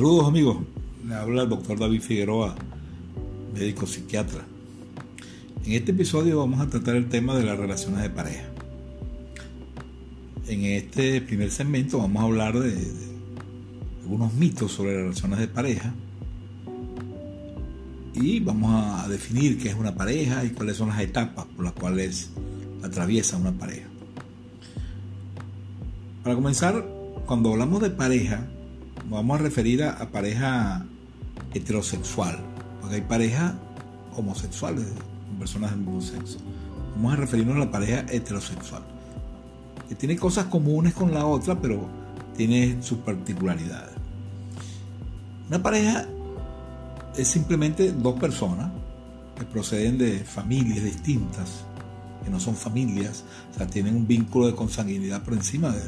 Saludos 0.00 0.28
amigos, 0.28 0.56
le 1.06 1.14
habla 1.14 1.42
el 1.42 1.50
doctor 1.50 1.78
David 1.78 2.00
Figueroa, 2.00 2.54
médico 3.52 3.86
psiquiatra. 3.86 4.46
En 5.62 5.72
este 5.72 5.90
episodio 5.90 6.38
vamos 6.38 6.58
a 6.58 6.70
tratar 6.70 6.96
el 6.96 7.10
tema 7.10 7.36
de 7.36 7.44
las 7.44 7.58
relaciones 7.58 8.00
de 8.00 8.08
pareja. 8.08 8.46
En 10.48 10.64
este 10.64 11.20
primer 11.20 11.50
segmento 11.50 11.98
vamos 11.98 12.22
a 12.22 12.24
hablar 12.24 12.58
de, 12.58 12.82
algunos 14.00 14.32
mitos 14.32 14.72
sobre 14.72 14.94
las 14.94 15.02
relaciones 15.02 15.38
de 15.38 15.48
pareja 15.48 15.92
y 18.14 18.40
vamos 18.40 19.04
a 19.04 19.06
definir 19.06 19.58
qué 19.58 19.68
es 19.68 19.74
una 19.74 19.94
pareja 19.94 20.46
y 20.46 20.48
cuáles 20.48 20.78
son 20.78 20.88
las 20.88 21.00
etapas 21.00 21.44
por 21.44 21.62
las 21.62 21.74
cuales 21.74 22.30
atraviesa 22.82 23.36
una 23.36 23.52
pareja. 23.52 23.86
Para 26.22 26.36
comenzar, 26.36 26.88
cuando 27.26 27.52
hablamos 27.52 27.82
de 27.82 27.90
pareja, 27.90 28.48
vamos 29.10 29.40
a 29.40 29.42
referir 29.42 29.82
a, 29.82 30.08
pareja 30.10 30.86
heterosexual, 31.52 32.38
porque 32.80 32.96
hay 32.96 33.02
parejas 33.02 33.54
homosexuales, 34.16 34.86
personas 35.38 35.72
del 35.72 35.80
mismo 35.80 36.00
sexo. 36.00 36.38
Vamos 36.94 37.14
a 37.14 37.16
referirnos 37.16 37.56
a 37.56 37.60
la 37.60 37.70
pareja 37.70 38.06
heterosexual, 38.08 38.82
que 39.88 39.94
tiene 39.94 40.16
cosas 40.16 40.46
comunes 40.46 40.94
con 40.94 41.12
la 41.12 41.26
otra, 41.26 41.60
pero 41.60 41.88
tiene 42.36 42.80
sus 42.82 42.98
particularidades. 42.98 43.94
Una 45.48 45.60
pareja 45.60 46.06
es 47.16 47.26
simplemente 47.26 47.92
dos 47.92 48.18
personas 48.20 48.70
que 49.36 49.44
proceden 49.44 49.98
de 49.98 50.20
familias 50.20 50.84
distintas, 50.84 51.64
que 52.22 52.30
no 52.30 52.38
son 52.38 52.54
familias, 52.54 53.24
o 53.52 53.56
sea, 53.56 53.66
tienen 53.66 53.96
un 53.96 54.06
vínculo 54.06 54.46
de 54.46 54.54
consanguinidad 54.54 55.22
por 55.22 55.34
encima 55.34 55.70
de, 55.70 55.80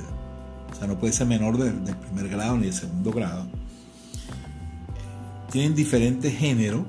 o 0.72 0.74
sea, 0.74 0.86
no 0.86 0.98
puede 0.98 1.12
ser 1.12 1.26
menor 1.26 1.58
del, 1.58 1.74
primer 1.96 2.28
grado 2.28 2.56
ni 2.56 2.64
del 2.64 2.72
segundo 2.72 3.12
grado. 3.12 3.46
Tienen 5.50 5.74
diferentes 5.74 6.34
géneros, 6.34 6.84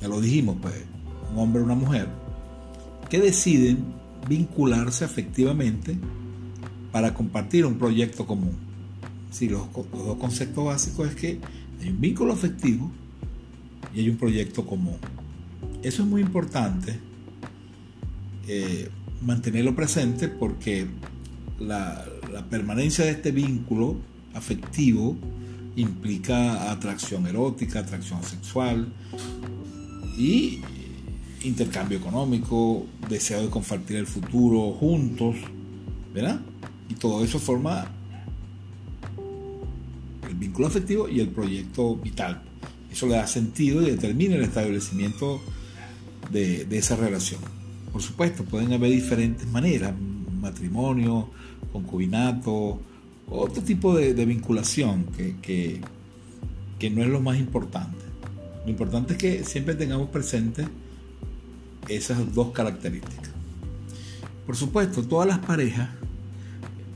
ya 0.00 0.08
lo 0.08 0.20
dijimos, 0.20 0.56
pues, 0.60 0.74
un 1.32 1.38
hombre 1.38 1.62
y 1.62 1.64
una 1.64 1.76
mujer, 1.76 2.08
que 3.08 3.20
deciden 3.20 3.84
vincularse 4.28 5.04
afectivamente 5.04 5.96
para 6.90 7.14
compartir 7.14 7.64
un 7.64 7.78
proyecto 7.78 8.26
común. 8.26 8.56
Sí, 9.30 9.48
los, 9.48 9.72
dos 9.72 10.18
conceptos 10.18 10.64
básicos 10.64 11.08
es 11.10 11.14
que 11.14 11.38
hay 11.80 11.90
un 11.90 12.00
vínculo 12.00 12.32
afectivo 12.32 12.90
y 13.94 14.00
hay 14.00 14.08
un 14.08 14.16
proyecto 14.16 14.66
común. 14.66 14.96
Eso 15.82 16.02
es 16.02 16.08
muy 16.08 16.22
importante 16.22 16.98
eh, 18.48 18.90
mantenerlo 19.22 19.76
presente 19.76 20.28
porque 20.28 20.86
la, 21.60 22.04
permanencia 22.44 23.04
de 23.04 23.12
este 23.12 23.30
vínculo 23.32 23.96
afectivo 24.34 25.16
implica 25.76 26.70
atracción 26.70 27.26
erótica, 27.26 27.80
atracción 27.80 28.22
sexual 28.22 28.92
y 30.18 30.60
intercambio 31.44 31.98
económico, 31.98 32.86
deseo 33.08 33.42
de 33.42 33.50
compartir 33.50 33.96
el 33.96 34.06
futuro 34.06 34.72
juntos, 34.72 35.36
¿verdad? 36.14 36.40
Y 36.88 36.94
todo 36.94 37.22
eso 37.24 37.38
forma 37.38 37.90
el 40.28 40.34
vínculo 40.34 40.66
afectivo 40.66 41.08
y 41.08 41.20
el 41.20 41.28
proyecto 41.28 41.96
vital. 41.96 42.42
Eso 42.90 43.06
le 43.06 43.14
da 43.14 43.26
sentido 43.26 43.82
y 43.82 43.90
determina 43.90 44.36
el 44.36 44.42
establecimiento 44.42 45.40
de, 46.30 46.64
de 46.64 46.78
esa 46.78 46.96
relación. 46.96 47.40
Por 47.92 48.02
supuesto, 48.02 48.44
pueden 48.44 48.72
haber 48.72 48.90
diferentes 48.90 49.46
maneras, 49.48 49.94
matrimonio, 50.40 51.30
concubinato, 51.76 52.80
otro 53.28 53.62
tipo 53.62 53.94
de, 53.94 54.24
vinculación 54.24 55.06
que, 55.16 55.80
que, 56.78 56.90
no 56.90 57.02
es 57.02 57.08
lo 57.08 57.20
más 57.20 57.38
importante. 57.38 58.04
Lo 58.64 58.70
importante 58.70 59.12
es 59.12 59.18
que 59.18 59.44
siempre 59.44 59.74
tengamos 59.74 60.08
presente 60.08 60.66
esas 61.88 62.34
dos 62.34 62.52
características. 62.52 63.30
Por 64.46 64.56
supuesto, 64.56 65.02
todas 65.02 65.28
las 65.28 65.38
parejas 65.40 65.90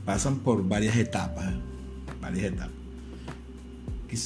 pasan 0.05 0.39
por 0.39 0.67
varias 0.67 0.95
etapas, 0.95 1.53
varias 2.21 2.45
etapas. 2.45 2.71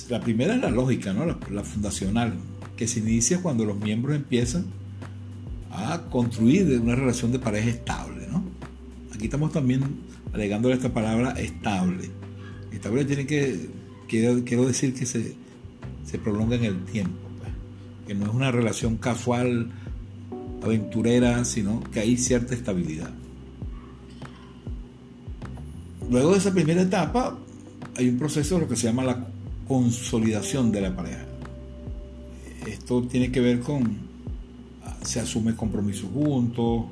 La 0.09 0.19
primera 0.19 0.55
es 0.55 0.61
la 0.61 0.71
lógica, 0.71 1.13
¿no? 1.13 1.25
la, 1.25 1.37
la 1.51 1.63
fundacional, 1.63 2.33
que 2.75 2.87
se 2.87 2.99
inicia 2.99 3.41
cuando 3.41 3.65
los 3.65 3.77
miembros 3.77 4.15
empiezan 4.15 4.65
a 5.71 6.01
construir 6.09 6.79
una 6.79 6.95
relación 6.95 7.31
de 7.31 7.39
pareja 7.39 7.69
estable. 7.69 8.27
¿no? 8.31 8.43
Aquí 9.13 9.25
estamos 9.25 9.51
también 9.51 10.04
agregándole 10.35 10.75
esta 10.75 10.93
palabra 10.93 11.31
estable. 11.31 12.09
Estable 12.71 13.05
tiene 13.05 13.25
que, 13.25 13.69
quiero, 14.09 14.65
decir 14.65 14.93
que 14.93 15.05
se, 15.05 15.33
prolonga 16.21 16.57
en 16.57 16.65
el 16.65 16.83
tiempo, 16.83 17.17
pues. 17.39 17.51
que 18.05 18.15
no 18.15 18.25
es 18.25 18.33
una 18.33 18.51
relación 18.51 18.97
casual, 18.97 19.71
aventurera, 20.61 21.45
sino 21.45 21.81
que 21.91 22.01
hay 22.01 22.17
cierta 22.17 22.53
estabilidad. 22.53 23.11
Luego 26.09 26.33
de 26.33 26.37
esa 26.37 26.53
primera 26.53 26.81
etapa 26.81 27.37
hay 27.95 28.09
un 28.09 28.17
proceso 28.17 28.55
de 28.55 28.61
lo 28.61 28.67
que 28.67 28.75
se 28.75 28.87
llama 28.87 29.05
la 29.05 29.27
consolidación 29.69 30.69
de 30.71 30.81
la 30.81 30.95
pareja. 30.95 31.25
Esto 32.67 33.03
tiene 33.03 33.31
que 33.31 33.39
ver 33.39 33.61
con, 33.61 33.99
se 35.01 35.21
asume 35.21 35.55
compromiso 35.55 36.07
juntos, 36.07 36.87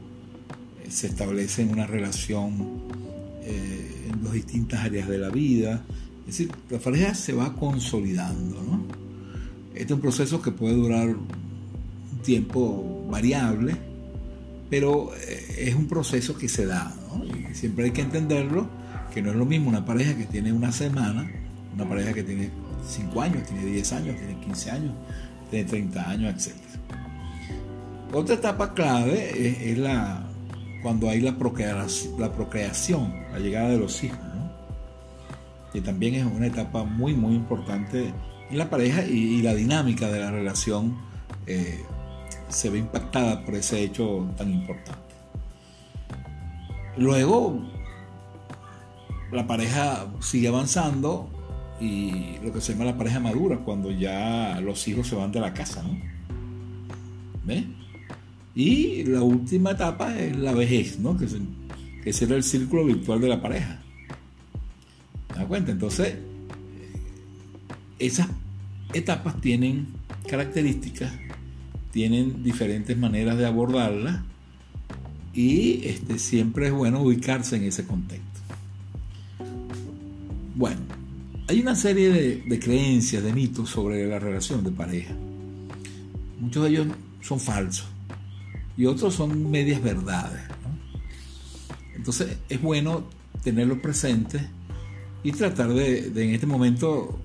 se 0.88 1.08
establece 1.08 1.66
una 1.66 1.86
relación 1.86 3.04
eh, 3.46 4.10
en 4.12 4.24
las 4.24 4.34
distintas 4.34 4.82
áreas 4.82 5.08
de 5.08 5.18
la 5.18 5.30
vida. 5.30 5.84
Es 6.22 6.38
decir, 6.38 6.52
la 6.70 6.80
pareja 6.80 7.14
se 7.14 7.34
va 7.34 7.54
consolidando. 7.54 8.58
Este 9.74 9.86
es 9.86 9.92
un 9.92 10.02
proceso 10.02 10.42
que 10.42 10.52
puede 10.52 10.76
durar 10.76 11.10
un 11.10 11.28
tiempo 12.24 13.06
variable, 13.10 13.76
pero 14.70 15.12
eh, 15.16 15.68
es 15.68 15.76
un 15.76 15.88
proceso 15.88 16.38
que 16.38 16.48
se 16.48 16.66
da. 16.66 16.96
Y 17.52 17.54
siempre 17.54 17.86
hay 17.86 17.92
que 17.92 18.02
entenderlo, 18.02 18.68
que 19.14 19.22
no 19.22 19.32
es 19.32 19.36
lo 19.36 19.46
mismo 19.46 19.70
una 19.70 19.86
pareja 19.86 20.16
que 20.16 20.26
tiene 20.26 20.54
una 20.54 20.72
semana, 20.72 21.30
una 21.74 21.88
pareja 21.88 22.14
que 22.14 22.24
tiene 22.24 22.50
5 22.88 23.22
años, 23.22 23.44
tiene 23.46 23.66
10 23.66 23.94
años, 23.94 24.18
tiene 24.18 24.40
15 24.40 24.72
años, 24.72 24.94
tiene 25.50 25.70
30 25.70 26.10
años, 26.10 26.34
etc. 26.34 26.56
Otra 28.14 28.36
etapa 28.36 28.74
clave 28.74 29.72
es 29.72 29.78
la 29.78 30.33
cuando 30.84 31.10
hay 31.10 31.22
la 31.22 31.38
procreación, 31.38 32.20
la, 32.20 32.32
procreación, 32.32 33.14
la 33.32 33.40
llegada 33.40 33.70
de 33.70 33.78
los 33.78 34.04
hijos, 34.04 34.20
que 35.72 35.82
también 35.82 36.16
es 36.16 36.26
una 36.26 36.46
etapa 36.46 36.84
muy, 36.84 37.14
muy 37.16 37.34
importante 37.34 38.14
en 38.52 38.58
la 38.58 38.70
pareja 38.70 39.04
y, 39.06 39.42
la 39.42 39.56
dinámica 39.56 40.12
de 40.12 40.20
la 40.20 40.30
relación 40.30 40.96
eh, 41.48 41.84
se 42.50 42.70
ve 42.70 42.80
impactada 42.80 43.44
por 43.44 43.56
ese 43.56 43.82
hecho 43.82 44.30
tan 44.38 44.52
importante. 44.52 45.02
Luego, 46.98 47.60
la 49.32 49.48
pareja 49.48 50.06
sigue 50.20 50.50
avanzando 50.50 51.30
y 51.80 52.38
lo 52.44 52.54
que 52.54 52.62
se 52.62 52.74
llama 52.74 52.86
la 52.86 52.98
pareja 52.98 53.20
madura, 53.20 53.58
cuando 53.58 53.90
ya 53.90 54.60
los 54.62 54.88
hijos 54.88 55.08
se 55.08 55.16
van 55.16 55.32
de 55.32 55.40
la 55.40 55.54
casa, 55.54 55.82
¿no? 55.82 55.98
¿Ves? 57.46 57.64
Y 58.56 59.04
la 59.06 59.22
última 59.22 59.72
etapa 59.72 60.18
es 60.18 60.36
la 60.38 60.54
vejez, 60.54 61.00
¿no? 61.00 61.18
que, 61.18 61.28
que 62.04 62.14
será 62.14 62.36
el 62.36 62.44
círculo 62.44 62.86
virtual 62.86 63.20
de 63.20 63.28
la 63.28 63.42
pareja. 63.42 63.80
¿Te 65.30 65.36
das 65.36 65.46
cuenta? 65.46 65.72
Entonces, 65.72 66.16
esas 67.98 68.28
etapas 68.94 69.42
tienen 69.42 69.88
características, 70.30 71.12
tienen 71.92 72.44
diferentes 72.44 72.96
maneras 72.96 73.38
de 73.38 73.46
abordarlas 73.48 74.22
y 75.34 75.88
este, 75.88 76.20
siempre 76.20 76.68
es 76.68 76.74
bueno 76.74 77.02
ubicarse 77.02 77.56
en 77.56 77.64
ese 77.64 77.88
contexto. 77.88 78.24
Bueno, 80.56 80.82
hay 81.48 81.60
una 81.60 81.76
serie 81.76 82.44
de 82.46 82.60
creencias, 82.60 83.24
de 83.24 83.34
mitos 83.34 83.72
sobre 83.72 84.06
la 84.06 84.20
relación 84.20 84.64
de 84.64 84.70
pareja. 84.70 85.16
Muchos 86.40 86.64
de 86.64 86.70
ellos 86.70 86.88
son 87.22 87.40
falsos 87.40 87.93
y 88.78 88.86
otros 88.86 89.16
son 89.16 89.50
medias 89.52 89.82
verdades. 89.82 90.42
Entonces 91.96 92.38
es 92.50 92.62
bueno 92.62 93.06
tenerlo 93.44 93.82
presente 93.82 94.48
y 95.24 95.32
tratar 95.32 95.74
de, 95.74 96.08
en 96.08 96.34
este 96.34 96.46
momento 96.46 97.20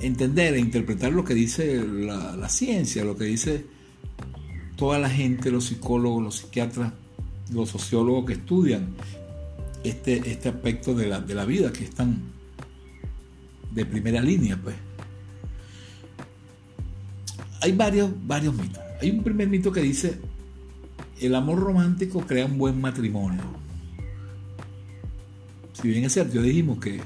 entender 0.00 0.54
e 0.54 0.58
interpretar 0.58 1.12
lo 1.12 1.24
que 1.24 1.34
dice 1.34 1.82
la, 1.82 2.48
ciencia, 2.48 3.04
lo 3.04 3.16
que 3.16 3.24
dice 3.24 3.66
toda 4.76 4.98
la 4.98 5.08
gente, 5.08 5.50
los 5.50 5.66
psicólogos, 5.66 6.22
los 6.22 6.36
psiquiatras, 6.36 6.92
los 7.52 7.70
sociólogos 7.70 8.26
que 8.26 8.32
estudian 8.34 8.94
este, 9.84 10.30
este 10.30 10.48
aspecto 10.48 10.94
de 10.94 11.06
la, 11.06 11.20
de 11.20 11.34
la 11.34 11.44
vida, 11.44 11.72
que 11.72 11.84
están 11.84 12.32
de 13.70 13.86
primera 13.86 14.20
línea, 14.20 14.58
pues. 14.62 14.76
Hay 17.60 17.72
varios, 17.72 18.10
varios 18.26 18.54
mitos. 18.54 18.91
Hay 19.02 19.10
un 19.10 19.24
primer 19.24 19.48
mito 19.48 19.72
que 19.72 19.80
dice, 19.80 20.16
el 21.20 21.34
amor 21.34 21.58
romántico 21.58 22.20
crea 22.20 22.46
un 22.46 22.56
buen 22.56 22.80
matrimonio. 22.80 23.42
Si 25.72 25.88
bien 25.88 26.04
es 26.04 26.12
cierto, 26.12 26.34
ya 26.34 26.42
dijimos 26.42 26.78
que 26.78 27.00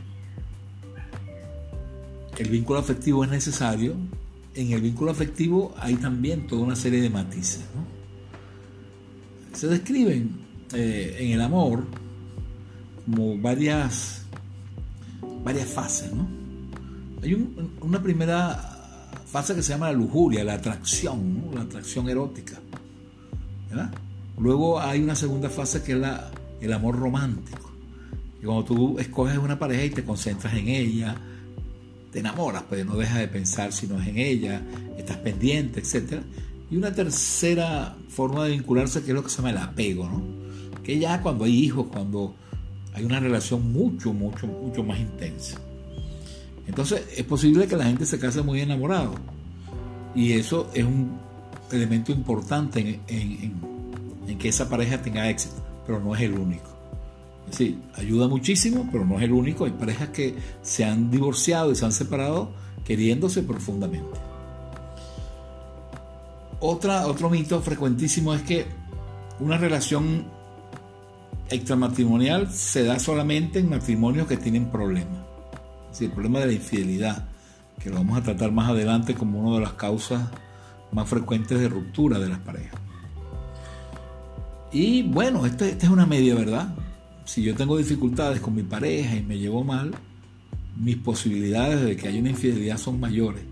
el 2.37 2.51
vínculo 2.51 2.81
afectivo 2.81 3.25
es 3.25 3.31
necesario, 3.31 3.95
en 4.55 4.73
el 4.73 4.83
vínculo 4.83 5.11
afectivo 5.11 5.75
hay 5.79 5.95
también 5.95 6.47
toda 6.47 6.65
una 6.65 6.77
serie 6.77 7.01
de 7.01 7.09
matices. 7.09 7.65
Se 9.55 9.67
describen 9.67 10.33
eh, 10.75 11.17
en 11.19 11.31
el 11.31 11.41
amor 11.41 11.87
como 13.07 13.39
varias, 13.39 14.27
varias 15.43 15.71
fases. 15.71 16.11
Hay 17.23 17.49
una 17.81 18.03
primera 18.03 18.76
fase 19.37 19.55
que 19.55 19.63
se 19.63 19.73
llama 19.75 19.89
la 19.89 19.93
lujuria, 19.93 20.43
la 20.43 20.55
atracción, 20.55 21.51
la 21.53 21.61
atracción 21.61 22.09
erótica. 22.09 22.59
Luego 24.39 24.81
hay 24.81 25.03
una 25.03 25.15
segunda 25.15 25.51
fase 25.51 25.83
que 25.83 25.93
es 25.93 25.99
la, 25.99 26.31
el 26.59 26.73
amor 26.73 26.99
romántico. 26.99 27.71
Y 28.41 28.47
cuando 28.47 28.65
tú 28.65 28.99
escoges 28.99 29.37
una 29.37 29.59
pareja 29.59 29.85
y 29.85 29.91
te 29.91 30.05
concentras 30.05 30.55
en 30.55 30.69
ella, 30.69 31.15
te 32.11 32.21
enamoras, 32.21 32.63
pues 32.67 32.87
no 32.87 32.97
dejas 32.97 33.19
de 33.19 33.29
pensar 33.29 33.75
si 33.75 33.87
no 33.87 34.01
es 34.01 34.09
en 34.09 34.17
ella, 34.17 34.63
estás 34.97 35.19
pendiente, 35.19 35.81
etc. 35.81 36.23
Y 36.71 36.79
una 36.79 36.95
tercera 36.95 37.95
forma 38.09 38.47
de 38.47 38.53
vincularse 38.53 39.03
que 39.03 39.09
es 39.11 39.15
lo 39.15 39.23
que 39.23 39.29
se 39.29 39.37
llama 39.37 39.51
el 39.51 39.59
apego. 39.59 40.09
Que 40.83 40.99
ya 40.99 41.21
cuando 41.21 41.45
hay 41.45 41.59
hijos, 41.59 41.89
cuando 41.89 42.35
hay 42.95 43.05
una 43.05 43.21
relación 43.21 43.71
mucho, 43.71 44.15
mucho, 44.15 44.47
mucho 44.47 44.83
más 44.83 44.99
intensa. 44.99 45.61
Entonces 46.67 47.07
es 47.17 47.25
posible 47.25 47.67
que 47.67 47.77
la 47.77 47.85
gente 47.85 48.07
se 48.07 48.19
case 48.19 48.43
muy 48.43 48.61
enamorado. 48.61 49.15
Y 50.15 50.33
eso 50.33 50.71
es 50.75 50.85
un 50.85 51.19
elemento 51.71 52.13
importante 52.13 53.01
en, 53.07 54.39
que 54.39 54.49
esa 54.49 54.69
pareja 54.69 55.01
tenga 55.01 55.29
éxito, 55.29 55.63
pero 55.87 56.01
no 56.01 56.15
es 56.15 56.23
el 56.23 56.35
único. 56.35 56.75
Es 57.45 57.59
decir, 57.59 57.79
ayuda 57.95 58.27
muchísimo, 58.27 58.89
pero 58.91 59.05
no 59.05 59.19
es 59.19 59.23
el 59.23 59.33
único. 59.33 59.65
Hay 59.65 59.71
parejas 59.73 60.09
que 60.09 60.35
se 60.63 60.85
han 60.85 61.11
divorciado 61.11 61.71
y 61.71 61.77
se 61.77 61.85
han 61.85 61.93
separado 61.93 62.51
queriéndose 62.85 63.43
profundamente. 63.43 64.19
Otro 66.59 67.31
mito 67.31 67.61
frecuentísimo 67.61 68.35
es 68.35 68.43
que 68.43 68.67
una 69.39 69.59
relación 69.59 70.25
extramatrimonial 71.51 72.51
se 72.51 72.83
da 72.83 72.99
solamente 72.99 73.61
en 73.61 73.69
matrimonios 73.69 74.27
que 74.27 74.37
tienen 74.37 74.71
problemas 74.71 75.26
el 76.05 76.13
problema 76.13 76.41
de 76.41 76.47
la 76.47 76.53
infidelidad, 76.53 77.29
que 77.81 77.91
lo 77.91 77.97
vamos 77.97 78.19
a 78.19 78.23
tratar 78.23 78.53
más 78.53 78.71
adelante 78.71 79.15
como 79.15 79.41
una 79.41 79.57
de 79.57 79.63
las 79.63 79.73
causas 79.73 80.29
más 80.93 81.09
frecuentes 81.09 81.59
de 81.59 81.69
ruptura 81.69 82.19
de 82.19 82.29
las 82.29 82.39
parejas. 82.39 82.81
Y 84.73 85.03
bueno, 85.03 85.47
esta, 85.47 85.67
es 85.67 85.89
una 85.89 86.07
media 86.07 86.35
verdad. 86.35 86.75
Si 87.25 87.43
yo 87.43 87.55
tengo 87.55 87.77
dificultades 87.77 88.41
con 88.41 88.55
mi 88.55 88.63
pareja 88.63 89.17
y 89.17 89.23
me 89.23 89.39
llevo 89.39 89.65
mal, 89.65 89.95
mis 90.77 90.97
posibilidades 90.97 91.83
de 91.85 91.97
que 91.97 92.09
haya 92.09 92.21
una 92.21 92.31
infidelidad 92.31 92.79
son 92.79 93.01
mayores. 93.01 93.43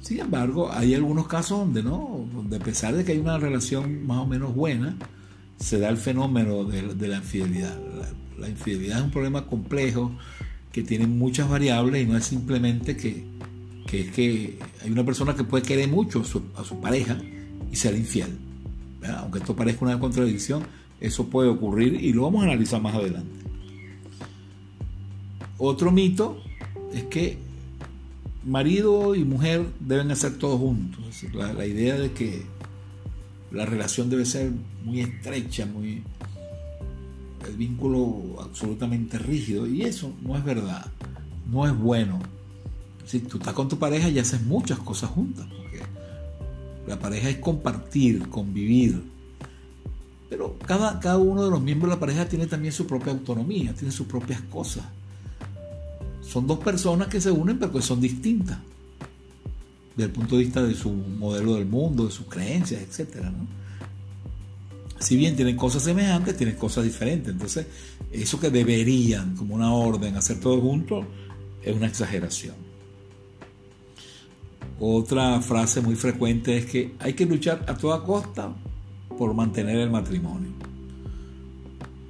Sin 0.00 0.20
embargo, 0.20 0.70
hay 0.72 0.94
algunos 0.94 1.26
casos 1.26 1.60
donde 1.60 1.82
no, 1.82 2.26
donde 2.34 2.56
a 2.56 2.60
pesar 2.60 2.94
de 2.94 3.04
que 3.04 3.12
hay 3.12 3.18
una 3.18 3.38
relación 3.38 4.06
más 4.06 4.18
o 4.18 4.26
menos 4.26 4.54
buena, 4.54 4.96
se 5.56 5.78
da 5.78 5.88
el 5.88 5.96
fenómeno 5.96 6.64
de, 6.64 7.08
la 7.08 7.16
infidelidad. 7.16 7.78
la, 8.38 8.48
infidelidad 8.48 8.98
es 8.98 9.04
un 9.04 9.10
problema 9.10 9.46
complejo, 9.46 10.12
que 10.74 10.82
tienen 10.82 11.16
muchas 11.16 11.48
variables 11.48 12.02
y 12.02 12.06
no 12.10 12.16
es 12.16 12.24
simplemente 12.24 12.96
que, 12.96 13.22
que, 13.86 14.10
que 14.10 14.58
hay 14.82 14.90
una 14.90 15.04
persona 15.04 15.36
que 15.36 15.44
puede 15.44 15.62
querer 15.62 15.88
mucho 15.88 16.22
a 16.56 16.64
su, 16.64 16.80
pareja 16.80 17.16
y 17.70 17.76
ser 17.76 17.94
infiel. 17.94 18.36
Aunque 19.20 19.38
esto 19.38 19.54
parezca 19.54 19.84
una 19.84 20.00
contradicción, 20.00 20.64
eso 21.00 21.28
puede 21.28 21.48
ocurrir 21.48 21.94
y 21.94 22.12
lo 22.12 22.22
vamos 22.22 22.42
a 22.42 22.46
analizar 22.46 22.82
más 22.82 22.92
adelante. 22.92 23.30
Otro 25.58 25.92
mito 25.92 26.42
es 26.92 27.04
que 27.04 27.38
marido 28.44 29.14
y 29.14 29.24
mujer 29.24 29.66
deben 29.78 30.10
hacer 30.10 30.38
todo 30.38 30.58
juntos. 30.58 31.04
la 31.32 31.66
idea 31.66 31.96
de 31.96 32.10
que 32.10 32.42
la 33.52 33.64
relación 33.64 34.10
debe 34.10 34.24
ser 34.24 34.50
muy 34.82 35.02
estrecha, 35.02 35.66
muy, 35.66 36.02
el 37.50 37.56
vínculo 37.56 38.40
absolutamente 38.40 39.18
rígido 39.18 39.66
y 39.66 39.82
eso 39.82 40.12
no 40.22 40.36
es 40.36 40.44
verdad, 40.44 40.86
no 41.50 41.66
es 41.66 41.76
bueno. 41.76 42.20
Si 43.06 43.20
tú 43.20 43.38
estás 43.38 43.54
con 43.54 43.68
tu 43.68 43.78
pareja 43.78 44.08
y 44.08 44.18
haces 44.18 44.42
muchas 44.42 44.78
cosas 44.78 45.10
juntas, 45.10 45.46
porque 45.56 45.82
la 46.86 46.98
pareja 46.98 47.28
es 47.28 47.36
compartir, 47.36 48.28
convivir. 48.28 49.02
Pero 50.30 50.58
cada, 50.66 50.98
cada 51.00 51.18
uno 51.18 51.44
de 51.44 51.50
los 51.50 51.60
miembros 51.60 51.90
de 51.90 51.96
la 51.96 52.00
pareja 52.00 52.26
tiene 52.26 52.46
también 52.46 52.72
su 52.72 52.86
propia 52.86 53.12
autonomía, 53.12 53.74
tiene 53.74 53.92
sus 53.92 54.06
propias 54.06 54.40
cosas. 54.42 54.84
Son 56.22 56.46
dos 56.46 56.58
personas 56.58 57.08
que 57.08 57.20
se 57.20 57.30
unen 57.30 57.58
pero 57.58 57.72
que 57.72 57.82
son 57.82 58.00
distintas 58.00 58.58
desde 59.96 60.06
el 60.06 60.12
punto 60.12 60.36
de 60.36 60.44
vista 60.44 60.62
de 60.62 60.74
su 60.74 60.90
modelo 60.90 61.54
del 61.54 61.66
mundo, 61.66 62.06
de 62.06 62.10
sus 62.10 62.26
creencias, 62.26 62.82
¿no? 63.16 63.63
Si 64.98 65.16
bien 65.16 65.36
tienen 65.36 65.56
cosas 65.56 65.82
semejantes, 65.82 66.36
tienen 66.36 66.56
cosas 66.56 66.84
diferentes. 66.84 67.32
Entonces, 67.32 67.66
eso 68.12 68.40
que 68.40 68.50
deberían, 68.50 69.36
como 69.36 69.54
una 69.54 69.72
orden, 69.72 70.16
hacer 70.16 70.40
todo 70.40 70.60
juntos, 70.60 71.04
es 71.62 71.74
una 71.74 71.86
exageración. 71.86 72.54
Otra 74.80 75.40
frase 75.40 75.80
muy 75.80 75.94
frecuente 75.94 76.56
es 76.56 76.66
que 76.66 76.94
hay 76.98 77.14
que 77.14 77.26
luchar 77.26 77.64
a 77.68 77.76
toda 77.76 78.02
costa 78.02 78.54
por 79.16 79.34
mantener 79.34 79.76
el 79.76 79.90
matrimonio. 79.90 80.50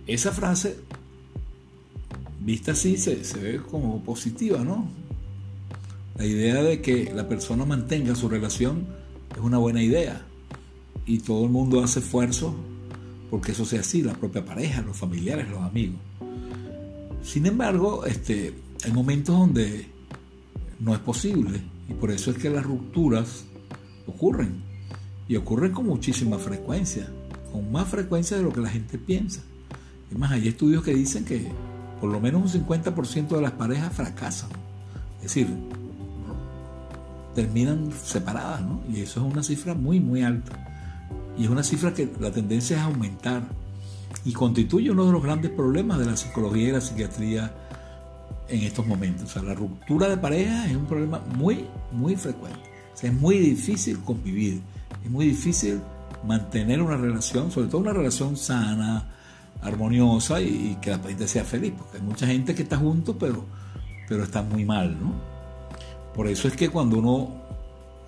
Esa 0.07 0.33
frase, 0.33 0.77
vista 2.41 2.73
así, 2.73 2.97
se, 2.97 3.25
se 3.25 3.39
ve 3.39 3.57
como 3.59 4.03
positiva, 4.03 4.59
¿no? 4.65 4.89
La 6.17 6.25
idea 6.25 6.63
de 6.63 6.81
que 6.81 7.13
la 7.15 7.29
persona 7.29 7.65
mantenga 7.65 8.15
su 8.15 8.29
relación 8.29 8.87
es 9.33 9.41
una 9.41 9.59
buena 9.59 9.83
idea 9.83 10.25
y 11.07 11.19
todo 11.19 11.45
el 11.45 11.51
mundo 11.51 11.83
hace 11.83 12.01
esfuerzo 12.01 12.55
porque 13.31 13.53
eso 13.53 13.65
sea 13.65 13.81
así, 13.81 14.03
la 14.03 14.15
propia 14.15 14.45
pareja, 14.45 14.83
los 14.83 14.97
familiares, 14.97 15.49
los 15.49 15.61
amigos. 15.61 15.99
Sin 17.23 17.47
embargo, 17.47 18.05
este, 18.05 18.55
hay 18.85 18.93
momentos 18.93 19.37
donde 19.37 19.87
no 20.81 20.95
es 20.95 21.01
posible 21.01 21.61
y 21.89 21.95
por 21.95 22.11
eso 22.11 22.31
es 22.31 22.39
que 22.39 22.51
las 22.51 22.65
rupturas 22.65 23.45
ocurren 24.07 24.63
y 25.29 25.37
ocurren 25.37 25.73
con 25.73 25.87
muchísima 25.87 26.39
frecuencia, 26.39 27.09
con 27.53 27.73
más 27.73 27.89
frecuencia 27.89 28.37
de 28.37 28.43
lo 28.43 28.53
que 28.53 28.61
la 28.61 28.69
gente 28.69 28.99
piensa. 28.99 29.43
Es 30.11 30.19
más, 30.19 30.33
hay 30.33 30.49
estudios 30.49 30.83
que 30.83 30.95
dicen 30.95 31.25
que 31.25 31.51
por 32.01 32.11
lo 32.11 32.21
menos 32.21 32.55
un 32.55 32.67
50% 32.67 33.29
de 33.29 33.41
las 33.41 33.53
parejas 33.53 33.93
fracasan, 33.93 34.51
es 35.17 35.23
decir, 35.23 35.49
terminan 37.35 37.91
separadas, 37.93 38.63
¿no? 38.63 38.83
Y 38.89 39.01
eso 39.01 39.27
es 39.27 39.33
una 39.33 39.43
cifra 39.43 39.75
muy, 39.75 40.01
muy 40.01 40.23
alta. 40.23 40.64
Y 41.37 41.45
es 41.45 41.51
una 41.51 41.63
cifra 41.63 41.93
que 41.93 42.09
la 42.21 42.31
tendencia 42.31 42.77
es 42.77 42.83
aumentar 42.83 43.43
y 44.25 44.33
constituye 44.33 44.91
uno 44.91 45.07
de 45.07 45.13
los 45.13 45.23
grandes 45.23 45.51
problemas 45.51 45.99
de 45.99 46.07
la 46.07 46.17
psicología 46.17 46.69
y 46.69 46.73
la 46.73 46.81
psiquiatría 46.81 47.53
en 48.49 48.63
estos 48.63 48.87
momentos. 48.87 49.31
O 49.31 49.33
sea, 49.33 49.43
la 49.43 49.55
ruptura 49.55 50.09
de 50.09 50.17
pareja 50.17 50.69
es 50.69 50.77
un 50.77 50.87
problema 50.87 51.21
muy, 51.37 51.67
muy 51.93 52.17
frecuente. 52.17 52.61
O 52.95 52.97
sea, 52.97 53.11
es 53.11 53.17
muy 53.17 53.39
difícil 53.39 53.99
convivir, 54.01 54.61
es 55.05 55.11
muy 55.11 55.27
difícil 55.27 55.81
mantener 56.27 56.81
una 56.81 56.97
relación, 56.97 57.51
sobre 57.51 57.69
todo 57.69 57.81
una 57.81 57.93
relación 57.93 58.37
sana, 58.37 59.11
armoniosa 59.63 60.41
y, 60.41 60.77
que 60.81 60.91
la 60.91 60.99
gente 60.99 61.27
sea 61.27 61.45
feliz, 61.45 61.73
porque 61.77 61.99
hay 61.99 62.03
mucha 62.03 62.27
gente 62.27 62.55
que 62.55 62.63
está 62.63 62.77
junto, 62.77 63.19
pero, 63.19 63.45
pero 64.09 64.23
está 64.25 64.43
muy 64.43 64.65
mal, 64.65 64.97
¿no? 65.01 65.13
Por 66.15 66.29
eso 66.29 66.49
es 66.49 66.57
que 66.57 66.69
cuando 66.69 66.99
uno 66.99 67.43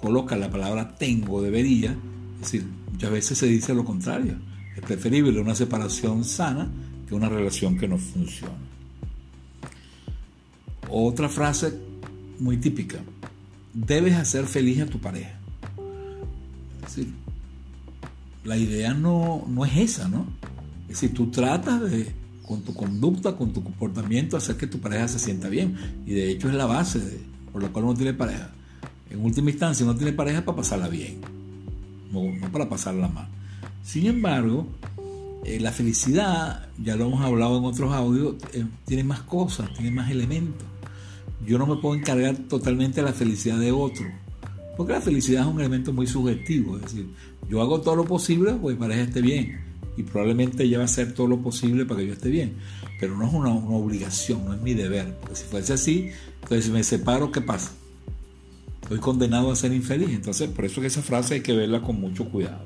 coloca 0.01 0.37
la 0.37 0.51
palabra 0.51 0.95
tengo, 0.97 1.43
debería, 1.43 1.97
es 2.37 2.41
decir, 2.41 2.67
muchas 2.97 3.11
veces 3.11 3.37
se 3.37 3.47
dice 3.47 3.75
lo 3.75 3.85
contrario. 3.85 4.37
Es 4.75 4.81
preferible 4.81 5.39
una 5.39 5.55
separación 5.55 6.25
sana 6.25 6.67
que 7.07 7.15
una 7.15 7.29
relación 7.29 7.77
que 7.77 7.87
no 7.87 7.99
funciona. 7.99 8.55
Otra 10.89 11.29
frase 11.29 11.79
muy 12.39 12.57
típica. 12.57 12.99
Debes 13.75 14.15
hacer 14.15 14.47
feliz 14.47 14.81
a 14.81 14.87
tu 14.87 14.99
pareja. 14.99 15.39
Es 16.77 16.97
decir, 16.97 17.13
la 18.45 18.57
idea 18.57 18.95
no, 18.95 19.45
no 19.47 19.67
es 19.67 19.77
esa, 19.77 20.09
¿no? 20.09 20.27
Es 20.85 21.01
decir, 21.01 21.13
tú 21.13 21.31
tratas 21.31 21.83
de, 21.83 22.11
con 22.47 22.63
tu 22.63 22.73
conducta, 22.73 23.37
con 23.37 23.53
tu 23.53 23.63
comportamiento, 23.63 24.39
hacer 24.39 24.57
que 24.57 24.67
tu 24.67 24.79
pareja 24.79 25.07
se 25.07 25.19
sienta 25.19 25.51
bien. 25.51 25.77
Y 26.07 26.15
de 26.15 26.31
hecho 26.31 26.49
es 26.49 26.55
la 26.55 26.65
base 26.65 27.21
por 27.53 27.63
la 27.63 27.69
cual 27.69 27.85
uno 27.85 27.95
tiene 27.95 28.15
pareja. 28.15 28.53
En 29.11 29.23
última 29.23 29.51
instancia, 29.51 29.85
uno 29.85 29.95
tiene 29.95 30.15
pareja 30.15 30.43
para 30.43 30.57
pasarla 30.57 30.89
bien 30.89 31.36
no, 32.11 32.51
para 32.51 32.69
pasarla 32.69 33.09
mal. 33.09 33.29
Sin 33.83 34.07
embargo, 34.07 34.67
eh, 35.45 35.61
la 35.61 35.73
felicidad, 35.73 36.69
ya 36.83 36.97
lo 36.97 37.07
hemos 37.07 37.21
hablado 37.21 37.59
en 37.59 37.65
otros 37.65 37.93
audios, 37.93 38.35
eh, 38.53 38.65
tiene 38.85 39.05
más 39.05 39.21
cosas, 39.21 39.73
tiene 39.75 39.91
más 39.91 40.11
elementos. 40.11 40.67
Yo 41.47 41.59
no 41.59 41.67
me 41.67 41.77
puedo 41.77 41.95
encargar 41.95 42.37
totalmente 42.49 43.01
de 43.01 43.07
la 43.07 43.13
felicidad 43.13 43.59
de 43.59 43.73
otro, 43.73 44.07
porque 44.77 44.93
la 44.95 45.01
felicidad 45.01 45.43
es 45.43 45.53
un 45.53 45.61
elemento 45.61 45.93
muy 45.93 46.07
subjetivo, 46.07 46.77
es 46.77 46.83
decir, 46.83 47.07
yo 47.49 47.61
hago 47.63 47.81
todo 47.81 47.95
lo 47.95 48.05
posible 48.05 48.53
porque 48.55 48.75
mi 48.75 48.81
pareja 48.81 49.03
esté 49.03 49.21
bien, 49.21 49.67
y 49.97 50.03
probablemente 50.03 50.65
ella 50.65 50.79
va 50.79 50.83
a 50.83 50.87
hacer 50.87 51.15
todo 51.15 51.27
lo 51.27 51.41
posible 51.41 51.87
para 51.87 52.01
que 52.01 52.07
yo 52.09 52.13
esté 52.13 52.29
bien. 52.29 52.57
Pero 53.01 53.17
no 53.17 53.27
es 53.27 53.33
una, 53.33 53.51
obligación, 53.51 54.45
no 54.45 54.55
es 54.55 54.61
mi 54.61 54.75
deber. 54.75 55.15
Porque 55.21 55.37
si 55.37 55.45
fuese 55.45 55.73
así, 55.73 56.11
entonces 56.43 56.67
si 56.67 56.71
me 56.71 56.85
separo, 56.85 57.33
¿qué 57.33 57.41
pasa? 57.41 57.73
Estoy 58.87 59.01
condenado 59.01 59.51
a 59.51 59.57
ser 59.57 59.73
infeliz. 59.73 60.11
Entonces, 60.11 60.49
por 60.49 60.65
eso 60.65 60.81
que 60.81 60.87
esa 60.87 61.03
frase 61.03 61.35
hay 61.35 61.41
que 61.41 61.53
verla 61.53 61.83
con 61.83 62.01
mucho 62.01 62.29
cuidado. 62.29 62.63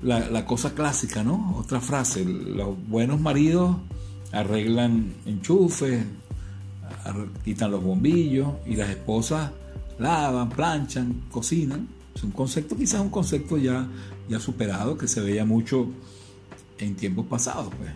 La, 0.00 0.30
la 0.30 0.46
cosa 0.46 0.74
clásica, 0.74 1.24
¿no? 1.24 1.56
Otra 1.58 1.80
frase, 1.80 2.24
los 2.24 2.76
buenos 2.86 3.20
maridos 3.20 3.76
arreglan 4.30 5.14
enchufes, 5.26 6.04
quitan 7.44 7.72
los 7.72 7.82
bombillos 7.82 8.48
y 8.64 8.76
las 8.76 8.90
esposas 8.90 9.50
lavan, 9.98 10.50
planchan, 10.50 11.22
cocinan. 11.32 11.88
Es 12.14 12.22
un 12.22 12.30
concepto, 12.30 12.76
quizás 12.76 13.00
un 13.00 13.10
concepto 13.10 13.58
ya, 13.58 13.88
ya 14.28 14.38
superado 14.38 14.96
que 14.96 15.08
se 15.08 15.20
veía 15.20 15.44
mucho 15.44 15.88
en 16.78 16.94
tiempos 16.94 17.26
pasados. 17.26 17.72
Pues. 17.76 17.90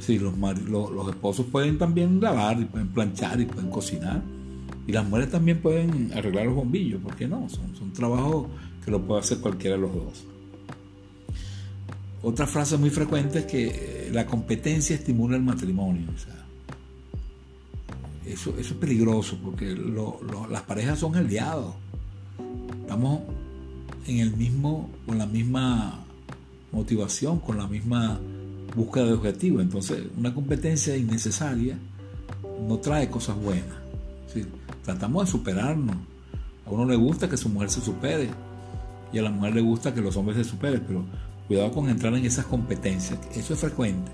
Sí, 0.00 0.18
los, 0.18 0.34
los, 0.38 1.08
esposos 1.10 1.44
pueden 1.52 1.76
también 1.76 2.22
lavar, 2.22 2.58
y 2.58 2.64
pueden 2.64 2.88
planchar 2.88 3.38
y 3.38 3.44
pueden 3.44 3.70
cocinar. 3.70 4.22
Y 4.86 4.92
las 4.92 5.04
mujeres 5.04 5.30
también 5.30 5.60
pueden 5.60 6.12
arreglar 6.12 6.46
los 6.46 6.56
bombillos, 6.56 7.00
¿por 7.00 7.14
qué 7.14 7.28
no? 7.28 7.48
Son, 7.48 7.74
son 7.76 7.92
trabajos 7.92 8.46
que 8.84 8.90
lo 8.90 9.00
puede 9.06 9.20
hacer 9.20 9.38
cualquiera 9.38 9.76
de 9.76 9.82
los 9.82 9.94
dos. 9.94 10.24
Otra 12.22 12.46
frase 12.46 12.76
muy 12.78 12.90
frecuente 12.90 13.40
es 13.40 13.46
que 13.46 14.10
la 14.12 14.26
competencia 14.26 14.94
estimula 14.94 15.36
el 15.36 15.42
matrimonio. 15.42 16.06
eso, 18.24 18.54
es 18.58 18.72
peligroso 18.74 19.38
porque 19.42 19.74
las 20.48 20.62
parejas 20.62 21.00
son 21.00 21.16
aliados. 21.16 21.74
Estamos 22.80 23.20
en 24.06 24.18
el 24.18 24.36
mismo, 24.36 24.88
con 25.04 25.18
la 25.18 25.26
misma 25.26 26.04
motivación, 26.70 27.40
con 27.40 27.58
la 27.58 27.66
misma 27.66 28.20
búsqueda 28.76 29.06
de 29.06 29.12
objetivo. 29.14 29.60
Entonces, 29.60 30.04
una 30.16 30.32
competencia 30.32 30.96
innecesaria 30.96 31.76
no 32.68 32.78
trae 32.78 33.10
cosas 33.10 33.36
buenas. 33.36 33.81
Tratamos 34.84 35.26
de 35.26 35.30
superarnos. 35.30 35.96
A 36.66 36.70
uno 36.70 36.84
le 36.84 36.96
gusta 36.96 37.28
que 37.28 37.36
su 37.36 37.48
mujer 37.48 37.70
se 37.70 37.80
supere 37.80 38.30
y 39.12 39.18
a 39.18 39.22
la 39.22 39.30
mujer 39.30 39.54
le 39.54 39.60
gusta 39.60 39.92
que 39.92 40.00
los 40.00 40.16
hombres 40.16 40.38
se 40.38 40.44
superen, 40.44 40.82
pero 40.86 41.04
cuidado 41.46 41.70
con 41.72 41.88
entrar 41.88 42.14
en 42.14 42.24
esas 42.24 42.46
competencias. 42.46 43.18
Eso 43.34 43.54
es 43.54 43.60
frecuente. 43.60 44.10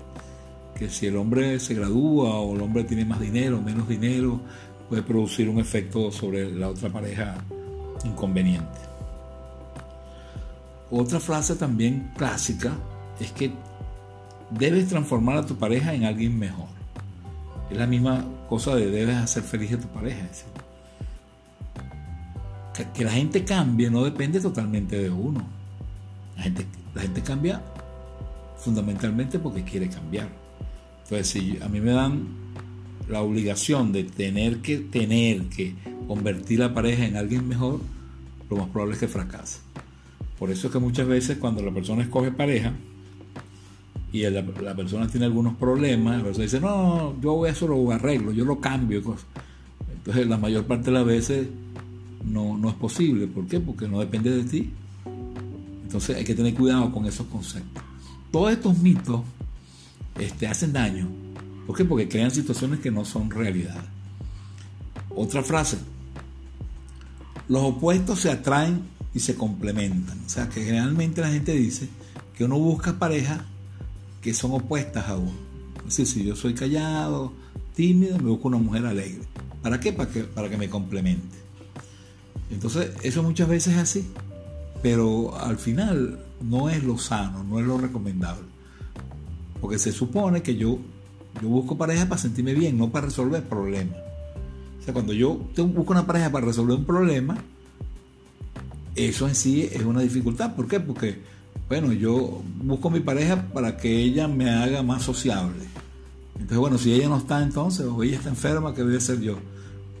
Que 0.75 0.89
si 0.89 1.07
el 1.07 1.17
hombre 1.17 1.59
se 1.59 1.73
gradúa 1.73 2.39
o 2.39 2.55
el 2.55 2.61
hombre 2.61 2.83
tiene 2.83 3.05
más 3.05 3.19
dinero, 3.19 3.61
menos 3.61 3.87
dinero, 3.87 4.39
puede 4.87 5.03
producir 5.03 5.49
un 5.49 5.59
efecto 5.59 6.11
sobre 6.11 6.53
la 6.53 6.69
otra 6.69 6.89
pareja 6.89 7.35
inconveniente. 8.03 8.79
Otra 10.91 11.19
frase 11.19 11.55
también 11.55 12.11
clásica 12.17 12.73
es 13.19 13.31
que 13.31 13.51
debes 14.49 14.87
transformar 14.87 15.37
a 15.37 15.45
tu 15.45 15.55
pareja 15.55 15.93
en 15.93 16.05
alguien 16.05 16.37
mejor. 16.37 16.78
Es 17.69 17.77
la 17.77 17.85
misma 17.85 18.25
cosa 18.47 18.75
de 18.75 18.89
debes 18.89 19.15
hacer 19.15 19.43
feliz 19.43 19.73
a 19.73 19.79
tu 19.79 19.87
pareja. 19.87 20.27
Que, 22.93 23.03
la 23.03 23.11
gente 23.11 23.43
cambie 23.43 23.89
no 23.89 24.03
depende 24.03 24.39
totalmente 24.39 24.97
de 24.97 25.09
uno. 25.09 25.45
La 26.37 26.43
gente, 26.43 26.65
la 26.95 27.01
gente 27.01 27.21
cambia 27.21 27.61
fundamentalmente 28.57 29.39
porque 29.39 29.63
quiere 29.63 29.89
cambiar. 29.89 30.29
Entonces, 31.03 31.27
si 31.27 31.59
a 31.61 31.67
mí 31.67 31.81
me 31.81 31.91
dan 31.91 32.27
la 33.07 33.21
obligación 33.21 33.91
de 33.91 34.03
tener 34.03 34.57
que 34.61 34.77
tener 34.77 35.43
que 35.49 35.75
convertir 36.07 36.59
la 36.59 36.73
pareja 36.73 37.05
en 37.05 37.17
alguien 37.17 37.47
mejor, 37.47 37.81
lo 38.49 38.57
más 38.57 38.69
probable 38.69 38.93
es 38.93 38.99
que 38.99 39.07
fracase. 39.07 39.59
Por 40.37 40.51
eso 40.51 40.67
es 40.67 40.73
que 40.73 40.79
muchas 40.79 41.07
veces 41.07 41.37
cuando 41.37 41.61
la 41.61 41.71
persona 41.71 42.03
escoge 42.03 42.31
pareja 42.31 42.73
y 44.11 44.27
la, 44.29 44.43
persona 44.75 45.07
tiene 45.07 45.27
algunos 45.27 45.55
problemas, 45.55 46.17
la 46.17 46.23
persona 46.23 46.43
dice, 46.43 46.59
no, 46.59 47.19
yo 47.21 47.45
eso 47.45 47.67
lo 47.67 47.91
arreglo, 47.91 48.31
yo 48.31 48.43
lo 48.43 48.59
cambio. 48.59 49.03
Entonces 49.93 50.27
la 50.27 50.37
mayor 50.37 50.65
parte 50.65 50.85
de 50.85 50.91
las 50.91 51.05
veces 51.05 51.47
no, 52.25 52.57
no 52.57 52.69
es 52.69 52.75
posible. 52.75 53.27
¿Por 53.27 53.45
qué? 53.45 53.59
Porque 53.59 53.87
no 53.87 53.99
depende 53.99 54.31
de 54.31 54.43
ti. 54.43 54.73
Entonces 55.83 56.17
hay 56.17 56.23
que 56.23 56.33
tener 56.33 56.55
cuidado 56.55 56.91
con 56.91 57.05
esos 57.05 57.27
conceptos. 57.27 57.83
Todos 58.31 58.51
estos 58.51 58.77
mitos 58.79 59.21
este, 60.17 60.47
hacen 60.47 60.73
daño. 60.73 61.07
¿Por 61.67 61.77
qué? 61.77 61.85
Porque 61.85 62.09
crean 62.09 62.31
situaciones 62.31 62.79
que 62.79 62.89
no 62.89 63.05
son 63.05 63.29
realidad. 63.29 63.83
Otra 65.09 65.43
frase. 65.43 65.77
Los 67.47 67.63
opuestos 67.63 68.19
se 68.19 68.31
atraen 68.31 68.81
y 69.13 69.19
se 69.19 69.35
complementan. 69.35 70.19
O 70.25 70.29
sea 70.29 70.49
que 70.49 70.63
generalmente 70.63 71.21
la 71.21 71.29
gente 71.29 71.53
dice 71.53 71.89
que 72.35 72.45
uno 72.45 72.57
busca 72.57 72.97
parejas 72.97 73.41
que 74.21 74.33
son 74.33 74.51
opuestas 74.51 75.07
a 75.07 75.17
uno. 75.17 75.49
Si 75.87 76.23
yo 76.23 76.35
soy 76.35 76.53
callado, 76.53 77.33
tímido, 77.75 78.17
me 78.17 78.29
busco 78.29 78.47
una 78.47 78.57
mujer 78.57 78.85
alegre. 78.85 79.21
¿Para 79.61 79.79
qué? 79.79 79.93
Para 79.93 80.09
que, 80.11 80.23
para 80.23 80.49
que 80.49 80.57
me 80.57 80.69
complemente. 80.69 81.37
Entonces, 82.51 82.91
eso 83.03 83.23
muchas 83.23 83.47
veces 83.47 83.73
es 83.73 83.79
así. 83.79 84.09
Pero 84.81 85.37
al 85.37 85.57
final 85.57 86.19
no 86.41 86.69
es 86.69 86.83
lo 86.83 86.97
sano, 86.97 87.43
no 87.43 87.59
es 87.59 87.65
lo 87.65 87.77
recomendable. 87.77 88.45
Porque 89.59 89.77
se 89.77 89.91
supone 89.91 90.41
que 90.41 90.55
yo, 90.55 90.79
yo 91.41 91.49
busco 91.49 91.77
pareja 91.77 92.07
para 92.07 92.21
sentirme 92.21 92.53
bien, 92.53 92.77
no 92.77 92.89
para 92.89 93.07
resolver 93.07 93.43
problemas. 93.43 93.97
O 94.79 94.83
sea, 94.83 94.93
cuando 94.93 95.13
yo 95.13 95.35
busco 95.57 95.91
una 95.91 96.07
pareja 96.07 96.31
para 96.31 96.45
resolver 96.45 96.77
un 96.77 96.85
problema, 96.85 97.37
eso 98.95 99.27
en 99.27 99.35
sí 99.35 99.69
es 99.71 99.83
una 99.83 100.01
dificultad. 100.01 100.55
¿Por 100.55 100.67
qué? 100.67 100.79
Porque, 100.79 101.21
bueno, 101.69 101.93
yo 101.93 102.41
busco 102.63 102.89
mi 102.89 102.99
pareja 102.99 103.43
para 103.53 103.77
que 103.77 104.01
ella 104.01 104.27
me 104.27 104.49
haga 104.49 104.81
más 104.81 105.03
sociable. 105.03 105.65
Entonces, 106.33 106.57
bueno, 106.57 106.77
si 106.79 106.93
ella 106.93 107.09
no 107.09 107.17
está 107.17 107.43
entonces, 107.43 107.85
o 107.85 108.01
ella 108.01 108.17
está 108.17 108.29
enferma, 108.29 108.73
¿qué 108.73 108.81
voy 108.81 108.95
a 108.95 108.97
hacer 108.97 109.21
yo? 109.21 109.37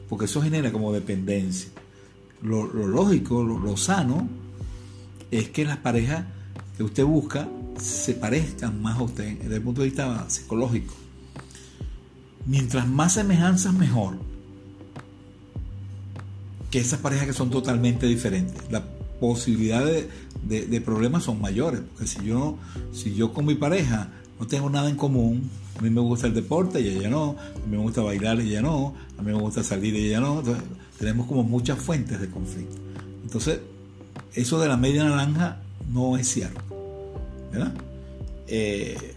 Porque 0.09 0.25
eso 0.25 0.41
genera 0.41 0.71
como 0.71 0.91
dependencia. 0.91 1.69
Lo, 2.41 2.65
lógico, 2.65 3.43
lo, 3.43 3.77
sano, 3.77 4.27
es 5.29 5.49
que 5.49 5.63
las 5.63 5.77
parejas 5.77 6.25
que 6.75 6.83
usted 6.83 7.03
busca 7.03 7.47
se 7.79 8.15
parezcan 8.15 8.81
más 8.81 8.97
a 8.97 9.03
usted 9.03 9.37
desde 9.37 9.57
el 9.57 9.61
punto 9.61 9.81
de 9.81 9.89
vista 9.89 10.27
psicológico. 10.27 10.95
Mientras 12.47 12.87
más 12.87 13.13
semejanzas, 13.13 13.75
mejor 13.75 14.17
que 16.71 16.79
esas 16.79 16.99
parejas 16.99 17.27
que 17.27 17.33
son 17.33 17.51
totalmente 17.51 18.07
diferentes. 18.07 18.71
La 18.71 18.83
posibilidad 19.19 19.85
de, 19.85 20.09
problemas 20.85 21.23
son 21.23 21.41
mayores, 21.41 21.81
porque 21.81 22.07
si 22.07 22.25
yo, 22.25 22.57
si 22.91 23.13
yo 23.13 23.33
con 23.33 23.45
mi 23.45 23.55
pareja 23.55 24.09
no 24.39 24.47
tengo 24.47 24.69
nada 24.69 24.89
en 24.89 24.95
común, 24.95 25.49
a 25.77 25.81
mí 25.81 25.89
me 25.89 26.01
gusta 26.01 26.27
el 26.27 26.33
deporte 26.33 26.81
y 26.81 26.87
ella 26.87 27.09
no, 27.09 27.35
a 27.39 27.67
mí 27.67 27.77
me 27.77 27.77
gusta 27.77 28.01
bailar 28.01 28.39
y 28.41 28.49
ella 28.49 28.61
no, 28.61 28.93
a 29.17 29.21
mí 29.21 29.31
me 29.31 29.39
gusta 29.39 29.63
salir 29.63 29.95
y 29.95 30.07
ella 30.07 30.19
no, 30.19 30.39
entonces 30.39 30.63
tenemos 30.97 31.27
como 31.27 31.43
muchas 31.43 31.79
fuentes 31.79 32.19
de 32.19 32.29
conflicto. 32.29 32.75
Entonces, 33.23 33.59
eso 34.33 34.59
de 34.59 34.67
la 34.67 34.77
media 34.77 35.03
naranja 35.03 35.57
no 35.91 36.17
es 36.17 36.27
cierto, 36.27 36.61
¿verdad? 37.51 37.73
Eh, 38.47 39.15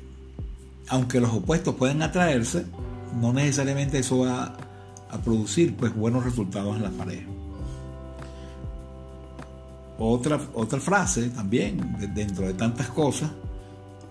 aunque 0.88 1.20
los 1.20 1.32
opuestos 1.32 1.74
pueden 1.74 2.02
atraerse, 2.02 2.66
no 3.20 3.32
necesariamente 3.32 3.98
eso 3.98 4.20
va 4.20 4.56
a 5.10 5.18
producir 5.18 5.74
pues 5.74 5.94
buenos 5.94 6.24
resultados 6.24 6.76
en 6.76 6.82
la 6.82 6.90
pareja. 6.90 7.26
Otra, 10.04 10.40
otra 10.54 10.80
frase 10.80 11.28
también, 11.28 11.96
dentro 12.12 12.44
de 12.44 12.54
tantas 12.54 12.88
cosas, 12.88 13.30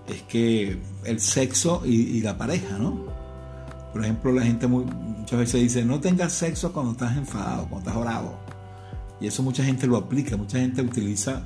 es 0.07 0.21
que 0.21 0.79
el 1.03 1.19
sexo 1.19 1.81
y, 1.85 2.21
la 2.21 2.37
pareja, 2.37 2.77
¿no? 2.77 3.07
Por 3.91 4.01
ejemplo, 4.01 4.31
la 4.31 4.43
gente 4.43 4.67
muchas 4.67 5.37
veces 5.37 5.61
dice, 5.61 5.83
no 5.83 5.99
tengas 5.99 6.31
sexo 6.31 6.71
cuando 6.71 6.93
estás 6.93 7.17
enfadado, 7.17 7.67
cuando 7.67 7.89
estás 7.89 8.01
bravo. 8.01 8.39
Y 9.19 9.27
eso 9.27 9.43
mucha 9.43 9.65
gente 9.65 9.85
lo 9.85 9.97
aplica, 9.97 10.37
mucha 10.37 10.59
gente 10.59 10.81
utiliza 10.81 11.41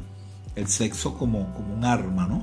el 0.56 0.68
sexo 0.68 1.18
como, 1.18 1.52
como 1.56 1.74
un 1.74 1.84
arma, 1.84 2.28
¿no? 2.28 2.38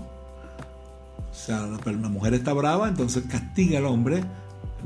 O 1.30 1.35
sea, 1.35 1.68
la, 1.68 2.09
mujer 2.09 2.35
está 2.35 2.52
brava, 2.52 2.88
entonces 2.88 3.23
castiga 3.28 3.78
al 3.78 3.87
hombre 3.87 4.25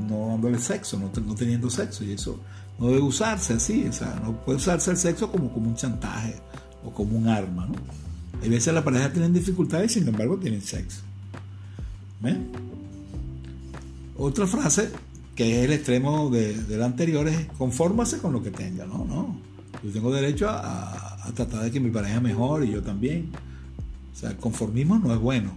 no 0.07 0.27
dándole 0.27 0.59
sexo, 0.59 0.99
no, 0.99 1.09
no 1.25 1.33
teniendo 1.33 1.67
sexo. 1.71 2.03
Y 2.03 2.11
eso 2.11 2.39
no 2.77 2.89
debe 2.89 3.01
usarse 3.01 3.53
así, 3.53 3.87
o 3.87 3.93
sea, 3.93 4.19
no 4.23 4.33
puede 4.33 4.57
usarse 4.57 4.91
el 4.91 4.97
sexo 4.97 5.31
como, 5.31 5.51
como 5.51 5.67
un 5.69 5.75
chantaje 5.75 6.35
como 6.93 7.17
un 7.17 7.27
arma. 7.27 7.65
¿no? 7.67 7.75
Hay 8.41 8.49
veces 8.49 8.73
la 8.73 8.83
pareja 8.83 9.11
tienen 9.11 9.33
dificultades 9.33 9.91
y 9.91 9.99
sin 9.99 10.07
embargo 10.07 10.37
tienen 10.37 10.61
sexo. 10.61 11.01
Otra 14.17 14.47
frase 14.47 14.89
que 15.35 15.59
es 15.59 15.65
el 15.65 15.73
extremo 15.73 16.29
de, 16.31 16.55
la 16.69 16.85
anterior 16.85 17.27
es 17.27 17.45
confórmase 17.57 18.17
con 18.17 18.33
lo 18.33 18.41
que 18.41 18.51
tenga. 18.51 18.85
No, 18.85 19.05
no. 19.05 19.39
Yo 19.83 19.91
tengo 19.91 20.11
derecho 20.11 20.49
a, 20.49 21.31
tratar 21.35 21.63
de 21.63 21.71
que 21.71 21.79
mi 21.79 21.91
pareja 21.91 22.19
mejore 22.19 22.65
y 22.65 22.71
yo 22.71 22.81
también. 22.81 23.29
O 24.13 24.19
sea, 24.19 24.35
conformismo 24.35 24.97
no 24.97 25.13
es 25.13 25.19
bueno, 25.19 25.51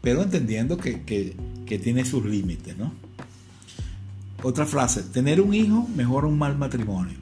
pero 0.00 0.22
entendiendo 0.22 0.76
que, 0.76 1.02
que 1.04 1.78
tiene 1.78 2.04
sus 2.04 2.24
límites, 2.24 2.76
¿no? 2.76 2.92
Otra 4.42 4.66
frase, 4.66 5.04
tener 5.04 5.40
un 5.40 5.54
hijo 5.54 5.88
mejora 5.94 6.26
un 6.26 6.36
mal 6.36 6.58
matrimonio. 6.58 7.16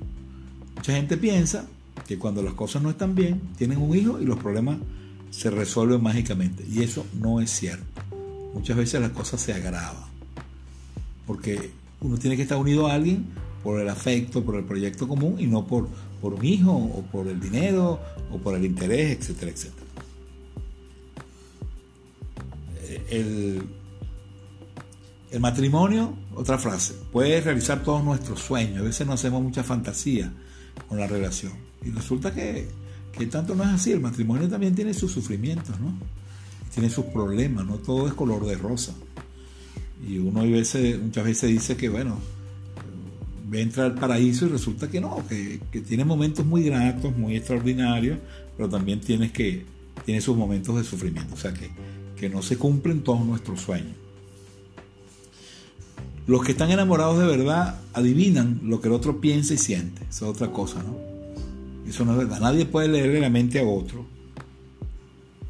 Mucha 0.74 0.94
gente 0.94 1.18
piensa 1.18 1.66
que 2.06 2.18
cuando 2.18 2.42
las 2.42 2.54
cosas 2.54 2.82
no 2.82 2.90
están 2.90 3.14
bien, 3.14 3.40
tienen 3.56 3.78
un 3.78 3.96
hijo 3.96 4.20
y 4.20 4.24
los 4.24 4.38
problemas 4.38 4.78
se 5.30 5.50
resuelve 5.50 5.98
mágicamente. 5.98 6.64
Y 6.68 6.82
eso 6.82 7.06
no 7.18 7.40
es 7.40 7.50
cierto. 7.50 7.84
Muchas 8.54 8.76
veces 8.76 9.00
las 9.00 9.10
cosas 9.10 9.40
se 9.40 9.52
agravan. 9.52 10.10
Porque 11.26 11.70
uno 12.00 12.18
tiene 12.18 12.36
que 12.36 12.42
estar 12.42 12.58
unido 12.58 12.88
a 12.88 12.94
alguien 12.94 13.26
por 13.62 13.80
el 13.80 13.88
afecto, 13.88 14.44
por 14.44 14.56
el 14.56 14.64
proyecto 14.64 15.06
común 15.06 15.36
y 15.38 15.46
no 15.46 15.66
por, 15.66 15.88
por 16.20 16.34
un 16.34 16.44
hijo 16.44 16.72
o 16.72 17.02
por 17.02 17.28
el 17.28 17.38
dinero 17.38 18.00
o 18.32 18.38
por 18.38 18.56
el 18.56 18.64
interés, 18.64 19.18
etcétera, 19.18 19.52
etcétera. 19.52 19.86
El, 23.08 23.62
el 25.30 25.40
matrimonio, 25.40 26.14
otra 26.34 26.58
frase, 26.58 26.94
puede 27.12 27.40
realizar 27.40 27.84
todos 27.84 28.02
nuestros 28.02 28.40
sueños. 28.40 28.80
A 28.80 28.82
veces 28.82 29.06
no 29.06 29.12
hacemos 29.12 29.42
mucha 29.42 29.62
fantasía 29.62 30.32
con 30.88 30.98
la 30.98 31.06
relación. 31.06 31.52
Y 31.84 31.90
resulta 31.90 32.34
que, 32.34 32.68
que 33.16 33.26
tanto 33.26 33.54
no 33.54 33.62
es 33.62 33.70
así. 33.70 33.92
El 33.92 34.00
matrimonio 34.00 34.48
también 34.48 34.74
tiene 34.74 34.94
sus 34.94 35.12
sufrimientos, 35.12 35.78
¿no? 35.80 35.94
Tiene 36.72 36.90
sus 36.90 37.06
problemas, 37.06 37.66
no 37.66 37.76
todo 37.76 38.06
es 38.06 38.14
color 38.14 38.46
de 38.46 38.56
rosa. 38.56 38.94
Y 40.06 40.18
uno 40.18 40.42
muchas 40.42 41.24
veces 41.24 41.50
dice 41.50 41.76
que, 41.76 41.88
bueno, 41.88 42.18
entra 43.52 43.84
al 43.84 43.94
paraíso 43.94 44.46
y 44.46 44.50
resulta 44.50 44.88
que 44.88 45.00
no, 45.00 45.22
que, 45.28 45.60
tiene 45.86 46.04
momentos 46.04 46.46
muy 46.46 46.64
gratos, 46.64 47.16
muy 47.16 47.36
extraordinarios, 47.36 48.18
pero 48.56 48.68
también 48.68 49.00
tienes 49.00 49.32
que, 49.32 49.64
tiene 50.04 50.20
sus 50.20 50.36
momentos 50.36 50.76
de 50.76 50.84
sufrimiento, 50.84 51.34
o 51.34 51.36
sea 51.36 51.52
que, 51.52 51.70
que 52.16 52.28
no 52.28 52.42
se 52.42 52.56
cumplen 52.56 53.02
todos 53.02 53.24
nuestros 53.24 53.60
sueños. 53.60 53.94
Los 56.30 56.44
que 56.44 56.52
están 56.52 56.70
enamorados 56.70 57.18
de 57.18 57.26
verdad 57.26 57.80
adivinan 57.92 58.60
lo 58.62 58.80
que 58.80 58.86
el 58.86 58.94
otro 58.94 59.20
piensa 59.20 59.52
y 59.52 59.58
siente, 59.58 60.02
eso 60.08 60.26
es 60.26 60.30
otra 60.30 60.52
cosa, 60.52 60.80
¿no? 60.80 60.96
Eso 61.88 62.04
no 62.04 62.12
es 62.12 62.18
verdad, 62.18 62.38
nadie 62.38 62.66
puede 62.66 62.86
leerle 62.86 63.18
la 63.18 63.28
mente 63.28 63.58
a 63.58 63.64
otro. 63.64 64.06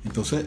Entonces, 0.06 0.46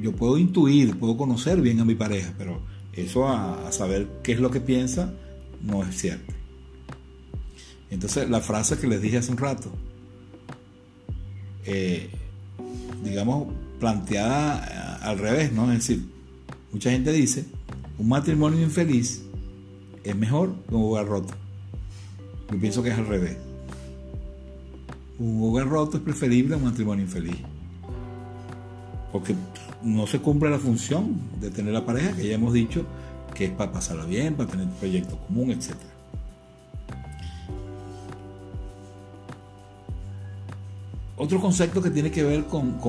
yo 0.00 0.10
puedo 0.10 0.38
intuir, 0.38 0.98
puedo 0.98 1.16
conocer 1.16 1.60
bien 1.60 1.78
a 1.78 1.84
mi 1.84 1.94
pareja, 1.94 2.34
pero 2.36 2.62
eso 2.94 3.28
a 3.28 3.70
saber 3.70 4.08
qué 4.24 4.32
es 4.32 4.40
lo 4.40 4.50
que 4.50 4.60
piensa, 4.60 5.14
no 5.62 5.84
es 5.84 5.96
cierto. 5.96 6.34
Entonces, 7.90 8.28
la 8.28 8.40
frase 8.40 8.76
que 8.76 8.88
les 8.88 9.00
dije 9.00 9.18
hace 9.18 9.30
un 9.30 9.38
rato, 9.38 9.70
eh, 11.64 12.10
digamos, 13.04 13.54
planteada 13.78 14.66
eh, 14.66 15.04
al 15.04 15.18
revés, 15.20 15.52
¿no? 15.52 15.70
Es 15.70 15.78
decir, 15.78 16.08
mucha 16.72 16.90
gente 16.90 17.12
dice, 17.12 17.46
un 17.98 18.08
matrimonio 18.08 18.62
infeliz 18.62 19.22
es 20.04 20.16
mejor 20.16 20.54
que 20.68 20.74
un 20.74 20.84
hogar 20.84 21.06
roto. 21.06 21.34
Yo 22.50 22.58
pienso 22.58 22.82
que 22.82 22.90
es 22.90 22.98
al 22.98 23.06
revés. 23.06 23.36
Un 25.18 25.42
hogar 25.42 25.68
roto 25.68 25.98
es 25.98 26.02
preferible 26.02 26.54
a 26.54 26.56
un 26.56 26.64
matrimonio 26.64 27.04
infeliz. 27.04 27.36
Porque 29.12 29.34
no 29.82 30.06
se 30.06 30.18
cumple 30.20 30.50
la 30.50 30.58
función 30.58 31.16
de 31.40 31.50
tener 31.50 31.72
la 31.72 31.84
pareja, 31.84 32.12
que 32.16 32.26
ya 32.26 32.34
hemos 32.34 32.52
dicho 32.52 32.84
que 33.34 33.46
es 33.46 33.50
para 33.50 33.72
pasarla 33.72 34.04
bien, 34.04 34.34
para 34.34 34.50
tener 34.50 34.66
un 34.66 34.74
proyecto 34.74 35.16
común, 35.18 35.50
etc. 35.50 35.74
Otro 41.16 41.40
concepto 41.40 41.80
que 41.80 41.90
tiene 41.90 42.10
que 42.10 42.24
ver 42.24 42.46
con, 42.46 42.80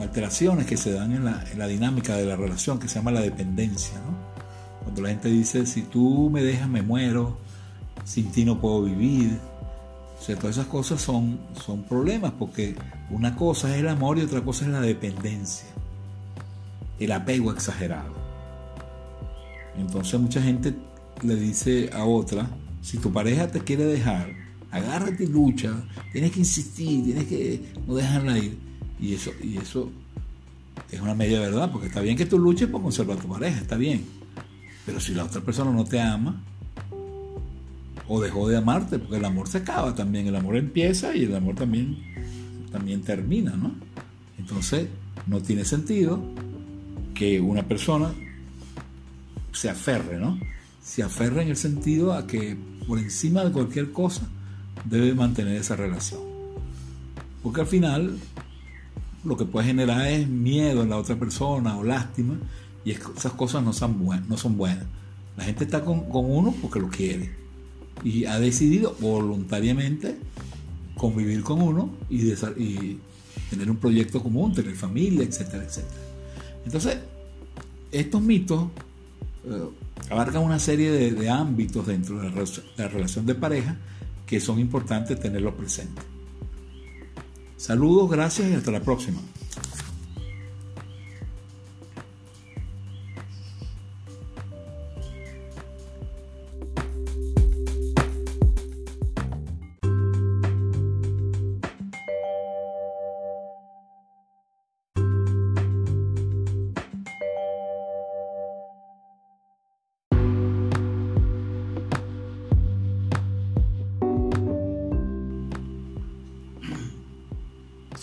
alteraciones 0.00 0.66
que 0.66 0.76
se 0.76 0.92
dan 0.92 1.12
en 1.12 1.24
la, 1.24 1.66
dinámica 1.66 2.16
de 2.16 2.24
la 2.24 2.36
relación, 2.36 2.78
que 2.78 2.88
se 2.88 2.94
llama 2.96 3.10
la 3.10 3.20
dependencia. 3.20 3.98
Cuando 4.90 5.02
la 5.02 5.10
gente 5.10 5.28
dice, 5.28 5.66
si 5.66 5.82
tú 5.82 6.30
me 6.30 6.42
dejas, 6.42 6.68
me 6.68 6.82
muero, 6.82 7.36
sin 8.02 8.32
ti 8.32 8.44
no 8.44 8.60
puedo 8.60 8.82
vivir. 8.82 9.38
O 10.18 10.20
sea, 10.20 10.34
todas 10.34 10.56
esas 10.56 10.66
cosas 10.66 11.00
son, 11.00 11.38
son 11.64 11.84
problemas, 11.84 12.32
porque 12.36 12.74
una 13.08 13.36
cosa 13.36 13.72
es 13.72 13.78
el 13.78 13.86
amor 13.86 14.18
y 14.18 14.22
otra 14.22 14.40
cosa 14.40 14.64
es 14.64 14.72
la 14.72 14.80
dependencia, 14.80 15.68
el 16.98 17.12
apego 17.12 17.52
exagerado. 17.52 18.12
Entonces 19.78 20.18
mucha 20.18 20.42
gente 20.42 20.74
le 21.22 21.36
dice 21.36 21.88
a 21.92 22.04
otra, 22.04 22.50
si 22.82 22.98
tu 22.98 23.12
pareja 23.12 23.46
te 23.46 23.60
quiere 23.60 23.84
dejar, 23.84 24.34
agárrate 24.72 25.22
y 25.22 25.28
lucha, 25.28 25.72
tienes 26.12 26.32
que 26.32 26.40
insistir, 26.40 27.04
tienes 27.04 27.26
que 27.26 27.72
no 27.86 27.94
dejarla 27.94 28.38
ir. 28.38 28.58
Y 28.98 29.14
eso, 29.14 29.30
y 29.40 29.56
eso 29.56 29.88
es 30.90 31.00
una 31.00 31.14
media 31.14 31.38
verdad, 31.38 31.70
porque 31.70 31.86
está 31.86 32.00
bien 32.00 32.16
que 32.16 32.26
tú 32.26 32.40
luches 32.40 32.68
por 32.68 32.82
conservar 32.82 33.18
a 33.18 33.20
tu 33.20 33.28
pareja, 33.28 33.60
está 33.60 33.76
bien. 33.76 34.19
Pero 34.90 34.98
si 34.98 35.14
la 35.14 35.22
otra 35.22 35.40
persona 35.40 35.70
no 35.70 35.84
te 35.84 36.00
ama, 36.00 36.42
o 38.08 38.20
dejó 38.20 38.48
de 38.48 38.56
amarte, 38.56 38.98
porque 38.98 39.18
el 39.18 39.24
amor 39.24 39.46
se 39.46 39.58
acaba 39.58 39.94
también, 39.94 40.26
el 40.26 40.34
amor 40.34 40.56
empieza 40.56 41.14
y 41.14 41.22
el 41.22 41.36
amor 41.36 41.54
también, 41.54 41.96
también 42.72 43.00
termina, 43.02 43.52
¿no? 43.52 43.72
Entonces, 44.36 44.88
no 45.28 45.40
tiene 45.40 45.64
sentido 45.64 46.20
que 47.14 47.40
una 47.40 47.62
persona 47.62 48.12
se 49.52 49.70
aferre, 49.70 50.18
¿no? 50.18 50.40
Se 50.82 51.04
aferre 51.04 51.42
en 51.42 51.50
el 51.50 51.56
sentido 51.56 52.12
a 52.12 52.26
que 52.26 52.56
por 52.88 52.98
encima 52.98 53.44
de 53.44 53.52
cualquier 53.52 53.92
cosa 53.92 54.28
debe 54.86 55.14
mantener 55.14 55.54
esa 55.54 55.76
relación. 55.76 56.22
Porque 57.44 57.60
al 57.60 57.68
final 57.68 58.18
lo 59.22 59.36
que 59.36 59.44
puede 59.44 59.68
generar 59.68 60.08
es 60.08 60.26
miedo 60.26 60.82
en 60.82 60.90
la 60.90 60.96
otra 60.96 61.14
persona 61.14 61.78
o 61.78 61.84
lástima 61.84 62.40
y 62.84 62.92
esas 62.92 63.32
cosas 63.32 63.62
no 63.62 63.72
son, 63.72 63.98
buenas, 63.98 64.28
no 64.28 64.36
son 64.36 64.56
buenas. 64.56 64.86
La 65.36 65.44
gente 65.44 65.64
está 65.64 65.84
con, 65.84 66.04
uno 66.10 66.54
porque 66.60 66.80
lo 66.80 66.88
quiere 66.88 67.30
y 68.02 68.24
ha 68.24 68.38
decidido 68.38 68.96
voluntariamente 69.00 70.18
convivir 70.96 71.42
con 71.42 71.60
uno 71.62 71.90
y, 72.08 72.32
tener 73.50 73.70
un 73.70 73.78
proyecto 73.78 74.22
común, 74.22 74.52
tener 74.52 74.74
familia, 74.76 75.24
etcétera, 75.24 75.64
etcétera. 75.64 76.00
Entonces, 76.64 76.98
estos 77.90 78.22
mitos 78.22 78.68
eh, 79.44 79.68
abarcan 80.08 80.42
una 80.42 80.58
serie 80.58 80.90
de, 80.90 81.28
ámbitos 81.28 81.86
dentro 81.86 82.20
de 82.20 82.30
la, 82.76 82.88
relación 82.88 83.26
de 83.26 83.34
pareja 83.34 83.76
que 84.26 84.40
son 84.40 84.60
importantes 84.60 85.18
tenerlos 85.18 85.54
presentes. 85.54 86.04
Saludos, 87.56 88.10
gracias 88.10 88.50
y 88.50 88.54
hasta 88.54 88.70
la 88.70 88.80
próxima. 88.80 89.20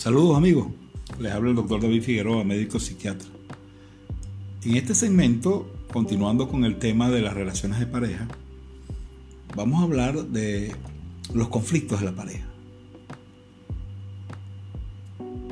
Saludos 0.08 0.38
amigos, 0.38 0.68
les 1.20 1.30
habla 1.30 1.50
el 1.50 1.56
doctor 1.56 1.82
David 1.82 2.02
Figueroa, 2.02 2.42
médico 2.42 2.80
psiquiatra. 2.80 3.28
En 4.64 4.76
este 4.76 4.94
segmento, 4.94 5.70
continuando 5.92 6.48
con 6.48 6.64
el 6.64 6.78
tema 6.78 7.10
de 7.10 7.20
las 7.20 7.34
relaciones 7.34 7.78
de 7.78 7.84
pareja, 7.84 8.26
vamos 9.54 9.80
a 9.80 9.84
hablar 9.84 10.24
de 10.28 10.74
los 11.34 11.48
conflictos 11.48 12.00
de 12.00 12.06
la 12.06 12.14
pareja, 12.14 12.46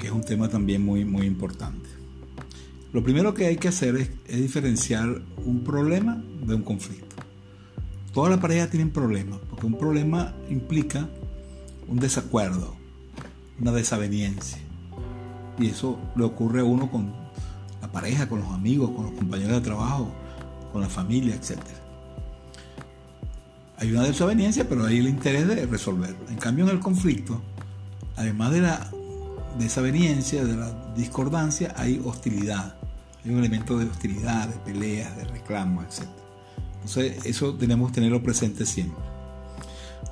que 0.00 0.06
es 0.06 0.12
un 0.14 0.24
tema 0.24 0.48
también 0.48 0.82
muy, 0.82 1.04
muy 1.04 1.26
importante. 1.26 1.90
Lo 2.94 3.02
primero 3.02 3.34
que 3.34 3.44
hay 3.44 3.56
que 3.56 3.68
hacer 3.68 3.94
es, 3.96 4.10
es 4.26 4.40
diferenciar 4.40 5.20
un 5.44 5.64
problema 5.64 6.24
de 6.46 6.54
un 6.54 6.62
conflicto. 6.62 7.14
Todas 8.14 8.30
las 8.30 8.40
parejas 8.40 8.70
tienen 8.70 8.88
problemas, 8.88 9.38
porque 9.50 9.66
un 9.66 9.76
problema 9.76 10.34
implica 10.48 11.10
un 11.88 11.98
desacuerdo, 11.98 12.75
una 13.60 13.72
desaveniencia. 13.72 14.58
Y 15.58 15.68
eso 15.68 15.98
le 16.16 16.24
ocurre 16.24 16.60
a 16.60 16.64
uno 16.64 16.90
con 16.90 17.12
la 17.80 17.90
pareja, 17.90 18.28
con 18.28 18.40
los 18.40 18.50
amigos, 18.50 18.90
con 18.90 19.06
los 19.06 19.14
compañeros 19.14 19.54
de 19.54 19.60
trabajo, 19.60 20.10
con 20.72 20.82
la 20.82 20.88
familia, 20.88 21.34
etc. 21.34 21.58
Hay 23.78 23.90
una 23.92 24.04
desaveniencia, 24.04 24.68
pero 24.68 24.84
hay 24.84 24.98
el 24.98 25.08
interés 25.08 25.46
de 25.48 25.66
resolverlo. 25.66 26.28
En 26.28 26.36
cambio, 26.36 26.64
en 26.64 26.70
el 26.70 26.80
conflicto, 26.80 27.40
además 28.16 28.52
de 28.52 28.60
la 28.62 28.90
desaveniencia, 29.58 30.44
de 30.44 30.56
la 30.56 30.72
discordancia, 30.94 31.74
hay 31.76 32.00
hostilidad. 32.04 32.76
Hay 33.24 33.30
un 33.30 33.38
elemento 33.38 33.78
de 33.78 33.86
hostilidad, 33.86 34.48
de 34.48 34.56
peleas, 34.58 35.16
de 35.16 35.24
reclamos, 35.24 35.84
etc. 35.84 36.08
Entonces, 36.74 37.26
eso 37.26 37.54
tenemos 37.54 37.88
que 37.90 37.96
tenerlo 37.96 38.22
presente 38.22 38.64
siempre. 38.64 39.04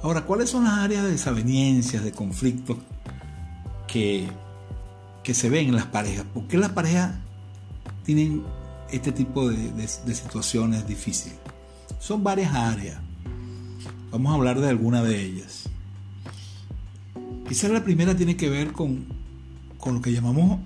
Ahora, 0.02 0.22
¿cuáles 0.22 0.50
son 0.50 0.64
las 0.64 0.78
áreas 0.78 1.04
de 1.04 1.12
desavenencias, 1.12 2.02
de 2.04 2.12
conflictos 2.12 2.78
que, 3.94 5.34
se 5.34 5.48
ven 5.48 5.68
en 5.68 5.76
las 5.76 5.86
parejas. 5.86 6.24
¿Por 6.34 6.48
qué 6.48 6.58
las 6.58 6.72
parejas 6.72 7.14
tienen 8.04 8.42
este 8.90 9.12
tipo 9.12 9.48
de, 9.48 9.86
situaciones 9.86 10.86
difíciles? 10.88 11.38
Son 12.00 12.24
varias 12.24 12.52
áreas. 12.52 12.98
Vamos 14.10 14.32
a 14.32 14.34
hablar 14.34 14.60
de 14.60 14.68
alguna 14.68 15.02
de 15.02 15.24
ellas. 15.24 15.68
Quizás 17.48 17.70
la 17.70 17.84
primera 17.84 18.16
tiene 18.16 18.36
que 18.36 18.50
ver 18.50 18.72
con, 18.72 19.06
con 19.78 19.94
lo 19.94 20.02
que 20.02 20.12
llamamos 20.12 20.58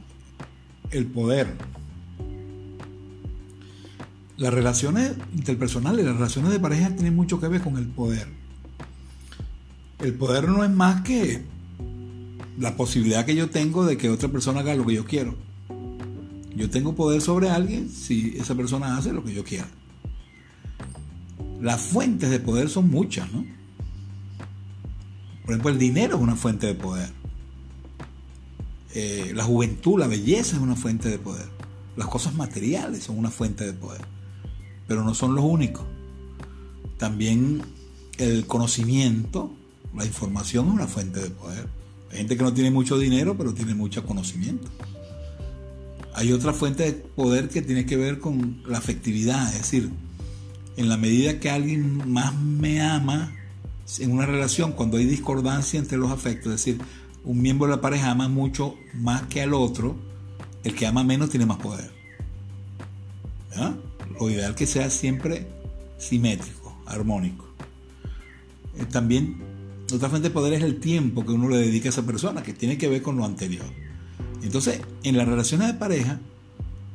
el 0.91 1.07
poder. 1.07 1.55
Las 4.38 4.55
relaciones 4.55 5.14
interpersonales, 5.35 6.05
las 6.07 6.14
relaciones 6.14 6.51
de 6.51 6.61
pareja 6.61 6.91
tienen 6.91 7.14
mucho 7.14 7.41
que 7.41 7.49
ver 7.49 7.61
con 7.61 7.77
el 7.77 7.88
poder. 7.88 8.29
El 9.99 10.14
poder 10.14 10.49
no 10.49 10.64
es 10.64 10.71
más 10.71 11.03
que 11.03 11.43
la 12.59 12.77
posibilidad 12.77 13.25
que 13.25 13.37
yo 13.37 13.51
tengo 13.51 13.87
de 13.87 13.97
que 13.97 14.11
otra 14.11 14.29
persona 14.29 14.61
haga 14.61 14.75
lo 14.75 14.85
que 14.85 14.94
yo 14.94 15.05
quiero. 15.05 15.35
Yo 16.57 16.68
tengo 16.68 16.94
poder 16.94 17.21
sobre 17.21 17.51
alguien 17.51 17.88
si 17.88 18.37
esa 18.37 18.55
persona 18.55 18.97
hace 18.97 19.12
lo 19.12 19.23
que 19.23 19.33
yo 19.33 19.44
quiera. 19.44 19.68
Las 21.61 21.81
fuentes 21.81 22.31
de 22.31 22.40
poder 22.40 22.68
son 22.68 22.90
muchas, 22.90 23.31
¿no? 23.33 23.44
Por 25.44 25.53
ejemplo, 25.53 25.71
el 25.71 25.79
dinero 25.79 26.16
es 26.16 26.23
una 26.23 26.37
fuente 26.37 26.66
de 26.66 26.75
poder. 26.75 27.11
Eh, 28.94 29.33
la 29.35 29.44
juventud, 29.44 29.99
la 29.99 30.09
belleza 30.09 30.57
es 30.57 30.62
una 30.62 30.75
fuente 30.75 31.09
de 31.09 31.18
poder. 31.18 31.47
Las 31.97 32.09
cosas 32.09 32.35
materiales 32.35 33.05
son 33.05 33.18
una 33.18 33.31
fuente 33.31 33.64
de 33.64 33.73
poder. 33.73 34.03
Pero 34.88 35.05
no 35.05 35.14
son 35.14 35.35
los 35.35 35.44
únicos. 35.44 35.87
También 36.97 37.62
el 38.18 38.47
conocimiento, 38.47 39.53
la 39.97 40.05
información 40.05 40.68
es 40.68 40.75
una 40.75 40.87
fuente 40.88 41.21
de 41.21 41.31
poder. 41.31 41.78
Gente 42.11 42.37
que 42.37 42.42
no 42.42 42.53
tiene 42.53 42.71
mucho 42.71 42.99
dinero, 42.99 43.37
pero 43.37 43.53
tiene 43.55 43.75
mucho 43.75 44.05
conocimiento. 44.05 44.68
Hay 46.14 46.33
otra 46.33 46.53
fuente 46.53 46.85
de 46.85 46.92
poder 46.92 47.49
que 47.49 47.62
tiene 47.62 47.87
que 47.87 47.97
ver 47.97 48.18
con 48.18 48.62
la 48.66 48.79
afectividad, 48.79 49.49
es 49.53 49.59
decir, 49.59 49.90
en 50.77 50.88
la 50.88 50.97
medida 50.97 51.38
que 51.38 51.51
alguien 51.51 52.11
más 52.11 52.35
me 52.35 52.81
ama 52.81 53.35
en 53.99 54.12
una 54.12 54.27
relación, 54.27 54.73
cuando 54.73 54.97
hay 54.97 55.07
discordancia 55.07 55.79
entre 55.79 55.97
los 55.97 56.11
afectos, 56.11 56.53
es 56.53 56.64
decir, 56.64 56.81
un 57.25 57.40
miembro 57.40 57.66
de 57.66 57.77
la 57.77 57.81
pareja 57.81 58.11
ama 58.11 58.29
mucho 58.29 58.75
más 58.94 59.23
que 59.23 59.42
al 59.42 59.55
otro, 59.55 59.97
el 60.64 60.75
que 60.75 60.87
ama 60.87 61.05
menos 61.05 61.31
tiene 61.31 61.47
más 61.47 61.59
poder. 61.59 61.90
Lo 64.21 64.31
ideal 64.31 64.55
que 64.55 64.66
sea 64.66 64.90
siempre 64.90 65.47
simétrico, 65.99 66.81
armónico. 66.87 67.47
Eh, 68.77 68.85
también 68.85 69.37
otra 69.92 70.09
fuente 70.09 70.29
de 70.29 70.35
poder 70.35 70.53
es 70.53 70.62
el 70.62 70.81
tiempo 70.81 71.24
que 71.24 71.33
uno 71.33 71.48
le 71.48 71.59
dedica 71.59 71.88
a 71.88 71.90
esa 71.90 72.05
persona, 72.05 72.42
que 72.42 72.53
tiene 72.53 72.77
que 72.77 72.88
ver 72.88 73.03
con 73.03 73.16
lo 73.16 73.24
anterior. 73.24 73.66
Entonces, 74.42 74.81
en 75.03 75.16
las 75.16 75.27
relaciones 75.27 75.68
de 75.68 75.74
pareja 75.74 76.20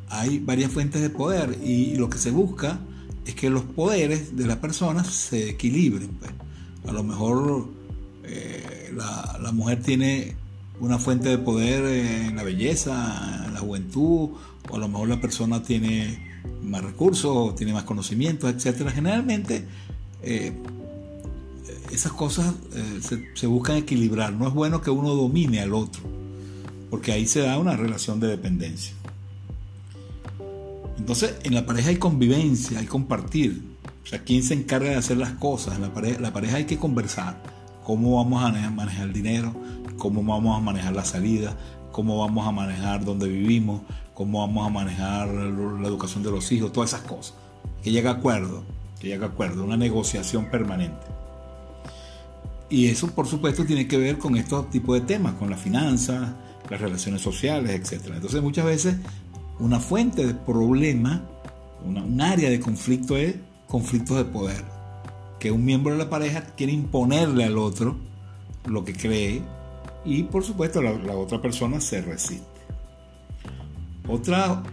hay 0.09 0.39
varias 0.39 0.71
fuentes 0.71 1.01
de 1.01 1.09
poder 1.09 1.57
y 1.63 1.95
lo 1.95 2.09
que 2.09 2.17
se 2.17 2.31
busca 2.31 2.79
es 3.25 3.35
que 3.35 3.49
los 3.49 3.63
poderes 3.63 4.35
de 4.35 4.45
las 4.45 4.57
personas 4.57 5.07
se 5.07 5.49
equilibren. 5.49 6.09
Pues. 6.19 6.31
A 6.87 6.91
lo 6.91 7.03
mejor 7.03 7.69
eh, 8.23 8.93
la, 8.95 9.51
mujer 9.51 9.81
tiene 9.81 10.35
una 10.79 10.99
fuente 10.99 11.29
de 11.29 11.37
poder 11.37 11.85
en 11.85 12.35
la 12.35 12.43
belleza, 12.43 13.43
en 13.47 13.53
la 13.53 13.59
juventud, 13.59 14.29
o 14.69 14.75
a 14.75 14.77
lo 14.77 14.87
mejor 14.87 15.07
la 15.07 15.21
persona 15.21 15.63
tiene 15.63 16.41
más 16.61 16.83
recursos, 16.83 17.55
tiene 17.55 17.73
más 17.73 17.83
conocimientos, 17.83 18.49
etc. 18.49 18.89
Generalmente 18.89 19.65
eh, 20.21 20.53
esas 21.93 22.11
cosas 22.11 22.53
eh, 22.73 23.21
se, 23.35 23.47
buscan 23.47 23.77
equilibrar. 23.77 24.33
No 24.33 24.47
es 24.47 24.53
bueno 24.53 24.81
que 24.81 24.89
uno 24.89 25.13
domine 25.13 25.61
al 25.61 25.73
otro, 25.73 26.01
porque 26.89 27.11
ahí 27.11 27.27
se 27.27 27.41
da 27.41 27.57
una 27.59 27.77
relación 27.77 28.19
de 28.19 28.27
dependencia. 28.27 28.93
Entonces, 30.97 31.35
en 31.43 31.53
la 31.53 31.65
pareja 31.65 31.89
hay 31.89 31.97
convivencia, 31.97 32.79
hay 32.79 32.85
compartir. 32.85 33.63
O 34.03 34.07
sea, 34.07 34.23
¿quién 34.23 34.43
se 34.43 34.53
encarga 34.53 34.89
de 34.89 34.95
hacer 34.95 35.17
las 35.17 35.33
cosas? 35.33 35.75
En 35.75 35.81
la 35.81 35.93
pareja, 35.93 36.19
la 36.19 36.33
pareja 36.33 36.57
hay 36.57 36.65
que 36.65 36.77
conversar. 36.77 37.41
¿Cómo 37.83 38.17
vamos 38.17 38.43
a 38.43 38.69
manejar 38.71 39.07
el 39.07 39.13
dinero? 39.13 39.53
¿Cómo 39.97 40.23
vamos 40.23 40.57
a 40.57 40.61
manejar 40.61 40.93
la 40.93 41.05
salida? 41.05 41.57
¿Cómo 41.91 42.17
vamos 42.19 42.47
a 42.47 42.51
manejar 42.51 43.05
dónde 43.05 43.27
vivimos? 43.27 43.81
¿Cómo 44.13 44.39
vamos 44.39 44.65
a 44.65 44.69
manejar 44.69 45.27
la 45.27 45.87
educación 45.87 46.23
de 46.23 46.31
los 46.31 46.51
hijos? 46.51 46.71
Todas 46.71 46.91
esas 46.93 47.01
cosas. 47.01 47.35
Que 47.83 47.91
llegue 47.91 48.07
a 48.07 48.11
acuerdo, 48.11 48.63
que 48.99 49.09
llegue 49.09 49.23
a 49.23 49.27
acuerdo, 49.27 49.63
una 49.63 49.77
negociación 49.77 50.49
permanente. 50.49 51.12
Y 52.69 52.87
eso, 52.87 53.07
por 53.07 53.27
supuesto, 53.27 53.65
tiene 53.65 53.87
que 53.87 53.97
ver 53.97 54.17
con 54.17 54.35
estos 54.35 54.69
tipos 54.69 54.99
de 54.99 55.05
temas, 55.05 55.33
con 55.35 55.49
las 55.49 55.61
finanzas, 55.61 56.33
las 56.69 56.81
relaciones 56.81 57.21
sociales, 57.21 57.71
etc. 57.71 58.11
Entonces, 58.15 58.41
muchas 58.41 58.65
veces 58.65 58.95
una 59.59 59.79
fuente 59.79 60.25
de 60.25 60.33
problema, 60.33 61.21
un 61.85 62.21
área 62.21 62.49
de 62.49 62.59
conflicto 62.59 63.17
es 63.17 63.35
conflictos 63.67 64.17
de 64.17 64.25
poder. 64.25 64.63
Que 65.39 65.51
un 65.51 65.65
miembro 65.65 65.93
de 65.93 65.99
la 65.99 66.09
pareja 66.09 66.41
quiere 66.55 66.73
imponerle 66.73 67.43
al 67.43 67.57
otro 67.57 67.97
lo 68.65 68.85
que 68.85 68.93
cree 68.93 69.41
y 70.05 70.23
por 70.23 70.43
supuesto 70.43 70.81
la, 70.81 70.91
otra 71.15 71.41
persona 71.41 71.79
se 71.79 72.01
resiste. 72.01 72.45
Otra 74.07 74.63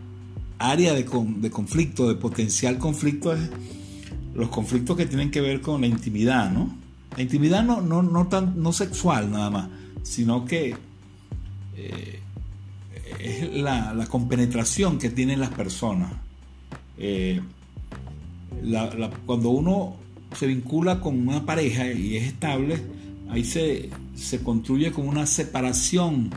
área 0.58 0.92
de, 0.92 1.04
conflicto, 1.04 2.08
de 2.08 2.16
potencial 2.16 2.78
conflicto 2.78 3.32
es 3.32 3.40
los 4.34 4.48
conflictos 4.48 4.96
que 4.96 5.06
tienen 5.06 5.30
que 5.30 5.40
ver 5.40 5.60
con 5.60 5.80
la 5.80 5.86
intimidad, 5.86 6.50
¿no? 6.50 6.76
La 7.16 7.22
intimidad 7.22 7.64
no, 7.64 7.80
no, 7.80 8.02
no, 8.02 8.28
tan, 8.28 8.62
no 8.62 8.72
sexual 8.72 9.30
nada 9.30 9.50
más, 9.50 9.68
sino 10.02 10.44
que 10.44 10.76
eh, 11.76 12.20
es 13.18 13.52
la, 13.52 14.06
compenetración 14.08 14.98
que 14.98 15.10
tienen 15.10 15.40
las 15.40 15.50
personas. 15.50 16.12
Eh, 16.98 17.40
cuando 19.26 19.50
uno 19.50 19.96
se 20.36 20.46
vincula 20.46 21.00
con 21.00 21.28
una 21.28 21.44
pareja 21.44 21.90
y 21.92 22.16
es 22.16 22.24
estable, 22.24 22.80
ahí 23.28 23.44
se, 23.44 23.90
construye 24.44 24.92
como 24.92 25.08
una 25.08 25.26
separación, 25.26 26.30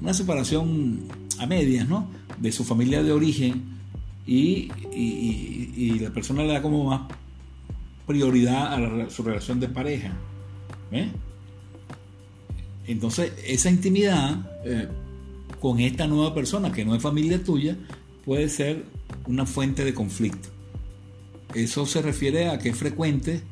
una 0.00 0.14
separación 0.14 1.00
a 1.38 1.46
medias, 1.46 1.88
¿no? 1.88 2.08
De 2.38 2.52
su 2.52 2.64
familia 2.64 3.02
de 3.02 3.12
origen 3.12 3.78
y, 4.26 4.70
la 6.00 6.10
persona 6.10 6.42
le 6.42 6.52
da 6.52 6.62
como 6.62 6.84
más 6.84 7.02
prioridad 8.08 8.72
a 8.72 9.10
su 9.10 9.22
relación 9.22 9.60
de 9.60 9.68
pareja. 9.68 10.12
Entonces, 12.86 13.32
esa 13.46 13.70
intimidad 13.70 14.50
eh, 14.64 14.88
con 15.60 15.78
esta 15.78 16.06
nueva 16.06 16.34
persona 16.34 16.72
que 16.72 16.84
no 16.84 16.94
es 16.94 17.02
familia 17.02 17.44
tuya 17.44 17.76
puede 18.24 18.48
ser 18.48 18.86
una 19.26 19.44
fuente 19.44 19.84
de 19.84 19.92
conflicto. 19.92 20.48
Eso 21.54 21.86
se 21.86 22.02
refiere 22.02 22.48
a 22.48 22.58
que 22.58 22.70
es 22.70 22.76
frecuente 22.76 23.42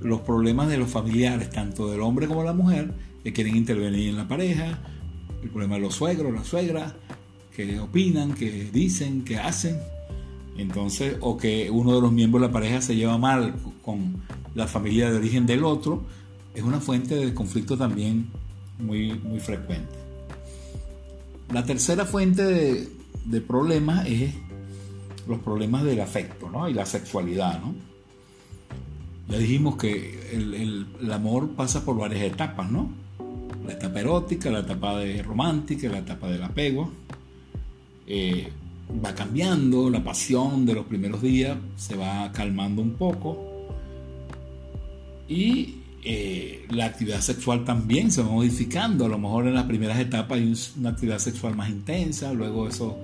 los 0.00 0.22
problemas 0.22 0.68
de 0.68 0.78
los 0.78 0.90
familiares, 0.90 1.50
tanto 1.50 1.90
del 1.90 2.00
hombre 2.00 2.26
como 2.26 2.40
de 2.40 2.46
la 2.46 2.54
mujer, 2.54 2.92
que 3.22 3.32
quieren 3.32 3.56
intervenir 3.56 4.08
en 4.08 4.16
la 4.16 4.26
pareja, 4.26 4.78
el 5.42 5.50
problema 5.50 5.74
de 5.74 5.82
los 5.82 5.94
suegros, 5.94 6.32
las 6.32 6.46
suegras, 6.46 6.94
que 7.54 7.78
opinan, 7.78 8.34
que 8.34 8.70
dicen, 8.72 9.24
que 9.24 9.36
hacen. 9.36 9.78
Entonces, 10.58 11.16
o 11.20 11.36
que 11.36 11.70
uno 11.70 11.94
de 11.94 12.00
los 12.00 12.12
miembros 12.12 12.42
de 12.42 12.48
la 12.48 12.52
pareja 12.52 12.82
se 12.82 12.96
lleva 12.96 13.16
mal 13.16 13.54
con 13.82 14.16
la 14.54 14.66
familia 14.66 15.08
de 15.08 15.16
origen 15.16 15.46
del 15.46 15.64
otro, 15.64 16.02
es 16.52 16.64
una 16.64 16.80
fuente 16.80 17.14
de 17.14 17.32
conflicto 17.32 17.78
también 17.78 18.28
muy, 18.80 19.12
muy 19.12 19.38
frecuente. 19.38 19.94
La 21.52 21.64
tercera 21.64 22.04
fuente 22.04 22.42
de, 23.24 23.40
problemas 23.40 24.06
es 24.06 24.34
los 25.28 25.38
problemas 25.38 25.84
del 25.84 26.00
afecto 26.00 26.50
y 26.68 26.74
la 26.74 26.84
sexualidad. 26.84 27.60
¿no? 27.60 27.74
Ya 29.28 29.38
dijimos 29.38 29.76
que 29.76 30.30
el, 30.32 31.12
amor 31.12 31.50
pasa 31.50 31.84
por 31.84 31.96
varias 31.96 32.22
etapas, 32.22 32.68
¿no? 32.68 32.90
La 33.64 33.74
etapa 33.74 34.00
erótica, 34.00 34.50
la 34.50 34.60
etapa 34.60 34.98
de 34.98 35.22
romántica, 35.22 35.88
la 35.88 35.98
etapa 35.98 36.28
del 36.28 36.42
apego. 36.42 36.90
Eh, 38.06 38.50
va 39.04 39.14
cambiando, 39.14 39.90
la 39.90 40.02
pasión 40.02 40.64
de 40.64 40.74
los 40.74 40.86
primeros 40.86 41.22
días 41.22 41.56
se 41.76 41.96
va 41.96 42.30
calmando 42.32 42.82
un 42.82 42.94
poco. 42.94 43.44
Y 45.28 45.76
eh, 46.04 46.66
la 46.70 46.86
actividad 46.86 47.20
sexual 47.20 47.64
también 47.64 48.10
se 48.10 48.22
va 48.22 48.28
modificando. 48.28 49.04
A 49.04 49.08
lo 49.08 49.18
mejor 49.18 49.46
en 49.46 49.54
las 49.54 49.64
primeras 49.64 49.98
etapas 49.98 50.38
hay 50.38 50.54
una 50.78 50.90
actividad 50.90 51.18
sexual 51.18 51.54
más 51.54 51.68
intensa, 51.68 52.32
luego 52.32 52.68
eso 52.68 52.96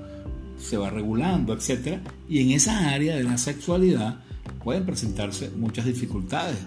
se 0.58 0.76
va 0.76 0.90
regulando, 0.90 1.52
etc. 1.52 1.98
Y 2.28 2.40
en 2.40 2.52
esa 2.52 2.90
área 2.90 3.16
de 3.16 3.24
la 3.24 3.36
sexualidad 3.36 4.20
pueden 4.62 4.86
presentarse 4.86 5.50
muchas 5.50 5.84
dificultades. 5.84 6.58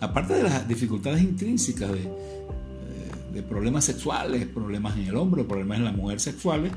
Aparte 0.00 0.34
de 0.34 0.44
las 0.44 0.66
dificultades 0.66 1.22
intrínsecas 1.22 1.92
de, 1.92 2.02
eh, 3.34 3.42
problemas 3.48 3.84
sexuales, 3.84 4.46
problemas 4.46 4.96
en 4.96 5.06
el 5.06 5.16
hombre, 5.16 5.44
problemas 5.44 5.78
en 5.78 5.84
la 5.84 5.92
mujer 5.92 6.20
sexuales, 6.20 6.72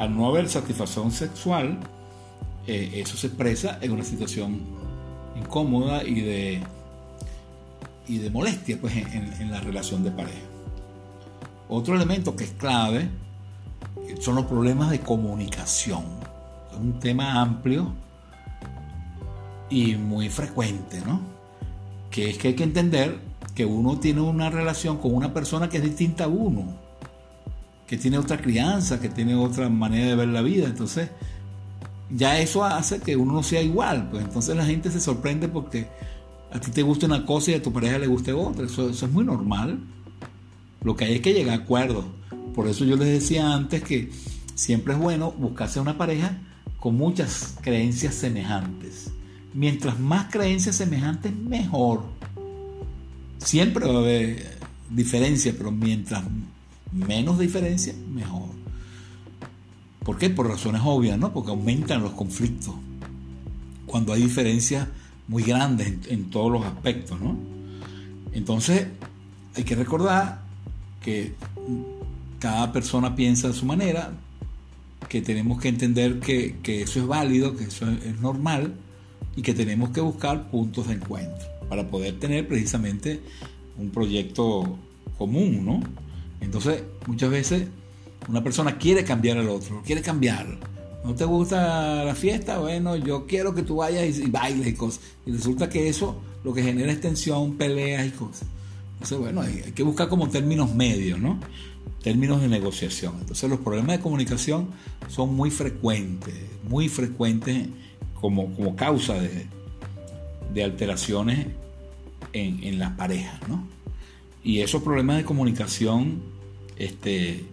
al 0.00 0.16
no 0.16 0.26
haber 0.26 0.48
satisfacción 0.48 1.12
sexual, 1.12 1.78
eh, 2.66 2.90
eso 2.94 3.18
se 3.18 3.26
expresa 3.26 3.78
en 3.82 3.92
una 3.92 4.02
situación 4.02 4.62
incómoda 5.36 6.02
y 6.02 6.20
de 6.22 6.62
y 8.08 8.18
de 8.18 8.30
molestia 8.30 8.78
pues, 8.80 8.96
en, 8.96 9.50
la 9.50 9.60
relación 9.60 10.02
de 10.02 10.10
pareja. 10.10 10.38
Otro 11.68 11.94
elemento 11.94 12.34
que 12.34 12.44
es 12.44 12.50
clave 12.52 13.08
son 14.20 14.36
los 14.36 14.46
problemas 14.46 14.90
de 14.90 15.00
comunicación. 15.00 16.04
Es 16.72 16.78
un 16.78 16.98
tema 16.98 17.40
amplio 17.40 17.92
y 19.68 19.94
muy 19.96 20.30
frecuente, 20.30 21.00
¿no? 21.06 21.20
Que 22.10 22.30
es 22.30 22.38
que 22.38 22.48
hay 22.48 22.54
que 22.54 22.64
entender 22.64 23.20
que 23.54 23.66
uno 23.66 24.00
tiene 24.00 24.22
una 24.22 24.48
relación 24.48 24.96
con 24.96 25.14
una 25.14 25.32
persona 25.32 25.68
que 25.68 25.76
es 25.76 25.84
distinta 25.84 26.24
a 26.24 26.28
uno, 26.28 26.79
que 27.90 27.98
tiene 27.98 28.18
otra 28.18 28.40
crianza, 28.40 29.00
que 29.00 29.08
tiene 29.08 29.34
otra 29.34 29.68
manera 29.68 30.10
de 30.10 30.14
ver 30.14 30.28
la 30.28 30.42
vida. 30.42 30.68
Entonces, 30.68 31.10
ya 32.08 32.38
eso 32.38 32.64
hace 32.64 33.00
que 33.00 33.16
uno 33.16 33.32
no 33.32 33.42
sea 33.42 33.62
igual. 33.62 34.08
Pues 34.10 34.22
entonces 34.22 34.56
la 34.56 34.64
gente 34.64 34.92
se 34.92 35.00
sorprende 35.00 35.48
porque 35.48 35.88
a 36.52 36.60
ti 36.60 36.70
te 36.70 36.82
gusta 36.82 37.06
una 37.06 37.26
cosa 37.26 37.50
y 37.50 37.54
a 37.54 37.62
tu 37.62 37.72
pareja 37.72 37.98
le 37.98 38.06
guste 38.06 38.32
otra. 38.32 38.66
Eso, 38.66 38.90
eso 38.90 39.06
es 39.06 39.12
muy 39.12 39.24
normal. 39.24 39.80
Lo 40.84 40.94
que 40.94 41.06
hay 41.06 41.14
es 41.14 41.20
que 41.20 41.34
llegar 41.34 41.58
a 41.58 41.62
acuerdos. 41.64 42.04
Por 42.54 42.68
eso 42.68 42.84
yo 42.84 42.94
les 42.94 43.08
decía 43.08 43.52
antes 43.52 43.82
que 43.82 44.12
siempre 44.54 44.94
es 44.94 45.00
bueno 45.00 45.32
buscarse 45.32 45.80
una 45.80 45.98
pareja 45.98 46.38
con 46.78 46.94
muchas 46.94 47.56
creencias 47.60 48.14
semejantes. 48.14 49.10
Mientras 49.52 49.98
más 49.98 50.30
creencias 50.30 50.76
semejantes, 50.76 51.34
mejor. 51.34 52.04
Siempre 53.38 53.84
va 53.84 53.96
a 53.96 53.98
haber 53.98 54.58
diferencia, 54.90 55.52
pero 55.58 55.72
mientras 55.72 56.22
menos 56.92 57.38
diferencia, 57.38 57.94
mejor. 58.12 58.48
¿Por 60.04 60.18
qué? 60.18 60.30
Por 60.30 60.48
razones 60.48 60.82
obvias, 60.84 61.18
¿no? 61.18 61.32
Porque 61.32 61.50
aumentan 61.50 62.02
los 62.02 62.12
conflictos. 62.12 62.74
Cuando 63.86 64.12
hay 64.12 64.22
diferencias 64.22 64.88
muy 65.28 65.42
grandes 65.42 65.92
en, 66.08 66.30
todos 66.30 66.50
los 66.50 66.64
aspectos, 66.64 67.20
¿no? 67.20 67.36
Entonces, 68.32 68.86
hay 69.54 69.64
que 69.64 69.74
recordar 69.74 70.42
que 71.02 71.34
cada 72.38 72.72
persona 72.72 73.14
piensa 73.14 73.48
a 73.48 73.52
su 73.52 73.66
manera, 73.66 74.12
que 75.08 75.22
tenemos 75.22 75.60
que 75.60 75.68
entender 75.68 76.20
que, 76.20 76.56
eso 76.64 77.00
es 77.00 77.06
válido, 77.06 77.56
que 77.56 77.64
eso 77.64 77.88
es, 77.90 78.20
normal 78.20 78.74
y 79.36 79.42
que 79.42 79.54
tenemos 79.54 79.90
que 79.90 80.00
buscar 80.00 80.50
puntos 80.50 80.88
de 80.88 80.94
encuentro 80.94 81.46
para 81.68 81.88
poder 81.88 82.18
tener 82.18 82.48
precisamente 82.48 83.20
un 83.78 83.90
proyecto 83.90 84.78
común, 85.18 85.64
¿no? 85.64 85.80
Entonces, 86.40 86.82
muchas 87.06 87.30
veces 87.30 87.68
una 88.28 88.42
persona 88.42 88.78
quiere 88.78 89.04
cambiar 89.04 89.38
al 89.38 89.48
otro, 89.48 89.82
quiere 89.84 90.02
cambiar. 90.02 90.46
¿No 91.04 91.14
te 91.14 91.24
gusta 91.24 92.04
la 92.04 92.14
fiesta? 92.14 92.58
Bueno, 92.58 92.96
yo 92.96 93.26
quiero 93.26 93.54
que 93.54 93.62
tú 93.62 93.76
vayas 93.76 94.18
y, 94.18 94.30
bailes 94.30 94.66
y 94.68 94.74
cosas. 94.74 95.00
Y 95.24 95.32
resulta 95.32 95.68
que 95.68 95.88
eso 95.88 96.20
lo 96.44 96.52
que 96.52 96.62
genera 96.62 96.92
es 96.92 97.00
tensión, 97.00 97.56
peleas 97.56 98.06
y 98.06 98.10
cosas. 98.10 98.46
Entonces, 98.94 99.18
bueno, 99.18 99.40
hay, 99.40 99.62
hay 99.64 99.72
que 99.72 99.82
buscar 99.82 100.08
como 100.08 100.28
términos 100.28 100.74
medios, 100.74 101.18
¿no? 101.18 101.40
términos 102.02 102.40
de 102.40 102.48
negociación. 102.48 103.14
Entonces 103.20 103.48
los 103.48 103.60
problemas 103.60 103.96
de 103.96 104.02
comunicación 104.02 104.68
son 105.08 105.34
muy 105.34 105.50
frecuentes, 105.50 106.34
muy 106.68 106.88
frecuentes 106.88 107.68
como, 108.20 108.54
como 108.54 108.76
causa 108.76 109.14
de, 109.14 109.46
de 110.52 110.64
alteraciones 110.64 111.46
en, 112.32 112.62
en, 112.64 112.78
las 112.78 112.92
parejas. 112.92 113.40
¿no? 113.48 113.66
Y 114.42 114.60
esos 114.60 114.82
problemas 114.82 115.18
de 115.18 115.24
comunicación 115.24 116.22
este, 116.76 117.44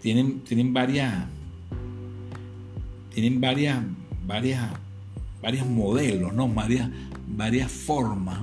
tienen, 0.00 0.40
tienen 0.40 0.72
varias 0.72 1.26
tienen 3.14 3.40
varias 3.40 3.78
varias 4.26 4.70
varios 5.42 5.66
modelos, 5.66 6.32
¿no? 6.32 6.48
varias, 6.48 6.88
varias 7.28 7.70
formas. 7.70 8.40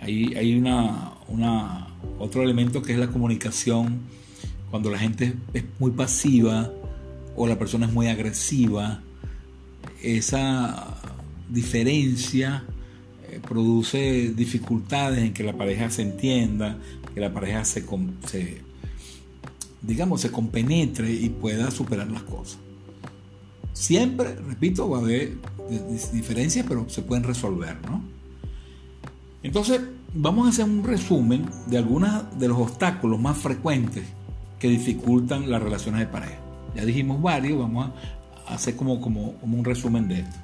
Hay, 0.00 0.34
hay 0.34 0.56
una, 0.56 1.12
una, 1.28 1.88
otro 2.18 2.42
elemento 2.42 2.82
que 2.82 2.92
es 2.92 2.98
la 2.98 3.08
comunicación 3.08 4.00
cuando 4.70 4.90
la 4.90 4.98
gente 4.98 5.34
es 5.52 5.64
muy 5.78 5.92
pasiva 5.92 6.70
o 7.36 7.46
la 7.46 7.58
persona 7.58 7.86
es 7.86 7.92
muy 7.92 8.08
agresiva, 8.08 9.00
esa 10.02 10.96
diferencia 11.48 12.64
produce 13.40 14.32
dificultades 14.34 15.20
en 15.20 15.32
que 15.32 15.44
la 15.44 15.56
pareja 15.56 15.90
se 15.90 16.02
entienda, 16.02 16.78
que 17.14 17.20
la 17.20 17.32
pareja 17.32 17.64
se, 17.64 17.84
digamos, 19.80 20.20
se 20.20 20.30
compenetre 20.30 21.12
y 21.12 21.28
pueda 21.28 21.70
superar 21.70 22.10
las 22.10 22.22
cosas. 22.22 22.58
Siempre, 23.72 24.34
repito, 24.34 24.88
va 24.88 24.98
a 24.98 25.00
haber 25.00 25.32
diferencias, 26.12 26.66
pero 26.68 26.88
se 26.88 27.02
pueden 27.02 27.24
resolver, 27.24 27.76
¿no? 27.82 28.02
Entonces, 29.42 29.80
vamos 30.14 30.46
a 30.46 30.50
hacer 30.50 30.64
un 30.64 30.84
resumen 30.84 31.46
de 31.66 31.78
algunos 31.78 32.38
de 32.38 32.48
los 32.48 32.58
obstáculos 32.58 33.20
más 33.20 33.38
frecuentes 33.38 34.04
que 34.58 34.68
dificultan 34.68 35.50
las 35.50 35.62
relaciones 35.62 36.00
de 36.00 36.06
pareja. 36.06 36.38
Ya 36.76 36.84
dijimos 36.84 37.20
varios, 37.20 37.58
vamos 37.58 37.90
a 38.46 38.54
hacer 38.54 38.76
como, 38.76 38.94
un 38.94 39.64
resumen 39.64 40.06
de 40.08 40.20
esto. 40.20 40.36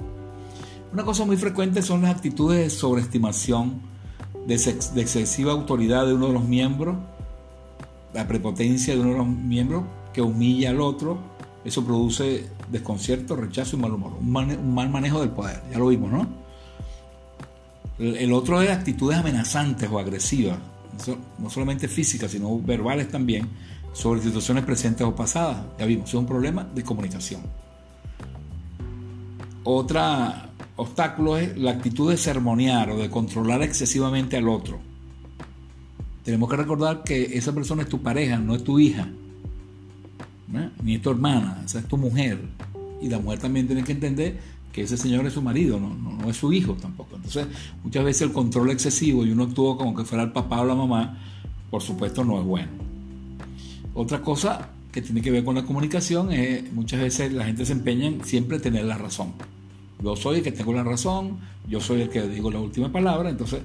Una 0.92 1.04
cosa 1.04 1.24
muy 1.26 1.36
frecuente 1.36 1.82
son 1.82 2.02
las 2.02 2.14
actitudes 2.14 2.58
de 2.58 2.70
sobreestimación, 2.70 3.80
de, 4.46 4.54
excesiva 4.54 5.52
autoridad 5.52 6.06
de 6.06 6.14
uno 6.14 6.28
de 6.28 6.32
los 6.32 6.44
miembros, 6.44 6.96
la 8.14 8.26
prepotencia 8.26 8.94
de 8.94 9.00
uno 9.00 9.10
de 9.10 9.18
los 9.18 9.26
miembros 9.26 9.84
que 10.14 10.22
humilla 10.22 10.70
al 10.70 10.80
otro, 10.80 11.18
eso 11.62 11.84
produce 11.84 12.48
desconcierto, 12.70 13.36
rechazo 13.36 13.76
y 13.76 13.80
mal 13.80 13.92
humor, 13.92 14.14
un 14.18 14.74
mal, 14.74 14.88
manejo 14.88 15.20
del 15.20 15.30
poder, 15.30 15.62
ya 15.70 15.78
lo 15.78 15.88
vimos, 15.88 16.10
¿no? 16.10 16.26
El 17.98 18.32
otro 18.32 18.62
es 18.62 18.70
actitudes 18.70 19.18
amenazantes 19.18 19.90
o 19.90 19.98
agresivas, 19.98 20.58
no 21.38 21.50
solamente 21.50 21.86
físicas, 21.86 22.30
sino 22.30 22.58
verbales 22.60 23.08
también, 23.08 23.46
sobre 23.92 24.22
situaciones 24.22 24.64
presentes 24.64 25.06
o 25.06 25.14
pasadas. 25.14 25.64
Ya 25.78 25.84
vimos, 25.84 26.08
es 26.08 26.14
un 26.14 26.26
problema 26.26 26.64
de 26.72 26.84
comunicación. 26.84 27.42
Otro 29.64 30.47
obstáculo 30.78 31.36
es 31.36 31.58
la 31.58 31.72
actitud 31.72 32.08
de 32.08 32.16
sermonear 32.16 32.90
o 32.90 32.98
de 32.98 33.10
controlar 33.10 33.62
excesivamente 33.62 34.36
al 34.36 34.48
otro. 34.48 34.78
Tenemos 36.24 36.48
que 36.48 36.56
recordar 36.56 37.02
que 37.02 37.36
esa 37.36 37.52
persona 37.52 37.82
es 37.82 37.88
tu 37.88 38.00
pareja, 38.00 38.38
no 38.38 38.54
es 38.54 38.62
tu 38.62 38.78
hija, 38.78 39.08
ni 40.82 40.94
es 40.94 41.02
tu 41.02 41.10
hermana, 41.10 41.62
esa 41.64 41.80
es 41.80 41.88
tu 41.88 41.96
mujer. 41.96 42.40
Y 43.02 43.08
la 43.08 43.18
mujer 43.18 43.40
también 43.40 43.66
tiene 43.66 43.82
que 43.82 43.92
entender 43.92 44.38
que 44.72 44.82
ese 44.82 44.96
señor 44.96 45.26
es 45.26 45.32
su 45.32 45.42
marido, 45.42 45.80
no, 45.80 46.30
es 46.30 46.36
su 46.36 46.52
hijo 46.52 46.74
tampoco. 46.74 47.16
Entonces, 47.16 47.48
muchas 47.82 48.04
veces 48.04 48.22
el 48.22 48.32
control 48.32 48.70
excesivo 48.70 49.26
y 49.26 49.32
uno 49.32 49.44
actúa 49.44 49.76
como 49.76 49.96
que 49.96 50.04
fuera 50.04 50.22
el 50.22 50.32
papá 50.32 50.60
o 50.60 50.64
la 50.64 50.76
mamá, 50.76 51.18
por 51.70 51.82
supuesto 51.82 52.22
no 52.22 52.38
es 52.38 52.44
bueno. 52.44 52.68
Otra 53.94 54.22
cosa 54.22 54.70
que 54.92 55.02
tiene 55.02 55.22
que 55.22 55.32
ver 55.32 55.44
con 55.44 55.56
la 55.56 55.64
comunicación 55.64 56.32
es 56.32 56.72
muchas 56.72 57.00
veces 57.00 57.32
la 57.32 57.46
gente 57.46 57.66
se 57.66 57.72
empeña 57.72 58.06
en 58.06 58.24
siempre 58.24 58.60
tener 58.60 58.84
la 58.84 58.96
razón. 58.96 59.32
Yo 60.02 60.16
soy 60.16 60.38
el 60.38 60.42
que 60.42 60.52
tengo 60.52 60.72
la 60.72 60.84
razón, 60.84 61.38
yo 61.68 61.80
soy 61.80 62.02
el 62.02 62.08
que 62.08 62.22
digo 62.28 62.50
la 62.50 62.60
última 62.60 62.90
palabra, 62.90 63.30
entonces 63.30 63.62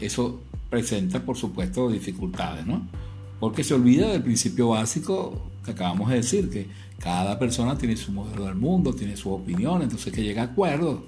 eso 0.00 0.40
presenta 0.70 1.20
por 1.24 1.36
supuesto 1.36 1.90
dificultades, 1.90 2.66
¿no? 2.66 2.86
Porque 3.40 3.64
se 3.64 3.74
olvida 3.74 4.08
del 4.08 4.22
principio 4.22 4.68
básico 4.68 5.52
que 5.64 5.72
acabamos 5.72 6.10
de 6.10 6.16
decir, 6.16 6.50
que 6.50 6.66
cada 6.98 7.38
persona 7.38 7.76
tiene 7.76 7.96
su 7.96 8.12
modelo 8.12 8.44
del 8.44 8.54
mundo, 8.54 8.92
tiene 8.92 9.16
su 9.16 9.32
opinión, 9.32 9.82
entonces 9.82 10.12
que 10.12 10.22
llega 10.22 10.42
a 10.42 10.44
acuerdos. 10.46 11.00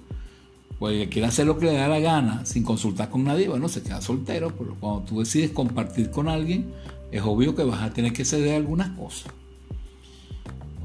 Pues 0.79 1.09
quiere 1.09 1.29
hacer 1.29 1.47
lo 1.47 1.59
que 1.59 1.67
le 1.67 1.75
da 1.75 1.89
la 1.89 2.01
gana 2.01 2.45
sin 2.45 2.65
consultar 2.65 3.09
con 3.09 3.25
nadie, 3.25 3.49
bueno, 3.49 3.69
se 3.69 3.83
queda 3.83 4.01
soltero, 4.01 4.53
pero 4.57 4.75
cuando 4.79 5.03
tú 5.03 5.21
decides 5.21 5.53
compartir 5.53 6.11
con 6.11 6.29
alguien, 6.29 6.67
es 7.13 7.23
obvio 7.23 7.55
que 7.55 7.63
vas 7.63 7.81
a 7.83 7.91
tener 7.93 8.13
que 8.13 8.25
ceder 8.25 8.57
algunas 8.57 8.91
cosas. 8.91 9.33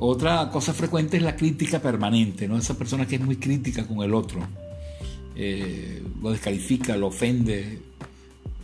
Otra 0.01 0.49
cosa 0.49 0.73
frecuente 0.73 1.17
es 1.17 1.23
la 1.23 1.35
crítica 1.35 1.81
permanente, 1.81 2.47
¿no? 2.47 2.57
Esa 2.57 2.77
persona 2.77 3.05
que 3.05 3.15
es 3.15 3.21
muy 3.21 3.35
crítica 3.35 3.85
con 3.85 4.01
el 4.01 4.13
otro, 4.13 4.39
eh, 5.35 6.01
lo 6.21 6.31
descalifica, 6.31 6.95
lo 6.95 7.07
ofende. 7.07 7.79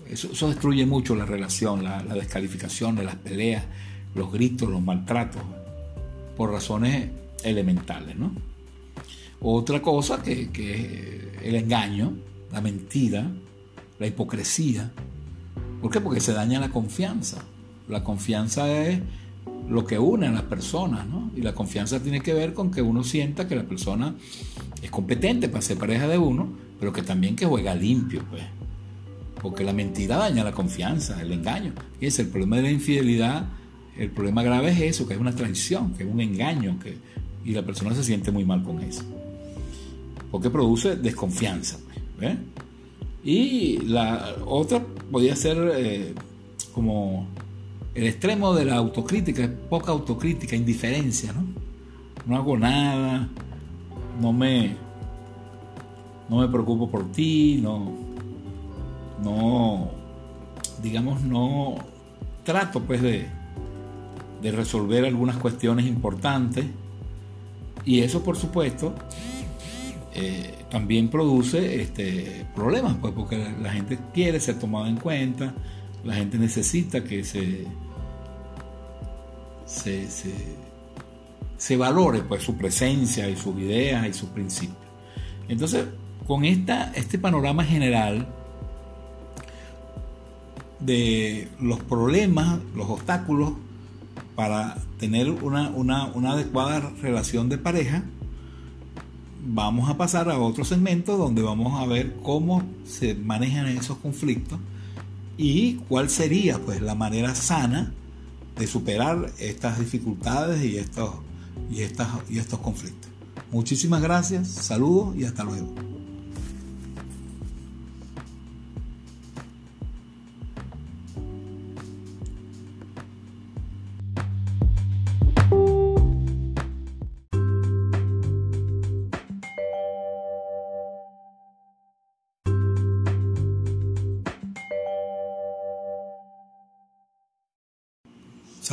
Eso, 0.10 0.48
destruye 0.48 0.86
mucho 0.86 1.14
la 1.14 1.26
relación, 1.26 1.84
la, 1.84 2.02
descalificación 2.04 2.96
de 2.96 3.04
las 3.04 3.16
peleas, 3.16 3.66
los 4.14 4.32
gritos, 4.32 4.70
los 4.70 4.82
maltratos, 4.82 5.42
por 6.38 6.52
razones 6.52 7.10
elementales, 7.44 8.16
¿no? 8.16 8.32
Otra 9.42 9.82
cosa 9.82 10.24
que, 10.24 10.52
que 10.52 11.32
es 11.36 11.44
el 11.44 11.56
engaño, 11.56 12.14
la 12.54 12.62
mentira, 12.62 13.30
la 14.00 14.08
hipocresía. 14.08 14.90
¿Por 15.82 15.92
qué? 15.92 16.00
Porque 16.00 16.22
se 16.22 16.32
daña 16.32 16.62
la 16.62 16.70
confianza. 16.70 17.44
La 17.90 18.06
confianza 18.06 18.72
es 18.72 19.02
lo 19.70 19.86
que 19.86 19.98
une 19.98 20.28
a 20.28 20.32
las 20.32 20.44
personas, 20.44 21.08
¿no? 21.08 21.32
Y 21.36 21.42
la 21.42 21.54
confianza 21.54 22.02
tiene 22.02 22.22
que 22.22 22.34
ver 22.34 22.54
con 22.54 22.72
que 22.72 22.82
uno 22.82 23.04
sienta 23.04 23.48
que 23.48 23.56
la 23.56 23.64
persona 23.64 24.16
es 24.82 24.92
competente 24.92 25.50
para 25.50 25.62
ser 25.62 25.78
pareja 25.78 26.08
de 26.08 26.18
uno, 26.18 26.50
pero 26.80 26.94
que 26.94 27.02
también 27.02 27.36
que 27.36 27.46
juega 27.46 27.74
limpio, 27.74 28.24
pues. 28.30 28.44
Porque 29.42 29.64
la 29.64 29.74
mentira 29.74 30.18
daña 30.18 30.44
la 30.44 30.52
confianza, 30.52 31.22
el 31.22 31.32
engaño. 31.32 31.74
Y 32.00 32.08
es 32.08 32.20
el 32.20 32.28
problema 32.28 32.58
de 32.58 32.64
la 32.64 32.72
infidelidad, 32.72 33.48
el 33.98 34.10
problema 34.10 34.44
grave 34.44 34.72
es 34.72 34.82
eso, 34.82 35.08
que 35.08 35.14
es 35.14 35.20
una 35.20 35.34
traición, 35.34 35.94
que 35.94 36.04
es 36.04 36.10
un 36.10 36.22
engaño, 36.22 36.78
que, 36.80 36.98
y 37.44 37.54
la 37.54 37.64
persona 37.64 37.96
se 37.96 38.04
siente 38.04 38.32
muy 38.32 38.46
mal 38.46 38.64
con 38.64 38.82
eso. 38.82 39.04
Porque 40.32 40.50
produce 40.50 40.96
desconfianza, 40.96 41.78
pues, 42.18 42.38
Y 43.24 43.78
la 43.80 44.36
otra 44.46 44.84
podría 45.12 45.36
ser 45.36 45.58
eh, 45.76 46.14
como 46.74 47.28
el 47.96 48.08
extremo 48.08 48.54
de 48.54 48.66
la 48.66 48.76
autocrítica 48.76 49.44
es 49.44 49.50
poca 49.50 49.92
autocrítica, 49.92 50.56
indiferencia, 50.56 51.34
¿no? 51.34 51.44
No 52.26 52.36
hago 52.36 52.58
nada, 52.58 53.30
no 54.20 54.34
me, 54.34 54.76
no 56.30 56.38
me 56.38 56.48
preocupo 56.48 56.90
por 56.90 57.12
ti, 57.12 57.60
no, 57.62 57.94
no, 59.24 59.90
digamos, 60.82 61.22
no 61.22 61.76
trato 62.44 62.82
pues 62.82 63.02
de, 63.02 63.28
de 64.42 64.52
resolver 64.52 65.06
algunas 65.06 65.38
cuestiones 65.38 65.86
importantes. 65.86 66.66
Y 67.86 68.00
eso, 68.02 68.24
por 68.24 68.36
supuesto, 68.36 68.94
eh, 70.14 70.54
también 70.70 71.10
produce 71.10 71.82
este, 71.82 72.46
problemas, 72.56 72.96
pues, 73.00 73.14
porque 73.14 73.54
la 73.62 73.72
gente 73.72 74.00
quiere 74.14 74.40
ser 74.40 74.60
tomada 74.60 74.90
en 74.90 74.98
cuenta, 74.98 75.54
la 76.06 76.14
gente 76.14 76.38
necesita 76.38 77.04
que 77.04 77.24
se, 77.24 77.66
se, 79.66 80.08
se, 81.58 81.78
valore 81.78 82.22
pues, 82.22 82.44
su 82.44 82.56
presencia 82.56 83.28
y 83.28 83.36
sus 83.36 83.58
ideas 83.58 84.08
y 84.08 84.14
sus 84.14 84.30
principios. 84.30 84.78
Entonces, 85.50 85.86
con 86.28 86.46
esta, 86.46 86.92
este 86.94 87.18
panorama 87.18 87.64
general 87.64 88.28
de 90.80 91.50
los 91.60 91.80
problemas, 91.80 92.60
los 92.76 92.88
obstáculos 92.88 93.54
para 94.36 94.78
tener 95.00 95.32
una, 95.32 95.70
una, 95.70 96.32
adecuada 96.32 96.92
relación 97.02 97.50
de 97.50 97.58
pareja, 97.58 98.04
vamos 99.44 99.90
a 99.90 99.98
pasar 99.98 100.30
a 100.30 100.38
otro 100.38 100.66
segmento 100.66 101.18
donde 101.18 101.42
vamos 101.42 101.82
a 101.82 101.88
ver 101.88 102.16
cómo 102.22 102.62
se 102.84 103.16
manejan 103.16 103.68
esos 103.68 103.98
conflictos 103.98 104.60
y 105.38 105.76
cuál 105.88 106.10
sería 106.10 106.60
pues 106.60 106.82
la 106.82 106.96
manera 106.96 107.36
sana 107.36 107.94
de 108.58 108.68
superar 108.68 109.32
estas 109.38 109.80
dificultades 109.80 110.64
y 110.64 110.78
estos, 110.78 111.12
y 111.70 111.82
estas, 111.82 112.08
y 112.30 112.40
estos 112.40 112.60
conflictos. 112.60 113.12
Muchísimas 113.52 114.02
gracias, 114.02 114.48
saludos 114.48 115.16
y 115.18 115.26
hasta 115.26 115.44
luego. 115.44 115.95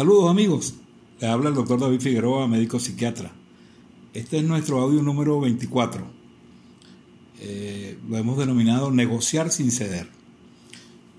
Saludos 0.03 0.31
amigos, 0.33 0.75
le 1.21 1.29
habla 1.29 1.51
el 1.51 1.55
doctor 1.55 1.79
David 1.79 2.01
Figueroa, 2.01 2.49
médico 2.49 2.81
psiquiatra. 2.81 3.31
Este 4.13 4.39
es 4.39 4.43
nuestro 4.43 4.81
audio 4.81 5.01
número 5.01 5.39
24. 5.39 6.05
Eh, 7.39 7.97
lo 8.09 8.17
hemos 8.17 8.37
denominado 8.37 8.91
negociar 8.91 9.53
sin 9.53 9.71
ceder. 9.71 10.09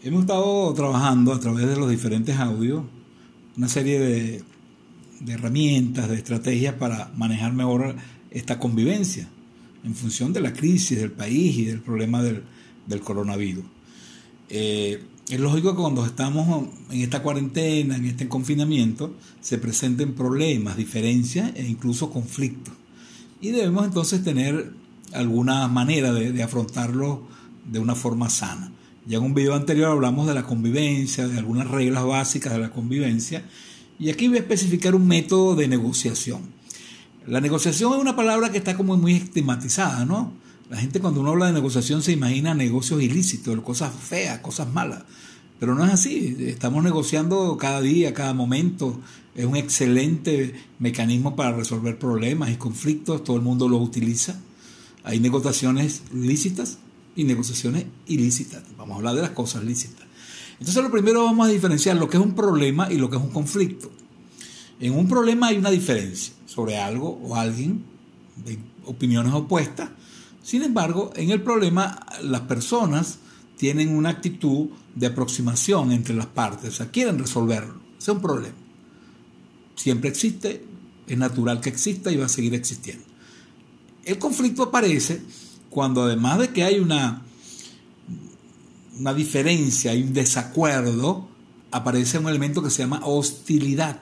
Hemos 0.04 0.24
estado 0.24 0.74
trabajando 0.74 1.32
a 1.32 1.40
través 1.40 1.66
de 1.66 1.78
los 1.78 1.90
diferentes 1.90 2.38
audios 2.38 2.84
una 3.56 3.70
serie 3.70 4.00
de, 4.02 4.44
herramientas, 5.32 6.10
de 6.10 6.18
estrategias 6.18 6.76
para 6.76 7.10
manejar 7.16 7.54
mejor 7.54 7.96
esta 8.32 8.60
convivencia 8.60 9.30
en 9.86 9.96
función 9.96 10.34
de 10.34 10.42
la 10.42 10.52
crisis 10.52 11.00
del 11.00 11.14
país 11.14 11.58
y 11.58 11.64
del 11.64 11.80
problema 11.80 12.22
del, 12.22 12.44
coronavirus. 13.02 13.64
Eh, 14.50 15.02
es 15.34 15.40
lógico 15.40 15.72
que 15.72 15.82
cuando 15.82 16.06
estamos 16.06 16.68
en 16.92 17.02
esta 17.02 17.24
cuarentena, 17.24 17.96
en 17.96 18.06
este 18.06 18.30
confinamiento, 18.30 19.16
se 19.42 19.58
presenten 19.58 20.14
problemas, 20.14 20.78
diferencias 20.78 21.52
e 21.56 21.66
incluso 21.66 22.12
conflictos. 22.12 22.76
Y 23.42 23.50
debemos 23.50 23.84
entonces 23.84 24.24
tener 24.24 24.74
alguna 25.12 25.68
manera 25.68 26.14
de, 26.14 26.44
afrontarlo 26.44 27.24
de 27.66 27.80
una 27.80 27.96
forma 27.96 28.30
sana. 28.30 28.72
Ya 29.08 29.18
en 29.18 29.24
un 29.24 29.34
video 29.34 29.56
anterior 29.56 29.90
hablamos 29.90 30.28
de 30.28 30.36
la 30.36 30.44
convivencia, 30.44 31.28
de 31.28 31.40
algunas 31.40 31.68
reglas 31.68 32.06
básicas 32.06 32.54
de 32.54 32.60
la 32.60 32.70
convivencia, 32.70 33.44
y 33.98 34.12
aquí 34.12 34.28
voy 34.28 34.38
a 34.38 34.42
especificar 34.42 34.94
un 34.94 35.08
método 35.08 35.56
de 35.56 35.68
negociación. 35.68 36.42
La 37.26 37.42
negociación 37.42 37.94
es 37.94 38.00
una 38.00 38.16
palabra 38.16 38.52
que 38.52 38.60
está 38.60 38.78
como 38.78 38.98
muy 38.98 39.16
estigmatizada, 39.16 40.06
¿no? 40.06 40.43
La 40.74 40.80
gente 40.80 41.00
cuando 41.00 41.22
uno 41.22 41.30
habla 41.30 41.46
de 41.46 41.54
negociación 41.54 42.02
se 42.02 42.14
imagina 42.14 42.56
negocios 42.56 43.00
ilícitos, 43.00 43.62
cosas 43.62 43.94
feas, 43.94 44.40
cosas 44.40 44.74
malas. 44.74 45.04
Pero 45.60 45.76
no 45.76 45.86
es 45.86 45.94
así. 45.94 46.36
Estamos 46.48 46.84
negociando 46.84 47.58
cada 47.58 47.80
día, 47.80 48.16
cada 48.16 48.34
momento. 48.34 49.00
Es 49.36 49.46
un 49.46 49.56
excelente 49.56 50.56
mecanismo 50.80 51.36
para 51.36 51.56
resolver 51.56 52.00
problemas 52.00 52.50
y 52.50 52.56
conflictos. 52.56 53.24
Todo 53.24 53.36
el 53.36 53.44
mundo 53.44 53.70
lo 53.70 53.78
utiliza. 53.78 54.40
Hay 55.04 55.20
negociaciones 55.20 56.02
lícitas 56.12 56.80
y 57.16 57.26
negociaciones 57.26 57.86
ilícitas. 58.08 58.64
Vamos 58.76 58.96
a 58.96 58.98
hablar 58.98 59.14
de 59.14 59.22
las 59.22 59.30
cosas 59.30 59.64
lícitas. 59.64 60.08
Entonces 60.54 60.82
lo 60.82 60.90
primero 60.90 61.24
vamos 61.24 61.50
a 61.50 61.52
diferenciar 61.52 61.98
lo 61.98 62.10
que 62.10 62.18
es 62.18 62.24
un 62.24 62.34
problema 62.34 62.92
y 62.92 62.98
lo 62.98 63.12
que 63.12 63.18
es 63.18 63.22
un 63.22 63.30
conflicto. 63.30 63.92
En 64.80 64.96
un 64.96 65.08
problema 65.08 65.50
hay 65.50 65.58
una 65.58 65.70
diferencia 65.70 66.34
sobre 66.48 66.80
algo 66.80 67.22
o 67.24 67.36
alguien 67.36 67.84
de 68.44 68.58
opiniones 68.88 69.34
opuestas 69.34 69.90
sin 70.44 70.62
embargo, 70.62 71.12
en 71.16 71.32
el 71.32 71.42
problema 71.42 72.06
las 72.22 72.42
personas 72.42 73.20
tienen 73.58 73.96
una 73.96 74.10
actitud 74.10 74.68
de 74.94 75.08
aproximación 75.08 75.94
entre 75.94 76.14
las 76.14 76.26
partes, 76.26 76.70
o 76.70 76.76
sea, 76.76 76.92
quieren 76.92 77.18
resolverlo. 77.18 77.76
Ese 77.98 78.12
es 78.12 78.16
un 78.18 78.22
problema. 78.22 78.56
Siempre 79.76 80.10
existe, 80.10 80.66
es 81.08 81.18
natural 81.18 81.62
que 81.62 81.70
exista 81.70 82.12
y 82.12 82.18
va 82.18 82.26
a 82.26 82.30
seguir 82.30 82.54
existiendo. 82.54 83.06
El 84.04 84.20
conflicto 84.20 84.64
aparece 84.64 85.22
cuando 85.70 86.04
además 86.04 86.40
de 86.40 86.50
que 86.50 86.64
hay 86.66 86.80
una, 86.80 87.22
una 89.00 89.14
diferencia, 89.14 89.92
hay 89.92 90.04
un 90.04 90.14
desacuerdo, 90.14 91.30
aparece 91.72 92.20
un 92.20 92.28
elemento 92.28 92.62
que 92.62 92.70
se 92.70 92.84
llama 92.84 93.00
hostilidad. 93.06 94.02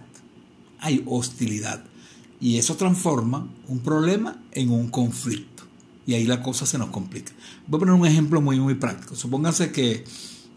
Hay 0.80 1.04
hostilidad. 1.06 1.84
Y 2.40 2.58
eso 2.58 2.76
transforma 2.78 3.48
un 3.68 3.80
problema 3.80 4.42
en 4.52 4.72
un 4.72 4.90
conflicto 4.90 5.51
y 6.12 6.15
ahí 6.15 6.26
la 6.26 6.43
cosa 6.43 6.65
se 6.65 6.78
nos 6.78 6.89
complica. 6.89 7.32
Voy 7.67 7.78
a 7.78 7.80
poner 7.80 7.95
un 7.95 8.06
ejemplo 8.06 8.41
muy, 8.41 8.60
muy 8.60 8.76
práctico. 8.76 9.15
Supónganse 9.15 9.71
que 9.71 10.04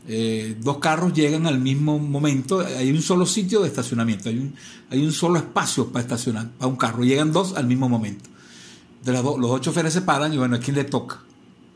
eh, 0.08 0.56
dos 0.60 0.78
carros 0.78 1.12
llegan 1.12 1.46
al 1.46 1.60
mismo 1.60 1.96
momento, 2.00 2.58
hay 2.58 2.90
un 2.90 3.00
solo 3.00 3.24
sitio 3.24 3.60
de 3.60 3.68
estacionamiento, 3.68 4.28
hay 4.28 4.38
un, 4.38 4.54
hay 4.90 5.04
un 5.04 5.12
solo 5.12 5.38
espacio 5.38 5.92
para 5.92 6.02
estacionar, 6.02 6.50
para 6.50 6.66
un 6.66 6.76
carro, 6.76 7.04
llegan 7.04 7.32
dos 7.32 7.54
al 7.54 7.68
mismo 7.68 7.88
momento. 7.88 8.28
De 9.04 9.12
los 9.12 9.22
dos 9.22 9.60
choferes 9.60 9.92
se 9.92 10.02
paran 10.02 10.32
y 10.32 10.38
bueno, 10.38 10.56
¿a 10.56 10.58
quién 10.58 10.74
le 10.74 10.84
toca? 10.84 11.20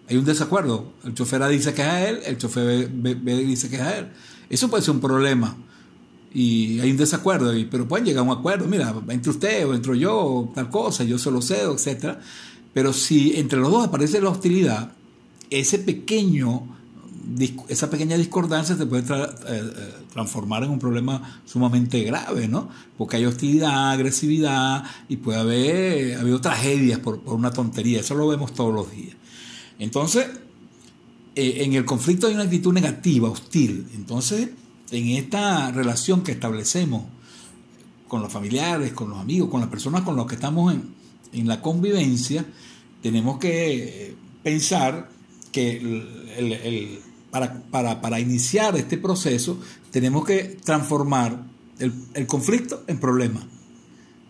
Hay 0.08 0.16
un 0.16 0.24
desacuerdo. 0.24 0.92
El 1.04 1.14
chofer 1.14 1.40
A 1.42 1.48
dice 1.48 1.72
que 1.72 1.82
es 1.82 1.88
a 1.88 2.08
él, 2.08 2.20
el 2.24 2.36
chofer 2.36 2.88
B, 2.88 3.14
dice 3.44 3.70
que 3.70 3.76
es 3.76 3.82
a 3.82 3.98
él. 3.98 4.08
Eso 4.50 4.68
puede 4.68 4.82
ser 4.82 4.94
un 4.94 5.00
problema. 5.00 5.54
Y 6.34 6.80
hay 6.80 6.90
un 6.90 6.96
desacuerdo, 6.96 7.52
pero 7.70 7.86
pueden 7.86 8.06
llegar 8.06 8.20
a 8.20 8.30
un 8.30 8.36
acuerdo. 8.36 8.66
Mira, 8.66 8.94
entre 9.08 9.30
usted 9.30 9.66
o 9.66 9.74
entro 9.74 9.94
yo, 9.94 10.50
tal 10.54 10.68
cosa, 10.70 11.04
yo 11.04 11.18
solo 11.18 11.42
cedo, 11.42 11.74
etcétera 11.74 12.20
pero 12.72 12.92
si 12.92 13.36
entre 13.36 13.58
los 13.58 13.70
dos 13.70 13.86
aparece 13.86 14.20
la 14.20 14.30
hostilidad, 14.30 14.92
ese 15.50 15.78
pequeño, 15.78 16.76
esa 17.68 17.90
pequeña 17.90 18.16
discordancia 18.16 18.76
se 18.76 18.86
puede 18.86 19.02
eh, 19.02 19.26
eh, 19.48 19.94
transformar 20.12 20.64
en 20.64 20.70
un 20.70 20.78
problema 20.78 21.40
sumamente 21.44 22.02
grave, 22.02 22.48
¿no? 22.48 22.68
Porque 22.96 23.16
hay 23.16 23.26
hostilidad, 23.26 23.90
agresividad 23.92 24.84
y 25.08 25.16
puede 25.16 25.38
haber, 25.38 26.18
habido 26.18 26.40
tragedias 26.40 26.98
por, 27.00 27.20
una 27.26 27.50
tontería. 27.50 28.00
Eso 28.00 28.14
lo 28.14 28.28
vemos 28.28 28.52
todos 28.52 28.74
los 28.74 28.90
días. 28.90 29.16
Entonces, 29.78 30.26
eh, 31.34 31.64
en 31.64 31.74
el 31.74 31.84
conflicto 31.84 32.26
hay 32.26 32.34
una 32.34 32.44
actitud 32.44 32.72
negativa, 32.72 33.30
hostil. 33.30 33.86
Entonces, 33.94 34.50
en 34.90 35.08
esta 35.08 35.70
relación 35.70 36.22
que 36.22 36.32
establecemos 36.32 37.04
con 38.08 38.22
los 38.22 38.32
familiares, 38.32 38.92
con 38.92 39.10
los 39.10 39.18
amigos, 39.18 39.50
con 39.50 39.60
las 39.60 39.68
personas 39.68 40.02
con 40.02 40.16
las 40.16 40.26
que 40.26 40.34
estamos 40.34 40.72
en, 40.72 40.97
en 41.32 41.48
la 41.48 41.60
convivencia, 41.60 42.44
tenemos 43.02 43.38
que 43.38 44.14
pensar 44.42 45.08
que 45.52 46.98
para, 47.30 48.20
iniciar 48.20 48.76
este 48.76 48.98
proceso 48.98 49.60
tenemos 49.90 50.24
que 50.24 50.58
transformar 50.64 51.42
el, 51.78 52.26
conflicto 52.26 52.84
en 52.86 52.98
problema. 52.98 53.46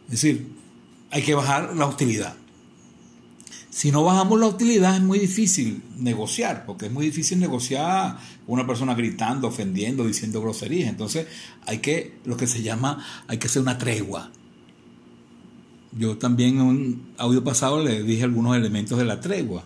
Es 0.07 0.12
decir, 0.22 0.49
hay 1.11 1.22
que 1.22 1.34
bajar 1.34 1.74
la 1.76 1.86
hostilidad. 1.86 2.34
Si 3.70 3.92
no 3.92 4.03
bajamos 4.03 4.40
la 4.40 4.46
hostilidad 4.46 4.96
es 4.96 5.03
muy 5.03 5.18
difícil 5.18 5.82
negociar, 5.99 6.66
porque 6.66 6.86
es 6.86 6.92
muy 6.92 7.07
difícil 7.07 7.38
negociar 7.38 8.18
con 8.44 8.55
una 8.55 8.66
persona 8.66 8.94
gritando, 8.94 9.46
ofendiendo, 9.46 10.05
diciendo 10.05 10.40
groserías. 10.40 10.88
Entonces 10.88 11.26
hay 11.64 11.78
que, 11.78 12.18
lo 12.24 12.36
que 12.36 12.46
se 12.46 12.62
llama, 12.62 13.05
hay 13.28 13.38
que 13.38 13.46
hacer 13.46 13.62
una 13.62 13.78
tregua. 13.78 14.32
Yo 15.99 16.16
también 16.16 16.57
en 16.57 16.62
un 16.62 17.12
audio 17.18 17.42
pasado 17.42 17.82
le 17.82 18.03
dije 18.05 18.22
algunos 18.22 18.57
elementos 18.57 18.96
de 18.99 19.05
la 19.05 19.20
tregua. 19.20 19.64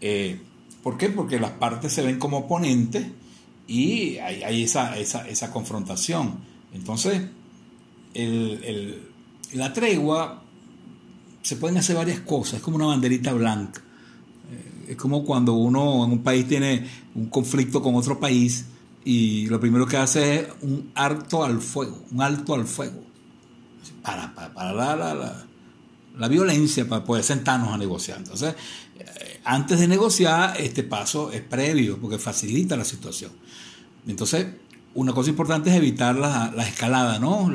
Eh, 0.00 0.38
¿Por 0.82 0.96
qué? 0.96 1.08
Porque 1.08 1.40
las 1.40 1.50
partes 1.52 1.92
se 1.92 2.02
ven 2.02 2.18
como 2.18 2.38
oponentes 2.38 3.06
y 3.66 4.18
hay, 4.18 4.62
esa, 4.62 4.96
esa, 4.96 5.50
confrontación. 5.50 6.36
Entonces, 6.72 7.22
la 9.52 9.72
tregua 9.72 10.42
se 11.42 11.56
pueden 11.56 11.78
hacer 11.78 11.96
varias 11.96 12.20
cosas, 12.20 12.54
es 12.54 12.60
como 12.60 12.76
una 12.76 12.86
banderita 12.86 13.32
blanca. 13.32 13.82
Eh, 14.50 14.92
es 14.92 14.96
como 14.96 15.24
cuando 15.24 15.54
uno 15.54 16.04
en 16.04 16.12
un 16.12 16.22
país 16.22 16.46
tiene 16.46 16.86
un 17.14 17.26
conflicto 17.26 17.82
con 17.82 17.94
otro 17.96 18.20
país 18.20 18.66
y 19.04 19.46
lo 19.46 19.58
primero 19.58 19.86
que 19.86 19.96
hace 19.96 20.36
es 20.36 20.46
un 20.62 20.90
alto 20.94 21.44
al 21.44 21.60
fuego, 21.60 22.02
un 22.12 22.22
alto 22.22 22.54
al 22.54 22.66
fuego. 22.66 23.02
para, 24.02 24.34
para, 24.34 24.72
la, 24.72 25.14
la, 25.14 25.46
violencia, 26.28 26.88
para 26.88 27.04
poder 27.04 27.24
sentarnos 27.24 27.72
a 27.72 27.78
negociar. 27.78 28.18
Entonces, 28.18 28.54
eh, 28.98 29.40
antes 29.44 29.80
de 29.80 29.88
negociar, 29.88 30.60
este 30.60 30.82
paso 30.82 31.32
es 31.32 31.42
previo, 31.42 31.98
porque 32.00 32.18
facilita 32.18 32.76
la 32.76 32.84
situación. 32.84 33.32
Entonces, 34.06 34.46
una 34.94 35.12
cosa 35.12 35.30
importante 35.30 35.70
es 35.70 35.76
evitar 35.76 36.14
la, 36.14 36.52
la 36.54 36.66
escalada, 36.66 37.18
¿no? 37.18 37.50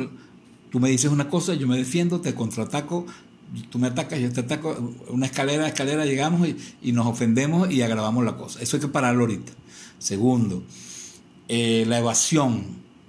Tú 0.71 0.79
me 0.79 0.89
dices 0.89 1.11
una 1.11 1.29
cosa, 1.29 1.53
yo 1.53 1.67
me 1.67 1.77
defiendo, 1.77 2.21
te 2.21 2.35
contraataco, 2.35 3.05
tú 3.69 3.79
me 3.79 3.87
atacas, 3.87 4.19
yo 4.19 4.31
te 4.31 4.41
ataco, 4.41 4.93
una 5.09 5.25
escalera, 5.25 5.67
escalera, 5.67 6.05
llegamos 6.05 6.47
y, 6.81 6.91
nos 6.91 7.07
ofendemos 7.07 7.71
y 7.71 7.81
agravamos 7.81 8.23
la 8.23 8.37
cosa. 8.37 8.61
Eso 8.61 8.77
hay 8.77 8.81
que 8.81 8.87
pararlo 8.87 9.21
ahorita. 9.21 9.51
Segundo, 9.97 10.63
eh, 11.47 11.85
la 11.87 11.99
evasión, 11.99 12.65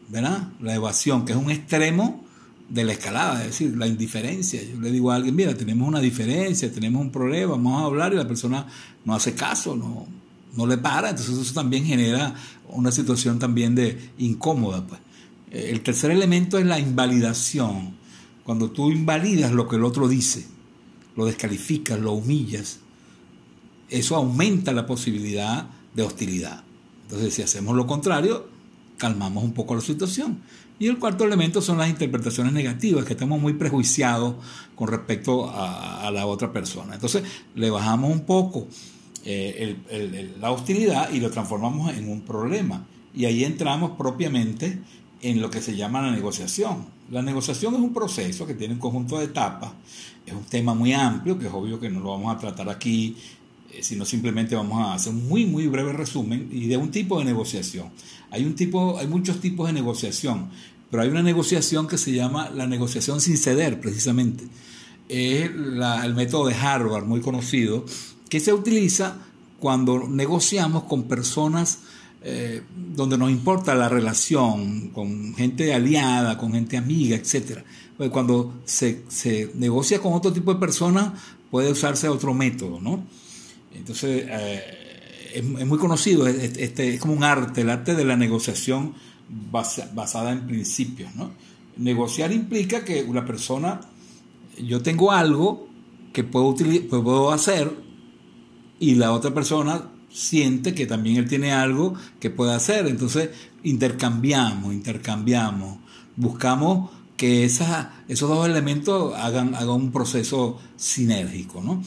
¿verdad? 0.08 0.48
La 0.60 0.74
evasión, 0.74 1.24
que 1.24 1.32
es 1.32 1.38
un 1.38 1.50
extremo 1.50 2.24
de 2.70 2.84
la 2.84 2.92
escalada, 2.92 3.40
es 3.40 3.48
decir, 3.48 3.76
la 3.76 3.86
indiferencia. 3.86 4.62
Yo 4.62 4.80
le 4.80 4.92
digo 4.92 5.10
a 5.10 5.16
alguien, 5.16 5.34
mira, 5.34 5.54
tenemos 5.54 5.86
una 5.86 6.00
diferencia, 6.00 6.72
tenemos 6.72 7.02
un 7.02 7.10
problema, 7.10 7.52
vamos 7.52 7.82
a 7.82 7.84
hablar 7.84 8.12
y 8.12 8.16
la 8.16 8.28
persona 8.28 8.66
no 9.04 9.14
hace 9.14 9.34
caso, 9.34 9.76
no, 9.76 10.06
no 10.56 10.66
le 10.66 10.78
para, 10.78 11.10
entonces 11.10 11.36
eso 11.36 11.52
también 11.52 11.84
genera 11.84 12.34
una 12.68 12.92
situación 12.92 13.40
también 13.40 13.74
de 13.74 14.12
incómoda. 14.18 14.86
Pues. 14.86 15.00
Eh, 15.50 15.70
el 15.72 15.80
tercer 15.82 16.12
elemento 16.12 16.58
es 16.58 16.66
la 16.66 16.78
invalidación. 16.78 17.98
Cuando 18.44 18.70
tú 18.70 18.90
invalidas 18.90 19.52
lo 19.52 19.68
que 19.68 19.76
el 19.76 19.84
otro 19.84 20.08
dice, 20.08 20.46
lo 21.16 21.26
descalificas, 21.26 21.98
lo 21.98 22.12
humillas, 22.12 22.78
eso 23.88 24.14
aumenta 24.14 24.72
la 24.72 24.86
posibilidad 24.86 25.68
de 25.94 26.04
hostilidad. 26.04 26.62
Entonces, 27.02 27.34
si 27.34 27.42
hacemos 27.42 27.74
lo 27.74 27.88
contrario, 27.88 28.48
calmamos 28.96 29.42
un 29.42 29.52
poco 29.52 29.74
la 29.74 29.80
situación. 29.80 30.38
Y 30.80 30.88
el 30.88 30.98
cuarto 30.98 31.24
elemento 31.24 31.60
son 31.60 31.76
las 31.76 31.90
interpretaciones 31.90 32.54
negativas, 32.54 33.04
que 33.04 33.12
estamos 33.12 33.38
muy 33.38 33.52
prejuiciados 33.52 34.36
con 34.74 34.88
respecto 34.88 35.50
a, 35.54 36.10
la 36.10 36.24
otra 36.24 36.54
persona. 36.54 36.94
Entonces, 36.94 37.22
le 37.54 37.68
bajamos 37.68 38.10
un 38.10 38.20
poco 38.20 38.66
eh, 39.26 39.76
la 40.40 40.50
hostilidad 40.50 41.12
y 41.12 41.20
lo 41.20 41.30
transformamos 41.30 41.94
en 41.94 42.08
un 42.08 42.22
problema. 42.22 42.86
Y 43.14 43.26
ahí 43.26 43.44
entramos 43.44 43.90
propiamente 43.98 44.80
en 45.20 45.42
lo 45.42 45.50
que 45.50 45.60
se 45.60 45.76
llama 45.76 46.00
la 46.00 46.12
negociación. 46.12 46.86
La 47.10 47.20
negociación 47.20 47.74
es 47.74 47.80
un 47.80 47.92
proceso 47.92 48.46
que 48.46 48.54
tiene 48.54 48.72
un 48.72 48.80
conjunto 48.80 49.18
de 49.18 49.26
etapas, 49.26 49.72
es 50.24 50.32
un 50.32 50.44
tema 50.44 50.72
muy 50.72 50.94
amplio, 50.94 51.38
que 51.38 51.46
es 51.46 51.52
obvio 51.52 51.78
que 51.78 51.90
no 51.90 52.00
lo 52.00 52.12
vamos 52.12 52.34
a 52.34 52.38
tratar 52.38 52.70
aquí, 52.70 53.18
sino 53.80 54.04
simplemente 54.04 54.54
vamos 54.54 54.80
a 54.80 54.94
hacer 54.94 55.12
un 55.12 55.28
muy, 55.28 55.46
muy 55.46 55.66
breve 55.66 55.92
resumen 55.92 56.48
y 56.52 56.66
de 56.66 56.76
un 56.76 56.90
tipo 56.90 57.18
de 57.18 57.24
negociación. 57.24 57.88
Hay, 58.30 58.44
un 58.44 58.54
tipo, 58.54 58.98
hay 58.98 59.06
muchos 59.06 59.40
tipos 59.40 59.66
de 59.66 59.72
negociación, 59.72 60.50
pero 60.90 61.02
hay 61.02 61.08
una 61.08 61.22
negociación 61.22 61.86
que 61.86 61.98
se 61.98 62.12
llama 62.12 62.50
la 62.50 62.66
negociación 62.66 63.20
sin 63.20 63.36
ceder, 63.36 63.80
precisamente. 63.80 64.44
Es 65.08 65.50
el 65.50 66.14
método 66.14 66.46
de 66.46 66.54
Harvard, 66.54 67.04
muy 67.04 67.20
conocido, 67.20 67.84
que 68.28 68.40
se 68.40 68.52
utiliza 68.52 69.18
cuando 69.58 70.08
negociamos 70.08 70.84
con 70.84 71.04
personas 71.04 71.80
eh, 72.22 72.62
donde 72.94 73.16
nos 73.16 73.30
importa 73.30 73.74
la 73.74 73.88
relación 73.88 74.90
con 74.90 75.34
gente 75.36 75.72
aliada, 75.72 76.36
con 76.36 76.52
gente 76.52 76.76
amiga, 76.76 77.16
etc. 77.16 77.60
Pues 77.96 78.10
cuando 78.10 78.60
se, 78.64 79.04
negocia 79.54 80.00
con 80.00 80.12
otro 80.12 80.30
tipo 80.32 80.52
de 80.52 80.60
personas, 80.60 81.12
puede 81.50 81.72
usarse 81.72 82.08
otro 82.08 82.34
método, 82.34 82.78
¿no? 82.80 83.04
Entonces, 83.74 84.26
eh, 84.28 84.80
es, 85.34 85.44
muy 85.44 85.78
conocido, 85.78 86.26
este, 86.26 86.94
es 86.94 87.00
como 87.00 87.14
un 87.14 87.24
arte, 87.24 87.62
el 87.62 87.70
arte 87.70 87.94
de 87.94 88.04
la 88.04 88.16
negociación 88.16 88.94
basada 89.92 90.32
en 90.32 90.46
principios, 90.46 91.14
¿no? 91.14 91.30
Negociar 91.76 92.32
implica 92.32 92.84
que 92.84 93.02
una 93.04 93.24
persona, 93.24 93.80
yo 94.60 94.82
tengo 94.82 95.12
algo 95.12 95.68
que 96.12 96.24
puedo, 96.24 96.54
puedo 96.88 97.30
hacer 97.30 97.72
y 98.80 98.96
la 98.96 99.12
otra 99.12 99.32
persona 99.32 99.88
siente 100.12 100.74
que 100.74 100.86
también 100.86 101.16
él 101.16 101.28
tiene 101.28 101.52
algo 101.52 101.94
que 102.18 102.30
puede 102.30 102.54
hacer. 102.54 102.86
Entonces 102.86 103.30
intercambiamos, 103.62 104.74
intercambiamos, 104.74 105.78
buscamos 106.16 106.90
que 107.16 107.44
esas, 107.44 107.88
esos 108.08 108.28
dos 108.28 108.46
elementos 108.46 109.14
hagan, 109.16 109.54
hagan 109.54 109.70
un 109.70 109.92
proceso 109.92 110.58
sinérgico. 110.76 111.62
¿no? 111.62 111.82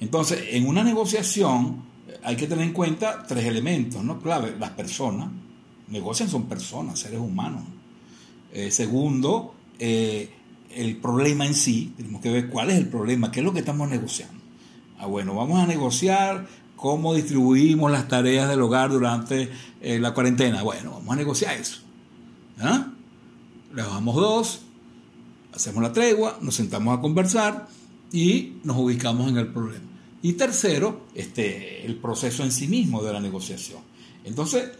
Entonces, 0.00 0.40
en 0.50 0.66
una 0.66 0.84
negociación 0.84 1.82
hay 2.22 2.36
que 2.36 2.46
tener 2.46 2.64
en 2.64 2.72
cuenta 2.72 3.24
tres 3.26 3.44
elementos, 3.44 4.02
¿no? 4.02 4.20
Clave, 4.20 4.54
las 4.58 4.70
personas, 4.70 5.28
negocian 5.88 6.28
son 6.28 6.44
personas, 6.44 6.98
seres 6.98 7.20
humanos. 7.20 7.62
Eh, 8.52 8.70
segundo, 8.70 9.54
eh, 9.78 10.30
el 10.74 10.96
problema 10.96 11.46
en 11.46 11.54
sí, 11.54 11.92
tenemos 11.96 12.20
que 12.20 12.30
ver 12.30 12.48
cuál 12.48 12.70
es 12.70 12.76
el 12.76 12.88
problema, 12.88 13.30
qué 13.30 13.40
es 13.40 13.46
lo 13.46 13.52
que 13.52 13.60
estamos 13.60 13.88
negociando. 13.88 14.38
Ah, 14.98 15.06
bueno, 15.06 15.34
vamos 15.34 15.58
a 15.60 15.66
negociar 15.66 16.46
cómo 16.76 17.14
distribuimos 17.14 17.90
las 17.90 18.08
tareas 18.08 18.48
del 18.48 18.60
hogar 18.62 18.90
durante 18.90 19.50
eh, 19.80 19.98
la 19.98 20.14
cuarentena. 20.14 20.62
Bueno, 20.62 20.92
vamos 20.92 21.10
a 21.10 21.16
negociar 21.16 21.56
eso. 21.56 21.80
¿Ah? 22.60 22.88
Le 23.74 23.82
bajamos 23.82 24.16
dos, 24.16 24.60
hacemos 25.54 25.82
la 25.82 25.92
tregua, 25.92 26.38
nos 26.40 26.54
sentamos 26.54 26.96
a 26.96 27.00
conversar 27.00 27.68
y 28.12 28.54
nos 28.64 28.76
ubicamos 28.76 29.28
en 29.28 29.36
el 29.36 29.48
problema. 29.48 29.87
Y 30.22 30.32
tercero, 30.32 31.06
este, 31.14 31.86
el 31.86 31.96
proceso 31.96 32.42
en 32.42 32.52
sí 32.52 32.66
mismo 32.66 33.02
de 33.02 33.12
la 33.12 33.20
negociación. 33.20 33.80
Entonces, 34.24 34.70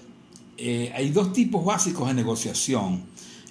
eh, 0.57 0.93
hay 0.95 1.11
dos 1.11 1.32
tipos 1.32 1.64
básicos 1.64 2.09
de 2.09 2.14
negociación. 2.14 3.03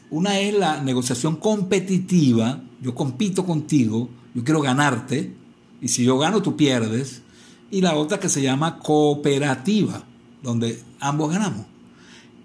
Una 0.10 0.40
es 0.40 0.54
la 0.54 0.82
negociación 0.82 1.38
competitiva, 1.38 2.62
yo 2.82 2.94
compito 2.94 3.46
contigo, 3.46 4.10
yo 4.34 4.44
quiero 4.44 4.62
ganarte, 4.62 5.34
y 5.82 5.88
si 5.88 6.04
yo 6.04 6.18
gano, 6.18 6.42
tú 6.42 6.56
pierdes 6.56 7.22
y 7.70 7.82
la 7.82 7.96
otra 7.96 8.20
que 8.20 8.30
se 8.30 8.42
llama 8.42 8.80
cooperativa, 8.80 10.04
donde 10.42 10.82
ambos 11.00 11.32
ganamos. 11.32 11.66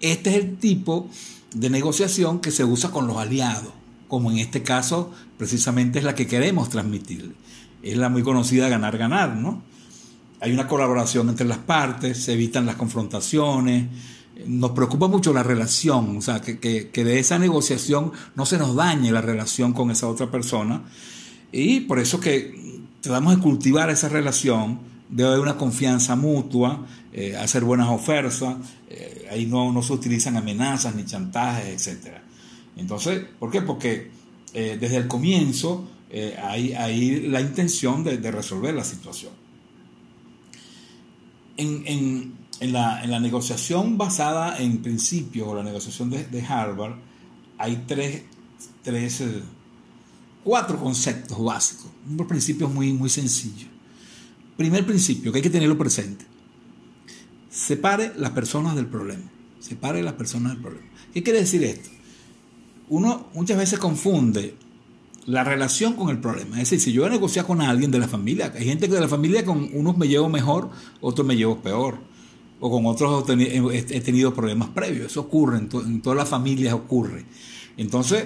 Este 0.01 0.31
es 0.31 0.35
el 0.37 0.57
tipo 0.57 1.07
de 1.53 1.69
negociación 1.69 2.39
que 2.39 2.51
se 2.51 2.65
usa 2.65 2.91
con 2.91 3.07
los 3.07 3.17
aliados, 3.17 3.71
como 4.07 4.31
en 4.31 4.39
este 4.39 4.63
caso 4.63 5.11
precisamente 5.37 5.99
es 5.99 6.05
la 6.05 6.15
que 6.15 6.27
queremos 6.27 6.69
transmitirle. 6.69 7.33
Es 7.83 7.97
la 7.97 8.09
muy 8.09 8.23
conocida 8.23 8.69
ganar-ganar, 8.69 9.35
¿no? 9.35 9.61
Hay 10.39 10.51
una 10.51 10.67
colaboración 10.67 11.29
entre 11.29 11.45
las 11.45 11.59
partes, 11.59 12.17
se 12.17 12.33
evitan 12.33 12.65
las 12.65 12.75
confrontaciones, 12.75 13.85
nos 14.47 14.71
preocupa 14.71 15.07
mucho 15.07 15.31
la 15.33 15.43
relación, 15.43 16.17
o 16.17 16.21
sea, 16.21 16.41
que, 16.41 16.59
que 16.59 17.03
de 17.03 17.19
esa 17.19 17.37
negociación 17.37 18.11
no 18.35 18.45
se 18.45 18.57
nos 18.57 18.75
dañe 18.75 19.11
la 19.11 19.21
relación 19.21 19.73
con 19.73 19.91
esa 19.91 20.07
otra 20.07 20.31
persona. 20.31 20.81
Y 21.51 21.81
por 21.81 21.99
eso 21.99 22.19
que 22.19 22.81
tratamos 23.01 23.35
de 23.35 23.41
cultivar 23.41 23.89
esa 23.89 24.09
relación 24.09 24.79
debe 25.09 25.29
haber 25.29 25.41
una 25.41 25.57
confianza 25.57 26.15
mutua, 26.15 26.85
eh, 27.11 27.35
hacer 27.37 27.63
buenas 27.63 27.89
ofertas, 27.89 28.55
eh, 28.89 29.27
ahí 29.29 29.45
no, 29.45 29.71
no, 29.71 29.83
se 29.83 29.93
utilizan 29.93 30.37
amenazas 30.37 30.95
ni 30.95 31.05
chantajes, 31.05 31.87
etc. 31.87 32.15
Entonces, 32.77 33.23
¿por 33.37 33.51
qué? 33.51 33.61
Porque 33.61 34.09
eh, 34.53 34.77
desde 34.79 34.97
el 34.97 35.07
comienzo 35.07 35.87
hay, 36.41 36.73
hay, 36.73 37.21
la 37.27 37.41
intención 37.41 38.03
de, 38.03 38.31
resolver 38.31 38.73
la 38.73 38.83
situación. 38.83 39.31
En, 41.57 41.83
en, 41.85 42.33
en, 42.59 42.73
la, 42.73 43.03
en, 43.03 43.11
la, 43.11 43.19
negociación 43.19 43.97
basada 43.97 44.59
en 44.59 44.81
principios 44.81 45.47
o 45.47 45.55
la 45.55 45.63
negociación 45.63 46.09
de, 46.09 46.25
de 46.25 46.41
Harvard, 46.41 46.95
hay 47.57 47.83
tres, 47.87 48.23
tres 48.83 49.23
cuatro 50.43 50.77
conceptos 50.77 51.41
básicos, 51.41 51.87
unos 52.09 52.27
principios 52.27 52.71
muy, 52.71 52.93
muy 52.93 53.09
sencillos. 53.09 53.69
Primer 54.57 54.85
principio 54.85 55.31
que 55.31 55.39
hay 55.39 55.43
que 55.43 55.49
tenerlo 55.49 55.77
presente. 55.77 56.25
Separe 57.49 58.13
las 58.17 58.31
personas 58.31 58.75
del 58.75 58.85
problema. 58.85 59.23
Separe 59.59 60.03
las 60.03 60.13
personas 60.13 60.53
del 60.53 60.61
problema. 60.61 60.87
¿Qué 61.13 61.23
quiere 61.23 61.39
decir 61.39 61.63
esto? 61.63 61.89
Uno 62.89 63.29
muchas 63.33 63.57
veces 63.57 63.79
confunde 63.79 64.55
la 65.25 65.43
relación 65.43 65.93
con 65.93 66.09
el 66.09 66.19
problema. 66.19 66.61
Es 66.61 66.69
decir, 66.69 66.79
si 66.79 66.91
yo 66.91 67.01
voy 67.01 67.09
a 67.09 67.13
negociar 67.13 67.45
con 67.45 67.61
alguien 67.61 67.91
de 67.91 67.99
la 67.99 68.07
familia, 68.07 68.51
hay 68.55 68.65
gente 68.65 68.87
que 68.87 68.95
de 68.95 69.01
la 69.01 69.07
familia 69.07 69.45
con 69.45 69.69
unos 69.73 69.97
me 69.97 70.07
llevo 70.07 70.29
mejor, 70.29 70.69
otros 71.01 71.25
me 71.25 71.35
llevo 71.35 71.61
peor. 71.61 71.97
O 72.59 72.71
con 72.71 72.85
otros 72.85 73.29
he 73.29 74.01
tenido 74.01 74.33
problemas 74.33 74.69
previos. 74.69 75.07
Eso 75.07 75.21
ocurre, 75.21 75.57
en, 75.57 76.01
todas 76.01 76.17
las 76.17 76.29
familias 76.29 76.73
ocurre. 76.73 77.25
Entonces, 77.75 78.25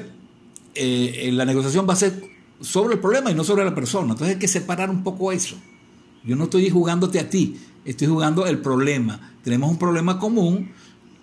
eh, 0.75 1.29
la 1.33 1.45
negociación 1.45 1.87
va 1.89 1.93
a 1.93 1.97
ser 1.97 2.23
sobre 2.61 2.95
el 2.95 2.99
problema 2.99 3.31
y 3.31 3.33
no 3.33 3.43
sobre 3.43 3.65
la 3.65 3.73
persona. 3.73 4.11
Entonces 4.11 4.35
hay 4.35 4.39
que 4.39 4.47
separar 4.47 4.89
un 4.89 5.03
poco 5.03 5.31
eso. 5.31 5.55
Yo 6.23 6.35
no 6.35 6.45
estoy 6.45 6.69
jugándote 6.69 7.19
a 7.19 7.29
ti, 7.29 7.57
estoy 7.85 8.07
jugando 8.07 8.45
el 8.45 8.59
problema. 8.59 9.33
Tenemos 9.43 9.71
un 9.71 9.77
problema 9.77 10.19
común 10.19 10.71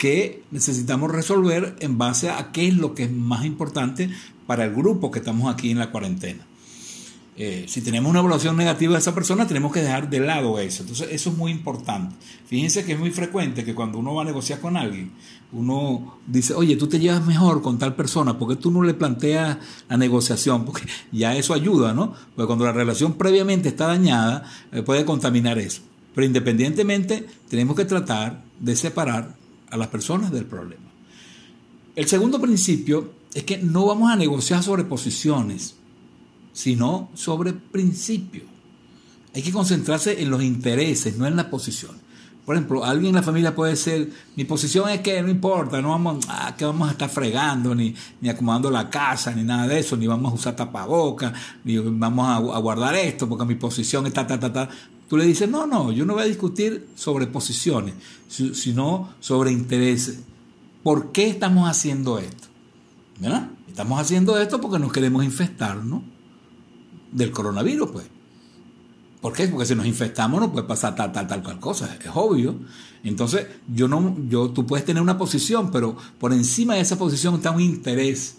que 0.05 0.43
necesitamos 0.51 1.11
resolver 1.11 1.77
en 1.81 1.97
base 1.97 2.29
a 2.29 2.53
qué 2.53 2.69
es 2.69 2.77
lo 2.77 2.95
que 2.95 3.05
es 3.05 3.11
más 3.11 3.47
importante 3.47 4.11
para 4.47 4.67
el 4.67 4.75
grupo 4.75 5.11
que 5.11 5.21
estamos 5.21 5.51
aquí 5.51 5.71
en 5.71 5.79
la 5.79 5.91
cuarentena. 5.91 6.47
eh, 7.39 7.65
si 7.69 7.81
tenemos 7.81 8.11
una 8.11 8.19
evaluación 8.19 8.55
negativa 8.55 8.93
de 8.93 8.99
esa 8.99 9.15
persona, 9.15 9.47
tenemos 9.47 9.73
que 9.73 9.81
dejar 9.81 10.11
de 10.11 10.21
lado 10.21 10.59
eso. 10.59 10.83
Entonces, 10.83 11.09
eso 11.11 11.31
es 11.31 11.37
muy 11.39 11.51
importante. 11.51 12.15
Fíjense 12.47 12.85
que 12.85 12.93
es 12.93 12.99
muy 12.99 13.13
frecuente 13.13 13.65
que 13.65 13.75
cuando 13.75 13.99
uno 13.99 14.15
va 14.15 14.21
a 14.21 14.25
negociar 14.27 14.61
con 14.61 14.77
alguien, 14.77 15.11
uno 15.53 16.19
dice, 16.27 16.53
oye, 16.53 16.77
tú 16.77 16.87
te 16.87 17.01
llevas 17.01 17.25
mejor 17.25 17.63
con 17.63 17.79
tal 17.79 17.97
persona, 17.97 18.39
porque 18.39 18.57
tú 18.57 18.71
no 18.71 18.83
le 18.83 18.93
planteas 18.93 19.57
la 19.89 19.97
negociación? 19.97 20.65
Porque 20.67 20.83
ya 21.13 21.35
eso 21.35 21.55
ayuda, 21.55 21.95
¿no? 21.95 22.13
Porque 22.37 22.47
cuando 22.47 22.67
la 22.67 22.73
relación 22.73 23.15
previamente 23.15 23.71
está 23.71 23.87
dañada, 23.87 24.43
eh, 24.71 24.83
puede 24.83 25.07
contaminar 25.07 25.59
eso. 25.59 25.81
Pero 26.15 26.27
independientemente, 26.27 27.27
tenemos 27.49 27.75
que 27.75 27.87
tratar 27.87 28.45
de 28.61 28.77
separar 28.77 29.44
a 29.75 29.77
las 29.77 29.89
personas 29.89 30.31
del 30.31 30.47
problema. 30.47 30.85
El 31.97 32.07
segundo 32.07 32.41
principio 32.41 33.11
es 33.35 33.43
que 33.43 33.59
no 33.59 33.87
vamos 33.87 34.11
a 34.11 34.17
negociar 34.17 34.63
sobre 34.63 34.85
posiciones 34.85 35.75
sino 36.53 37.11
sobre 37.15 37.53
principios. 37.53 38.45
Hay 39.35 39.43
que 39.43 39.51
concentrarse 39.51 40.23
en 40.23 40.31
los 40.31 40.41
intereses, 40.43 41.19
no 41.19 41.27
en 41.27 41.35
la 41.35 41.51
posición. 41.51 42.05
Por 42.47 42.55
ejemplo, 42.55 42.85
alguien 42.85 43.09
en 43.09 43.17
la 43.17 43.23
familia 43.23 43.55
puede 43.55 43.75
ser, 43.75 44.11
mi 44.37 44.45
posición 44.45 44.89
es 44.91 45.01
que 45.01 45.21
no 45.23 45.31
importa, 45.31 45.81
no 45.81 45.89
vamos, 45.89 46.25
ah, 46.29 46.55
que 46.57 46.65
vamos 46.65 46.89
a 46.89 46.93
estar 46.93 47.09
fregando, 47.09 47.75
ni, 47.75 47.95
ni 48.21 48.29
acomodando 48.29 48.71
la 48.71 48.89
casa, 48.89 49.35
ni 49.35 49.43
nada 49.43 49.67
de 49.67 49.81
eso, 49.81 49.97
ni 49.97 50.07
vamos 50.07 50.31
a 50.31 50.35
usar 50.35 50.55
tapabocas, 50.55 51.33
ni 51.65 51.79
vamos 51.79 52.29
a, 52.29 52.59
guardar 52.59 52.95
esto, 52.95 53.29
porque 53.29 53.47
mi 53.47 53.55
posición 53.55 54.07
está, 54.07 54.27
ta, 54.27 54.39
ta, 54.39 54.53
ta. 54.53 54.69
Tú 55.09 55.17
le 55.17 55.25
dices, 55.25 55.49
no, 55.49 55.67
no, 55.67 55.93
yo 55.93 56.05
no 56.05 56.15
voy 56.15 56.23
a 56.23 56.27
discutir 56.27 56.89
sobre 56.95 57.27
posiciones, 57.27 57.95
sino 58.29 59.15
sobre 59.21 59.53
intereses. 59.53 60.21
¿Por 60.83 61.13
qué 61.13 61.29
estamos 61.29 61.69
haciendo 61.69 62.19
esto? 62.19 62.49
¿Verdad? 63.21 63.51
Estamos 63.69 64.01
haciendo 64.01 64.39
esto 64.39 64.61
porque 64.61 64.79
nos 64.79 64.93
queremos 64.93 65.25
infestar, 65.25 65.85
¿no? 65.85 66.15
del 67.15 67.31
coronavirus, 67.31 67.91
pues. 67.91 68.07
¿Por 69.23 69.33
qué? 69.33 69.49
Porque 69.49 69.65
si 69.65 69.75
nos 69.75 69.87
infectamos 69.87 70.39
no 70.39 70.53
puede 70.53 70.67
pasar 70.67 70.95
tal, 70.95 71.11
tal, 71.11 71.27
tal, 71.27 71.43
tal 71.43 71.59
cosa, 71.59 71.97
es 71.99 72.11
obvio. 72.13 72.57
Entonces, 73.05 73.47
yo 73.73 73.89
no, 73.89 74.17
yo, 74.29 74.51
tú 74.51 74.67
puedes 74.67 74.85
tener 74.85 75.03
una 75.03 75.17
posición, 75.17 75.71
pero 75.71 75.97
por 76.19 76.35
encima 76.35 76.75
de 76.75 76.81
esa 76.81 76.99
posición 76.99 77.37
está 77.37 77.51
un 77.51 77.63
interés, 77.63 78.37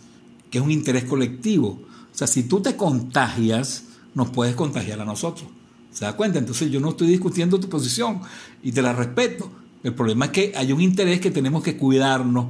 que 0.52 0.60
es 0.60 0.64
un 0.64 0.70
interés 0.70 1.06
colectivo. 1.06 1.80
O 2.14 2.18
sea, 2.18 2.28
si 2.28 2.44
tú 2.44 2.62
te 2.62 2.76
contagias, 2.76 3.86
nos 4.14 4.30
puedes 4.30 4.56
contagiar 4.56 5.02
a 5.02 5.06
nosotros. 5.06 5.50
¿Se 5.96 6.04
da 6.04 6.14
cuenta? 6.14 6.40
Entonces 6.40 6.70
yo 6.70 6.82
no 6.82 6.90
estoy 6.90 7.08
discutiendo 7.08 7.58
tu 7.58 7.70
posición 7.70 8.20
y 8.62 8.74
te 8.74 8.82
la 8.82 8.92
respeto. 8.92 9.50
El 9.82 9.94
problema 9.94 10.26
es 10.26 10.32
que 10.32 10.52
hay 10.54 10.74
un 10.74 10.82
interés 10.82 11.22
que 11.22 11.32
tenemos 11.32 11.64
que 11.64 11.78
cuidarnos, 11.78 12.48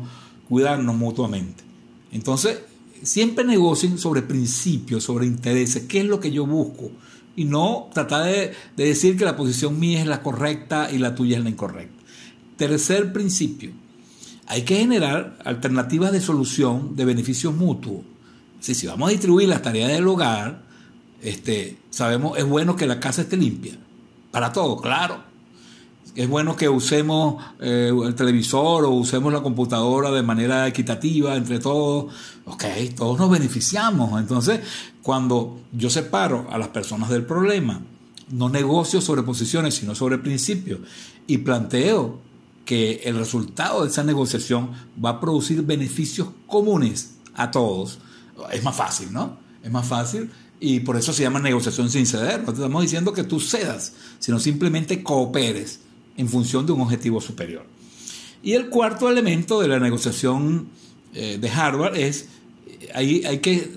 cuidarnos 0.50 0.96
mutuamente. 0.96 1.64
Entonces, 2.12 2.62
siempre 3.04 3.46
negocien 3.46 4.00
sobre 4.00 4.24
principios, 4.24 5.04
sobre 5.04 5.28
intereses, 5.28 5.84
qué 5.84 6.00
es 6.00 6.06
lo 6.06 6.20
que 6.20 6.32
yo 6.32 6.48
busco. 6.48 6.90
Y 7.36 7.46
no 7.46 7.92
tratar 7.94 8.26
de, 8.26 8.54
decir 8.76 9.16
que 9.16 9.26
la 9.26 9.38
posición 9.38 9.80
mía 9.80 10.02
es 10.02 10.08
la 10.08 10.24
correcta 10.24 10.90
y 10.92 10.98
la 10.98 11.14
tuya 11.14 11.38
es 11.38 11.44
la 11.44 11.52
incorrecta. 11.52 12.04
Tercer 12.58 13.14
principio, 13.14 13.74
hay 14.48 14.64
que 14.64 14.78
generar 14.78 15.38
alternativas 15.46 16.12
de 16.12 16.20
solución 16.20 16.96
de 16.96 17.06
beneficios 17.06 17.54
mutuos. 17.54 18.02
Si, 18.60 18.88
vamos 18.88 19.10
a 19.10 19.12
distribuir 19.12 19.50
las 19.50 19.62
tareas 19.62 19.92
del 19.92 20.08
hogar, 20.08 20.65
este, 21.26 21.78
sabemos, 21.90 22.38
es 22.38 22.46
bueno 22.46 22.76
que 22.76 22.86
la 22.86 23.00
casa 23.00 23.24
esté 23.24 23.38
limpia. 23.38 23.78
Para 24.32 24.52
todo, 24.52 24.78
claro 24.78 25.36
es 26.16 26.30
bueno 26.30 26.56
que 26.56 26.70
usemos 26.70 27.44
eh, 27.60 27.92
el 28.06 28.16
televisor 28.16 28.86
o 28.86 28.92
usemos 28.92 29.34
la 29.34 29.42
computadora 29.42 30.12
de 30.12 30.24
manera 30.24 30.66
equitativa 30.66 31.36
entre 31.36 31.60
todos. 31.60 32.14
Ok, 32.46 32.64
todos 32.96 33.20
nos 33.20 33.30
beneficiamos. 33.30 34.20
Entonces, 34.20 34.62
cuando 35.02 35.60
yo 35.74 35.90
separo 35.90 36.48
a 36.52 36.58
las 36.58 36.70
personas 36.70 37.10
del 37.10 37.26
problema, 37.26 37.82
no 38.30 38.50
negocio 38.50 39.02
sobre 39.02 39.24
posiciones, 39.24 39.76
sino 39.76 39.94
sobre 39.94 40.18
principios, 40.18 40.80
y 41.28 41.40
planteo 41.40 42.20
que 42.64 43.02
el 43.04 43.18
resultado 43.18 43.84
de 43.84 43.90
esa 43.90 44.04
negociación 44.04 44.72
va 45.04 45.10
a 45.12 45.20
producir 45.20 45.64
beneficios 45.64 46.30
comunes 46.48 47.18
a 47.36 47.52
todos, 47.52 48.00
es 48.52 48.64
más 48.64 48.76
fácil, 48.76 49.12
¿no? 49.12 49.38
Es 49.62 49.72
más 49.72 49.86
fácil 49.86 50.32
y 50.60 50.80
por 50.82 50.98
eso 50.98 51.14
se 51.14 51.24
llama 51.24 51.40
negociación 51.40 51.90
sin 51.90 52.06
ceder. 52.06 52.44
No 52.44 52.54
estamos 52.54 52.82
diciendo 52.82 53.14
que 53.14 53.24
tú 53.24 53.40
cedas, 53.40 53.94
sino 54.20 54.40
simplemente 54.40 55.04
cooperes 55.04 55.80
en 56.18 56.30
función 56.30 56.66
de 56.66 56.72
un 56.72 56.82
objetivo 56.82 57.22
superior. 57.22 57.66
Y 58.42 58.54
el 58.54 58.70
cuarto 58.70 59.10
elemento 59.10 59.60
de 59.60 59.68
la 59.68 59.80
negociación 59.80 60.68
eh, 61.14 61.38
de 61.40 61.50
Harvard 61.50 61.96
es, 61.98 62.28
hay, 62.94 63.26
hay 63.26 63.40
que 63.40 63.72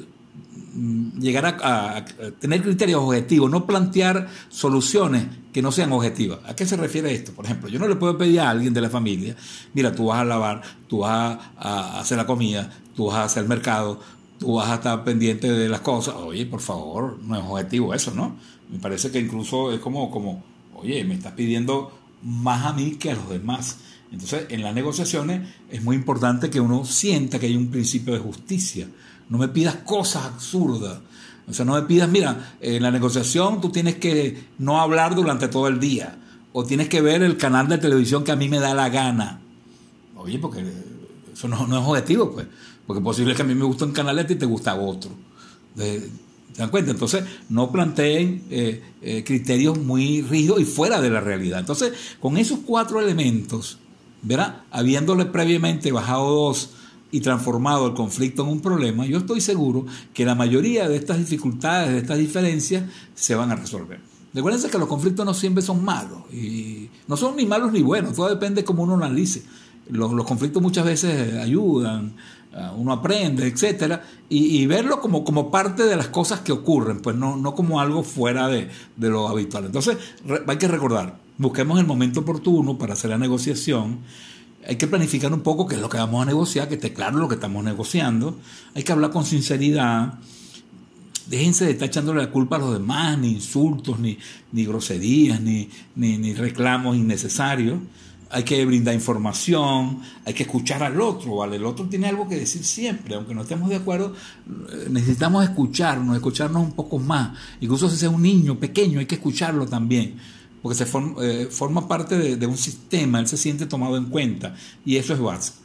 mm, 0.75 1.21
llegar 1.21 1.59
a, 1.63 2.05
tener 2.39 2.63
criterios 2.63 3.01
objetivos, 3.01 3.51
no 3.51 3.67
plantear 3.67 4.29
soluciones 4.49 5.27
que 5.53 5.63
no 5.63 5.73
sean 5.73 5.93
objetivas. 5.93 6.41
¿A 6.47 6.55
qué 6.55 6.67
se 6.67 6.77
refiere 6.77 7.13
esto? 7.13 7.33
Por 7.33 7.47
ejemplo, 7.47 7.69
yo 7.69 7.79
no 7.79 7.89
le 7.89 7.97
puedo 7.97 8.19
pedir 8.19 8.41
a 8.41 8.51
alguien 8.51 8.75
de 8.75 8.81
la 8.81 8.91
familia, 8.91 9.35
mira, 9.73 9.93
tú 9.93 10.07
vas 10.07 10.21
a 10.21 10.25
lavar, 10.25 10.63
tú 10.87 10.99
vas 10.99 11.39
a, 11.57 12.01
hacer 12.01 12.19
la 12.19 12.27
comida, 12.27 12.71
tú 12.95 13.07
vas 13.07 13.17
a 13.17 13.25
hacer 13.25 13.45
el 13.45 13.49
mercado, 13.49 14.01
tú 14.39 14.55
vas 14.55 14.71
a 14.71 14.77
estar 14.77 15.05
pendiente 15.05 15.51
de 15.51 15.69
las 15.69 15.81
cosas. 15.81 16.15
Oye, 16.17 16.47
por 16.47 16.61
favor, 16.61 17.19
no 17.23 17.37
es 17.37 17.45
objetivo 17.45 17.95
eso, 17.95 18.13
¿no? 18.15 18.37
Me 18.71 18.79
parece 18.79 19.11
que 19.11 19.19
incluso 19.19 19.73
es 19.73 19.81
como, 19.81 20.11
como 20.11 20.45
oye, 20.75 21.05
me 21.05 21.15
estás 21.15 21.33
pidiendo 21.33 21.93
más 22.23 22.67
a 22.67 22.73
mí 22.73 22.93
que 22.93 23.11
a 23.11 23.15
los 23.15 23.29
demás. 23.29 23.79
Entonces, 24.11 24.47
en 24.49 24.63
las 24.63 24.75
negociaciones 24.75 25.49
es 25.71 25.83
muy 25.83 25.97
importante 25.97 26.51
que 26.51 26.61
uno 26.61 26.85
sienta 26.85 27.39
que 27.39 27.47
hay 27.47 27.57
un 27.57 27.69
principio 27.69 28.15
de 28.15 28.21
justicia. 28.21 28.89
No 29.29 29.39
me 29.39 29.49
pidas 29.49 29.77
cosas 29.77 30.25
absurdas. 30.25 31.01
O 31.49 31.53
sea, 31.53 31.65
no 31.65 31.75
me 31.75 31.83
pidas, 31.83 32.09
mira, 32.09 32.55
en 32.61 32.83
la 32.83 32.91
negociación 32.91 33.61
tú 33.61 33.71
tienes 33.71 33.97
que 33.97 34.45
no 34.59 34.81
hablar 34.81 35.15
durante 35.15 35.49
todo 35.49 35.69
el 35.69 35.81
día. 35.81 36.19
O 36.53 36.65
tienes 36.65 36.89
que 36.89 37.01
ver 37.01 37.23
el 37.23 37.37
canal 37.37 37.69
de 37.69 37.79
televisión 37.79 38.25
que 38.25 38.33
a 38.33 38.37
mí 38.37 38.49
me 38.49 38.59
da 38.59 38.75
la 38.75 38.89
gana. 38.89 39.41
Oye, 40.17 40.39
porque 40.39 40.65
eso 41.33 41.49
no, 41.49 41.65
es 41.65 41.87
objetivo, 41.87 42.33
pues. 42.33 42.47
Porque 42.89 43.01
es 43.01 43.05
posible 43.05 43.35
que 43.35 43.43
a 43.43 43.45
mí 43.45 43.55
me 43.55 43.67
guste 43.67 43.85
un 43.85 43.93
canal 43.93 44.19
y 44.19 44.35
te 44.35 44.47
gusta 44.47 44.75
otro. 44.75 45.11
¿Se 45.77 46.09
dan 46.57 46.71
cuenta? 46.71 46.91
Entonces, 46.91 47.23
no 47.51 47.71
planteen 47.71 48.45
eh, 48.49 48.83
eh, 49.03 49.25
criterios 49.25 49.79
muy 49.79 50.23
rígidos 50.23 50.63
y 50.63 50.65
fuera 50.65 50.99
de 51.03 51.11
la 51.11 51.21
realidad. 51.21 51.61
Entonces, 51.61 51.93
con 52.19 52.39
esos 52.39 52.61
cuatro 52.61 52.99
elementos, 53.03 53.79
¿verdad? 54.23 54.63
Habiéndole 54.71 55.27
previamente 55.27 55.93
bajado 55.93 56.33
dos 56.33 56.71
y 57.13 57.21
transformado 57.21 57.89
el 57.89 57.93
conflicto 57.93 58.45
en 58.45 58.49
un 58.49 58.61
problema, 58.63 59.05
yo 59.05 59.19
estoy 59.19 59.43
seguro 59.43 59.85
que 60.15 60.25
la 60.25 60.35
mayoría 60.35 60.89
de 60.89 60.97
estas 60.97 61.19
dificultades, 61.19 61.93
de 61.93 61.99
estas 61.99 62.17
diferencias, 62.17 62.85
se 63.15 63.35
van 63.35 63.53
a 63.53 63.57
resolver. 63.57 64.01
Recuerden 64.33 64.71
que 64.71 64.79
los 64.79 64.89
conflictos 64.89 65.27
no 65.27 65.35
siempre 65.35 65.63
son 65.63 65.85
malos, 65.85 66.23
y 66.33 66.89
no 67.07 67.19
son 67.19 67.37
ni 67.37 67.45
malos 67.45 67.71
ni 67.71 67.83
buenos, 67.83 68.15
todo 68.15 68.31
depende 68.31 68.63
de 68.63 68.65
cómo 68.65 68.85
uno 68.85 68.95
analice. 68.95 69.43
Los, 69.91 70.11
conflictos 70.27 70.63
muchas 70.63 70.85
veces 70.85 71.35
ayudan, 71.35 72.15
Ah, 72.15 72.38
uno 72.77 72.93
aprende, 72.93 73.47
etcétera, 73.47 74.05
y, 74.29 74.67
verlo 74.67 75.01
como, 75.01 75.25
como 75.25 75.51
parte 75.51 75.85
de 75.85 75.97
las 75.97 76.09
cosas 76.09 76.41
que 76.41 76.53
ocurren, 76.53 77.01
pues 77.01 77.17
no, 77.17 77.37
no 77.37 77.55
como 77.55 77.81
algo 77.81 78.03
fuera 78.03 78.49
de, 78.49 78.69
lo 78.99 79.29
habitual. 79.29 79.67
Entonces, 79.67 79.97
hay 80.47 80.57
que 80.57 80.69
recordar, 80.69 81.19
busquemos 81.39 81.79
el 81.79 81.87
momento 81.87 82.21
oportuno 82.21 82.79
para 82.79 82.95
hacer 82.95 83.11
la 83.11 83.19
negociación. 83.19 84.01
Hay 84.67 84.77
que 84.77 84.87
planificar 84.87 85.33
un 85.33 85.41
poco 85.41 85.67
qué 85.67 85.77
es 85.77 85.81
lo 85.81 85.89
que 85.89 85.99
vamos 85.99 86.23
a 86.23 86.27
negociar, 86.27 86.69
que 86.69 86.75
esté 86.75 86.93
claro 86.93 87.19
lo 87.19 87.29
que 87.29 87.37
estamos 87.37 87.65
negociando. 87.65 88.39
Hay 88.75 88.83
que 88.83 88.93
hablar 88.93 89.11
con 89.11 89.25
sinceridad. 89.25 90.15
Déjense 91.27 91.65
de 91.65 91.73
estar 91.73 91.89
echándole 91.89 92.23
la 92.23 92.31
culpa 92.31 92.57
a 92.57 92.59
los 92.59 92.73
demás, 92.73 93.19
ni 93.19 93.33
insultos, 93.33 93.99
ni, 93.99 94.19
ni 94.53 94.65
groserías, 94.65 95.41
ni, 95.41 95.71
ni, 95.95 96.19
ni 96.19 96.35
reclamos 96.35 96.97
innecesarios 96.97 97.79
hay 98.31 98.43
que 98.43 98.65
brindar 98.65 98.95
información, 98.95 100.01
hay 100.25 100.35
que 100.35 100.43
escuchar 100.43 100.83
al 100.83 101.01
otro, 101.01 101.37
¿vale? 101.37 101.57
El 101.57 101.65
otro 101.65 101.87
tiene 101.87 102.09
algo 102.09 102.29
que 102.29 102.37
decir 102.37 102.63
siempre, 102.65 103.15
aunque 103.15 103.35
no 103.35 103.43
estemos 103.43 103.71
de 103.71 103.77
acuerdo, 103.77 104.15
eh, 104.47 104.89
necesitamos 104.91 105.45
escucharnos, 105.45 106.17
escucharnos 106.17 106.63
un 106.63 106.73
poco 106.73 106.99
más. 106.99 107.39
Incluso 107.61 107.89
si 107.89 108.05
es 108.05 108.11
un 108.11 108.23
niño 108.23 108.59
pequeño, 108.59 109.01
hay 109.01 109.07
que 109.07 109.15
escucharlo 109.15 109.67
también, 109.67 110.17
porque 110.63 110.77
se 110.77 110.85
eh, 111.23 111.49
forma, 111.51 111.89
parte 111.89 112.37
de, 112.37 112.47
un 112.47 112.59
sistema, 112.59 113.19
él 113.21 113.29
se 113.29 113.37
siente 113.37 113.67
tomado 113.67 113.97
en 113.97 114.07
cuenta, 114.07 114.55
y 114.85 114.97
eso 114.97 115.15
es 115.15 115.21
básico. 115.21 115.59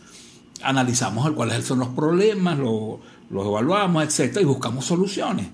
Analizamos 0.61 1.29
cuáles 1.31 1.65
son 1.65 1.79
los 1.79 1.89
problemas, 1.89 2.57
los 2.57 3.45
evaluamos, 3.45 4.03
etcétera, 4.05 4.41
y 4.41 4.45
buscamos 4.45 4.85
soluciones. 4.85 5.47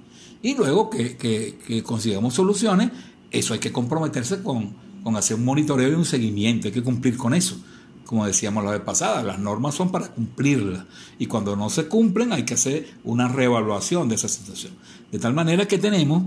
Y 0.44 0.56
luego 0.56 0.90
que, 0.90 1.18
que 1.18 1.84
consigamos 1.84 2.36
soluciones, 2.36 2.92
eso 3.32 3.54
hay 3.54 3.60
que 3.60 3.72
comprometerse 3.72 4.44
con 4.44 4.89
con 5.04 5.16
hacer 5.16 5.38
un 5.38 5.46
monitoreo 5.46 5.90
y 5.90 5.96
un 5.96 6.06
seguimiento, 6.06 6.68
hay 6.68 6.74
que 6.74 6.84
cumplir 6.84 7.18
con 7.18 7.34
eso. 7.34 7.58
Como 8.06 8.26
decíamos 8.26 8.64
la 8.64 8.72
vez 8.72 8.82
pasada, 8.82 9.22
las 9.22 9.38
normas 9.40 9.76
son 9.76 9.92
para 9.92 10.08
cumplirlas 10.08 10.84
y 11.20 11.28
cuando 11.28 11.56
no 11.56 11.70
se 11.70 11.88
cumplen 11.88 12.34
hay 12.34 12.44
que 12.44 12.56
hacer 12.56 12.88
una 13.04 13.28
reevaluación 13.28 14.10
de 14.10 14.16
esa 14.16 14.28
situación. 14.28 14.74
De 15.12 15.20
tal 15.20 15.34
manera 15.34 15.68
que 15.68 15.78
tenemos 15.78 16.24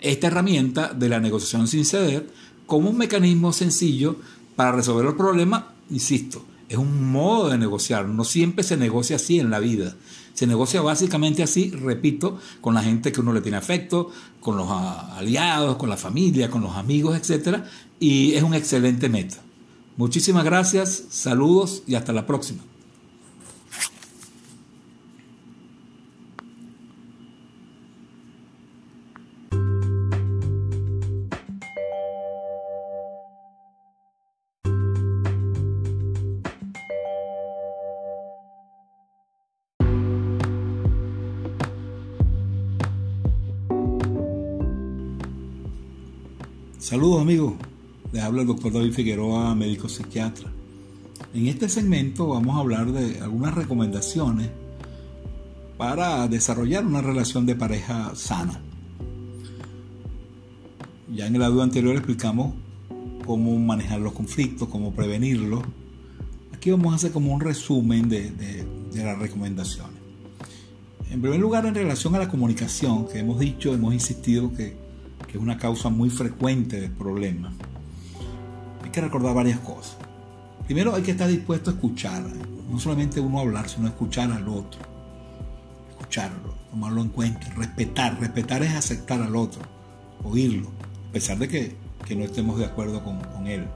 esta 0.00 0.28
herramienta 0.28 0.94
de 0.94 1.08
la 1.08 1.18
negociación 1.18 1.66
sin 1.66 1.84
ceder 1.84 2.30
como 2.66 2.90
un 2.90 2.96
mecanismo 2.96 3.52
sencillo 3.52 4.16
para 4.54 4.72
resolver 4.72 5.06
el 5.06 5.16
problema, 5.16 5.74
insisto, 5.90 6.44
es 6.68 6.78
un 6.78 7.10
modo 7.10 7.48
de 7.48 7.58
negociar, 7.58 8.06
no 8.06 8.24
siempre 8.24 8.62
se 8.62 8.76
negocia 8.76 9.16
así 9.16 9.40
en 9.40 9.50
la 9.50 9.58
vida. 9.58 9.96
Se 10.40 10.46
negocia 10.46 10.80
básicamente 10.80 11.42
así, 11.42 11.68
repito, 11.68 12.38
con 12.62 12.72
la 12.72 12.82
gente 12.82 13.12
que 13.12 13.20
uno 13.20 13.34
le 13.34 13.42
tiene 13.42 13.58
afecto, 13.58 14.10
con 14.40 14.56
los 14.56 14.70
aliados, 14.70 15.76
con 15.76 15.90
la 15.90 15.98
familia, 15.98 16.50
con 16.50 16.62
los 16.62 16.76
amigos, 16.76 17.14
etc. 17.14 17.58
Y 17.98 18.32
es 18.32 18.42
un 18.42 18.54
excelente 18.54 19.10
método. 19.10 19.42
Muchísimas 19.98 20.46
gracias, 20.46 21.04
saludos 21.10 21.82
y 21.86 21.94
hasta 21.94 22.14
la 22.14 22.26
próxima. 22.26 22.62
Saludos 46.90 47.22
amigos, 47.22 47.52
les 48.12 48.20
habla 48.20 48.40
el 48.40 48.48
doctor 48.48 48.72
David 48.72 48.92
Figueroa, 48.92 49.54
médico 49.54 49.88
psiquiatra. 49.88 50.50
En 51.32 51.46
este 51.46 51.68
segmento 51.68 52.26
vamos 52.26 52.56
a 52.56 52.58
hablar 52.58 52.90
de 52.90 53.20
algunas 53.20 53.54
recomendaciones 53.54 54.50
para 55.78 56.26
desarrollar 56.26 56.84
una 56.84 57.00
relación 57.00 57.46
de 57.46 57.54
pareja 57.54 58.10
sana. 58.16 58.60
Ya 61.14 61.28
en 61.28 61.36
el 61.36 61.44
audio 61.44 61.62
anterior 61.62 61.94
explicamos 61.94 62.54
cómo 63.24 63.56
manejar 63.56 64.00
los 64.00 64.12
conflictos, 64.12 64.68
cómo 64.68 64.92
prevenirlos. 64.92 65.62
Aquí 66.52 66.72
vamos 66.72 66.92
a 66.92 66.96
hacer 66.96 67.12
como 67.12 67.32
un 67.32 67.40
resumen 67.40 68.08
de, 68.08 68.32
de 68.32 69.04
las 69.04 69.16
recomendaciones. 69.16 69.94
En 71.08 71.22
primer 71.22 71.38
lugar, 71.38 71.66
en 71.66 71.74
relación 71.76 72.16
a 72.16 72.18
la 72.18 72.28
comunicación, 72.28 73.06
que 73.06 73.20
hemos 73.20 73.38
dicho, 73.38 73.72
hemos 73.72 73.94
insistido 73.94 74.52
que 74.52 74.74
que 75.26 75.36
es 75.36 75.42
una 75.42 75.58
causa 75.58 75.88
muy 75.88 76.10
frecuente 76.10 76.80
de 76.80 76.88
problemas, 76.88 77.54
hay 78.82 78.90
que 78.90 79.00
recordar 79.00 79.34
varias 79.34 79.60
cosas. 79.60 79.96
Primero 80.66 80.94
hay 80.94 81.02
que 81.02 81.12
estar 81.12 81.28
dispuesto 81.28 81.70
a 81.70 81.74
escuchar, 81.74 82.22
no 82.70 82.78
solamente 82.78 83.20
uno 83.20 83.40
hablar, 83.40 83.68
sino 83.68 83.88
escuchar 83.88 84.30
al 84.30 84.48
otro. 84.48 84.80
Escucharlo, 85.90 86.54
tomarlo 86.70 87.02
en 87.02 87.08
cuenta, 87.08 87.48
respetar. 87.56 88.18
Respetar 88.20 88.62
es 88.62 88.74
aceptar 88.74 89.20
al 89.22 89.36
otro, 89.36 89.62
oírlo, 90.22 90.70
a 91.08 91.12
pesar 91.12 91.38
de 91.38 91.48
que, 91.48 91.76
que 92.06 92.14
no 92.14 92.24
estemos 92.24 92.58
de 92.58 92.66
acuerdo 92.66 93.02
con, 93.02 93.20
con 93.20 93.46
él 93.46 93.66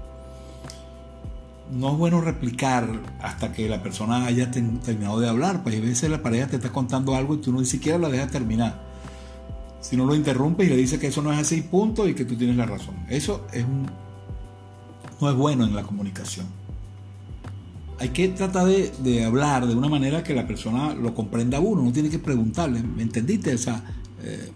no 1.73 1.93
es 1.93 1.99
bueno 1.99 2.21
replicar 2.21 2.87
hasta 3.21 3.53
que 3.53 3.69
la 3.69 3.83
persona 3.83 4.27
haya 4.27 4.51
terminado 4.51 5.21
de 5.21 5.29
hablar, 5.29 5.63
pues 5.63 5.77
a 5.77 5.81
veces 5.81 6.11
la 6.11 6.23
pareja 6.23 6.47
te 6.47 6.57
está 6.57 6.71
contando 6.71 7.15
algo 7.15 7.35
y 7.35 7.39
tú 7.39 7.53
no 7.53 7.61
ni 7.61 7.67
siquiera 7.67 7.99
la 7.99 8.09
dejas 8.09 8.31
terminar. 8.31 8.84
Si 9.85 9.99
no 9.99 10.07
lo 10.07 10.15
interrumpe 10.15 10.65
y 10.65 10.69
le 10.71 10.77
dice 10.77 10.99
que 10.99 11.09
eso 11.09 11.21
no 11.21 11.31
es 11.31 11.39
así, 11.39 11.61
punto, 11.61 12.09
y 12.09 12.15
que 12.15 12.25
tú 12.25 12.37
tienes 12.37 12.57
la 12.57 12.65
razón. 12.65 12.95
Eso 13.11 13.47
es 13.53 13.65
un, 13.65 13.85
no 15.21 15.29
es 15.29 15.37
bueno 15.37 15.67
en 15.67 15.77
la 15.77 15.83
comunicación. 15.83 16.47
Hay 17.99 18.09
que 18.09 18.29
tratar 18.29 18.67
de, 18.67 19.25
hablar 19.25 19.67
de 19.67 19.75
una 19.75 19.89
manera 19.89 20.25
que 20.25 20.35
la 20.35 20.47
persona 20.47 20.95
lo 20.95 21.15
comprenda 21.15 21.59
a 21.59 21.61
uno. 21.61 21.83
No 21.83 21.93
tiene 21.93 22.09
que 22.09 22.19
preguntarle, 22.19 22.83
¿me 22.83 23.03
entendiste? 23.03 23.55
O 23.55 23.59
sea, 23.59 23.85
eh, 24.23 24.53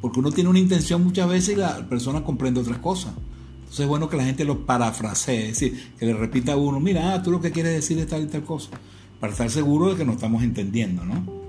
porque 0.00 0.20
uno 0.20 0.32
tiene 0.32 0.48
una 0.48 0.58
intención 0.58 1.04
muchas 1.04 1.28
veces 1.28 1.54
y 1.54 1.58
la 1.58 1.86
persona 1.86 2.24
comprende 2.24 2.60
otras 2.60 2.78
cosas. 2.78 3.12
Entonces 3.58 3.80
es 3.80 3.86
bueno 3.86 4.08
que 4.08 4.16
la 4.16 4.24
gente 4.24 4.46
lo 4.46 4.64
parafrasee, 4.64 5.50
es 5.50 5.60
decir, 5.60 5.92
que 5.98 6.06
le 6.06 6.14
repita 6.14 6.54
a 6.54 6.56
uno, 6.56 6.80
mira, 6.80 7.12
ah, 7.12 7.22
tú 7.22 7.30
lo 7.30 7.42
que 7.42 7.50
quieres 7.50 7.74
decir 7.74 7.98
es 7.98 8.06
tal 8.06 8.22
y 8.22 8.26
tal 8.28 8.44
cosa, 8.44 8.70
para 9.20 9.32
estar 9.32 9.50
seguro 9.50 9.90
de 9.90 9.96
que 9.96 10.06
nos 10.06 10.14
estamos 10.14 10.42
entendiendo, 10.42 11.04
¿no? 11.04 11.41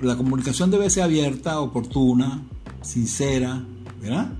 La 0.00 0.16
comunicación 0.16 0.70
debe 0.70 0.90
ser 0.90 1.04
abierta, 1.04 1.60
oportuna, 1.60 2.42
sincera, 2.82 3.62
¿verdad? 4.00 4.32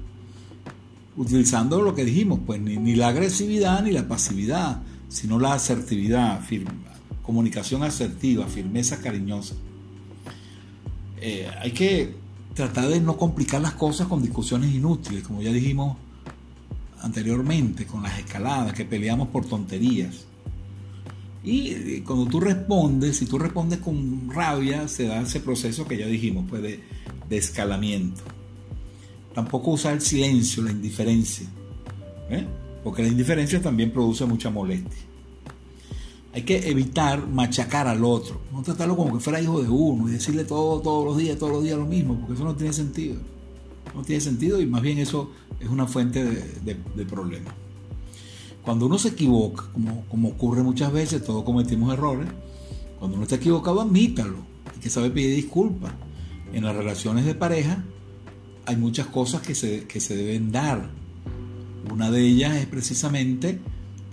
Utilizando 1.16 1.80
lo 1.80 1.94
que 1.94 2.04
dijimos, 2.04 2.40
pues 2.44 2.61
ni, 2.61 2.94
la 2.94 3.09
agresividad 3.09 3.82
ni 3.82 3.90
la 3.90 4.07
pasividad, 4.07 4.82
sino 5.09 5.38
la 5.38 5.54
asertividad, 5.54 6.40
comunicación 7.22 7.82
asertiva, 7.82 8.46
firmeza 8.46 9.00
cariñosa. 9.00 9.54
Eh, 11.18 11.48
hay 11.61 11.72
que 11.72 12.14
tratar 12.54 12.88
de 12.88 13.00
no 13.00 13.16
complicar 13.16 13.61
las 13.61 13.72
cosas 13.72 14.07
con 14.09 14.22
discusiones 14.22 14.74
inútiles, 14.74 15.22
como 15.22 15.42
ya 15.42 15.52
dijimos 15.52 15.96
anteriormente, 17.02 17.86
con 17.86 18.02
las 18.02 18.18
escaladas, 18.18 18.74
que 18.74 18.84
peleamos 18.84 19.28
por 19.28 19.46
tonterías. 19.46 20.26
Y 21.49 22.01
cuando 22.01 22.26
tú 22.26 22.40
respondes, 22.40 23.18
si 23.18 23.26
tú 23.26 23.38
respondes 23.38 23.78
con 23.78 24.28
rabia, 24.28 24.88
se 24.88 25.07
da 25.07 25.20
ese 25.20 25.38
proceso 25.38 25.86
que 25.86 25.97
ya 25.97 26.09
dijimos, 26.09 26.44
pues 26.49 26.61
de, 26.61 26.80
escalamiento. 27.30 28.20
Tampoco 29.32 29.70
usar 29.70 29.94
el 29.94 30.01
silencio, 30.01 30.64
la 30.64 30.72
indiferencia, 30.72 31.47
¿eh? 32.30 32.44
porque 32.82 33.03
la 33.03 33.09
indiferencia 33.09 33.62
también 33.62 33.92
produce 33.92 34.26
mucha 34.26 34.51
molestia. 34.51 34.99
Hay 36.32 36.42
que 36.42 36.68
evitar 36.68 37.24
machacar 37.28 37.86
al 37.86 38.05
otro, 38.05 38.40
no 38.53 38.64
tratarlo 38.64 38.97
como 38.97 39.16
que 39.16 39.20
fuera 39.20 39.40
hijo 39.40 39.62
de 39.62 39.68
uno 39.68 40.09
y 40.09 40.12
decirle 40.12 40.44
todo, 40.44 40.80
todos 40.80 41.05
los 41.05 41.16
días, 41.16 41.38
todos 41.38 41.53
los 41.53 41.62
días 41.62 41.78
lo 41.78 41.86
mismo, 41.86 42.18
porque 42.18 42.34
eso 42.34 42.42
no 42.42 42.57
tiene 42.57 42.72
sentido. 42.72 43.18
No 43.94 44.03
tiene 44.03 44.20
sentido 44.20 44.61
y 44.61 44.66
más 44.66 44.82
bien 44.82 44.99
eso 44.99 45.30
es 45.61 45.68
una 45.68 45.86
fuente 45.86 46.24
de, 46.24 46.76
de 46.97 47.07
problemas. 47.07 47.55
Cuando 48.66 48.86
uno 48.86 48.98
se 48.98 49.10
equivoca, 49.10 49.62
como, 49.72 50.04
como 50.08 50.30
ocurre 50.30 50.60
muchas 50.64 50.92
veces, 50.92 51.22
todos 51.22 51.44
cometimos 51.44 51.92
errores, 51.92 52.26
cuando 52.98 53.14
uno 53.14 53.22
está 53.22 53.36
equivocado, 53.36 53.80
admítalo. 53.80 54.38
Hay 54.74 54.80
que 54.80 54.90
saber 54.90 55.12
pedir 55.12 55.36
disculpas. 55.36 55.92
En 56.52 56.64
las 56.64 56.74
relaciones 56.74 57.24
de 57.24 57.36
pareja 57.36 57.84
hay 58.64 58.74
muchas 58.74 59.06
cosas 59.06 59.40
que 59.42 59.54
se, 59.54 59.84
que 59.84 60.00
se 60.00 60.16
deben 60.16 60.50
dar. 60.50 60.90
Una 61.92 62.10
de 62.10 62.26
ellas 62.26 62.56
es 62.56 62.66
precisamente 62.66 63.60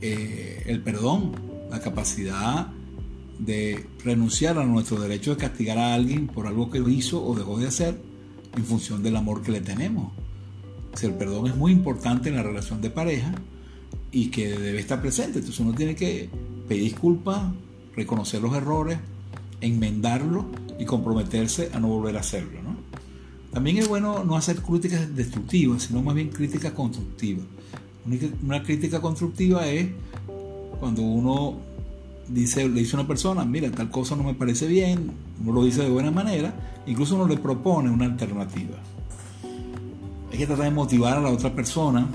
eh, 0.01 0.61
el 0.67 0.83
perdón, 0.83 1.31
la 1.71 1.79
capacidad 1.79 2.67
de 3.39 3.87
renunciar 4.03 4.59
a 4.59 4.65
nuestro 4.65 5.01
derecho 5.01 5.31
de 5.31 5.37
castigar 5.37 5.79
a 5.79 5.95
alguien 5.95 6.27
por 6.27 6.45
algo 6.45 6.69
que 6.69 6.77
hizo 6.77 7.25
o 7.25 7.33
dejó 7.33 7.57
de 7.57 7.69
hacer 7.69 7.99
en 8.55 8.65
función 8.65 9.01
del 9.01 9.15
amor 9.15 9.41
que 9.41 9.51
le 9.51 9.61
tenemos. 9.61 10.13
el 11.01 11.15
perdón 11.15 11.47
es 11.47 11.55
muy 11.55 11.71
importante 11.71 12.29
en 12.29 12.35
la 12.35 12.43
relación 12.43 12.81
de 12.83 12.91
pareja 12.91 13.33
y 14.13 14.27
que 14.27 14.57
debe 14.57 14.79
estar 14.79 15.01
presente. 15.01 15.39
Entonces 15.39 15.59
uno 15.59 15.73
tiene 15.73 15.95
que 15.95 16.29
pedir 16.67 16.83
disculpas, 16.83 17.51
reconocer 17.95 18.41
los 18.41 18.55
errores, 18.55 18.99
enmendarlos 19.59 20.45
y 20.79 20.85
comprometerse 20.85 21.71
a 21.73 21.79
no 21.79 21.87
volver 21.87 22.15
a 22.15 22.19
hacerlo. 22.21 22.59
También 23.51 23.77
es 23.77 23.87
bueno 23.87 24.23
no 24.23 24.35
hacer 24.35 24.57
críticas 24.61 25.15
destructivas, 25.15 25.83
sino 25.83 26.01
más 26.01 26.15
bien 26.15 26.29
críticas 26.29 26.71
constructivas. 26.71 27.45
Una 28.41 28.63
crítica 28.63 29.01
constructiva 29.01 29.67
es 29.67 29.89
cuando 30.79 31.01
uno 31.01 31.57
dice, 32.27 32.67
le 32.67 32.81
dice 32.81 32.95
a 32.95 32.99
una 32.99 33.07
persona, 33.07 33.45
mira, 33.45 33.71
tal 33.71 33.89
cosa 33.89 34.15
no 34.15 34.23
me 34.23 34.33
parece 34.33 34.67
bien, 34.67 35.11
uno 35.41 35.53
lo 35.53 35.63
dice 35.63 35.83
de 35.83 35.89
buena 35.89 36.11
manera, 36.11 36.81
incluso 36.85 37.15
uno 37.15 37.27
le 37.27 37.37
propone 37.37 37.89
una 37.89 38.05
alternativa. 38.05 38.77
Hay 40.31 40.37
que 40.37 40.47
tratar 40.47 40.65
de 40.65 40.71
motivar 40.71 41.17
a 41.17 41.21
la 41.21 41.29
otra 41.29 41.53
persona 41.53 42.07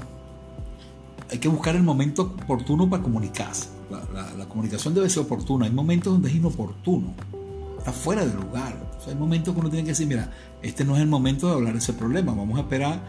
hay 1.31 1.39
que 1.39 1.49
buscar 1.49 1.76
el 1.76 1.83
momento 1.83 2.22
oportuno 2.22 2.89
para 2.89 3.03
comunicarse. 3.03 3.68
La, 4.37 4.47
comunicación 4.47 4.95
debe 4.95 5.09
ser 5.11 5.22
oportuna. 5.22 5.66
Hay 5.66 5.72
momentos 5.72 6.12
donde 6.12 6.29
es 6.29 6.35
inoportuno. 6.35 7.12
Está 7.79 7.93
fuera 7.93 8.24
de 8.24 8.35
lugar. 8.35 8.76
hay 9.07 9.14
momentos 9.14 9.55
que 9.55 9.61
uno 9.61 9.70
tiene 9.70 9.85
que 9.85 9.91
decir, 9.91 10.07
mira, 10.07 10.31
este 10.62 10.85
no 10.85 10.97
es 10.97 11.03
el 11.03 11.09
momento 11.09 11.47
de 11.49 11.55
hablar 11.55 11.76
ese 11.76 11.93
problema. 11.93 12.33
Vamos 12.35 12.59
a 12.59 12.62
esperar 12.62 13.01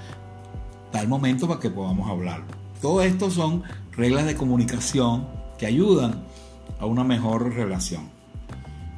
tal 0.92 1.08
momento 1.08 1.48
para 1.48 1.60
que 1.60 1.70
podamos 1.70 2.10
hablar. 2.10 2.44
Todo 2.82 3.02
esto 3.02 3.30
son 3.30 3.64
reglas 3.96 4.26
de 4.26 4.36
comunicación 4.36 5.28
que 5.58 5.66
ayudan 5.66 6.24
a 6.80 6.86
una 6.86 7.04
mejor 7.04 7.54
relación. 7.54 8.10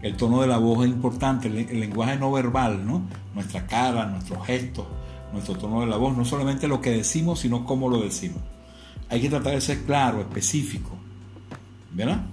El 0.01 0.17
tono 0.17 0.41
de 0.41 0.47
la 0.47 0.57
voz 0.57 0.85
es 0.85 0.91
importante, 0.91 1.47
el, 1.47 1.79
lenguaje 1.79 2.17
no 2.17 2.31
verbal, 2.31 2.85
¿no? 2.85 3.03
Nuestra 3.35 3.67
cara, 3.67 4.05
nuestros 4.07 4.45
gestos, 4.45 4.85
nuestro 5.31 5.55
tono 5.55 5.81
de 5.81 5.87
la 5.87 5.97
voz, 5.97 6.17
no 6.17 6.25
solamente 6.25 6.67
lo 6.67 6.81
que 6.81 6.91
decimos, 6.91 7.39
sino 7.39 7.65
cómo 7.65 7.87
lo 7.87 8.01
decimos 8.01 8.41
hay 9.11 9.19
que 9.19 9.29
tratar 9.29 9.53
de 9.53 9.59
ser 9.59 9.79
claro, 9.81 10.21
específico, 10.21 10.91
¿verdad? 11.93 12.25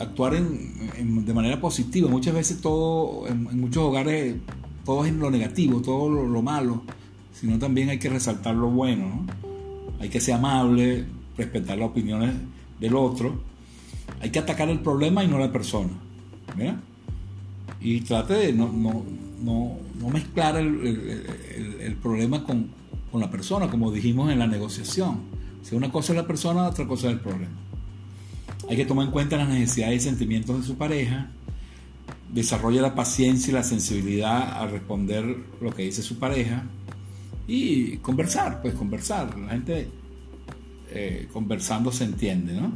Actuar 0.00 0.32
de 0.32 1.34
manera 1.34 1.60
positiva. 1.60 2.08
Muchas 2.08 2.32
veces 2.32 2.62
todo, 2.62 3.28
en, 3.28 3.60
muchos 3.60 3.82
hogares, 3.82 4.36
todo 4.86 5.04
es 5.04 5.12
lo 5.12 5.30
negativo, 5.30 5.82
todo 5.82 6.08
lo, 6.08 6.40
malo, 6.40 6.84
sino 7.34 7.58
también 7.58 7.90
hay 7.90 7.98
que 7.98 8.08
resaltar 8.08 8.54
lo 8.54 8.70
bueno, 8.70 9.08
¿no? 9.08 9.26
Hay 10.00 10.08
que 10.08 10.20
ser 10.20 10.36
amable, 10.36 11.04
respetar 11.36 11.76
las 11.76 11.90
opiniones 11.90 12.32
del 12.80 12.96
otro. 12.96 13.42
Hay 14.22 14.30
que 14.30 14.38
atacar 14.38 14.70
el 14.70 14.80
problema 14.80 15.22
y 15.22 15.28
no 15.28 15.38
la 15.38 15.52
persona, 15.52 15.90
¿verdad? 16.56 16.80
Y 17.78 18.00
trate 18.00 18.32
de 18.32 18.52
no, 18.54 18.72
mezclar 20.10 20.56
el 20.56 21.96
problema 22.00 22.42
con, 22.42 22.78
con 23.10 23.20
la 23.20 23.30
persona, 23.30 23.70
como 23.70 23.90
dijimos 23.90 24.30
en 24.30 24.38
la 24.38 24.46
negociación. 24.46 25.20
Si 25.62 25.74
una 25.74 25.90
cosa 25.90 26.12
es 26.12 26.16
la 26.18 26.26
persona, 26.26 26.66
otra 26.66 26.86
cosa 26.86 27.08
es 27.08 27.14
el 27.14 27.20
problema. 27.20 27.52
Hay 28.68 28.76
que 28.76 28.84
tomar 28.84 29.06
en 29.06 29.12
cuenta 29.12 29.36
las 29.36 29.48
necesidades 29.48 30.02
y 30.02 30.08
sentimientos 30.08 30.60
de 30.60 30.66
su 30.66 30.76
pareja. 30.76 31.30
Desarrolla 32.32 32.82
la 32.82 32.94
paciencia 32.94 33.50
y 33.50 33.54
la 33.54 33.62
sensibilidad 33.62 34.62
a 34.62 34.66
responder 34.66 35.24
lo 35.60 35.74
que 35.74 35.84
dice 35.84 36.02
su 36.02 36.18
pareja. 36.18 36.64
Y 37.46 37.96
conversar, 37.98 38.60
pues 38.60 38.74
conversar. 38.74 39.38
La 39.38 39.50
gente 39.50 39.88
eh, 40.90 41.28
conversando 41.32 41.90
se 41.92 42.04
entiende, 42.04 42.54
¿no? 42.54 42.72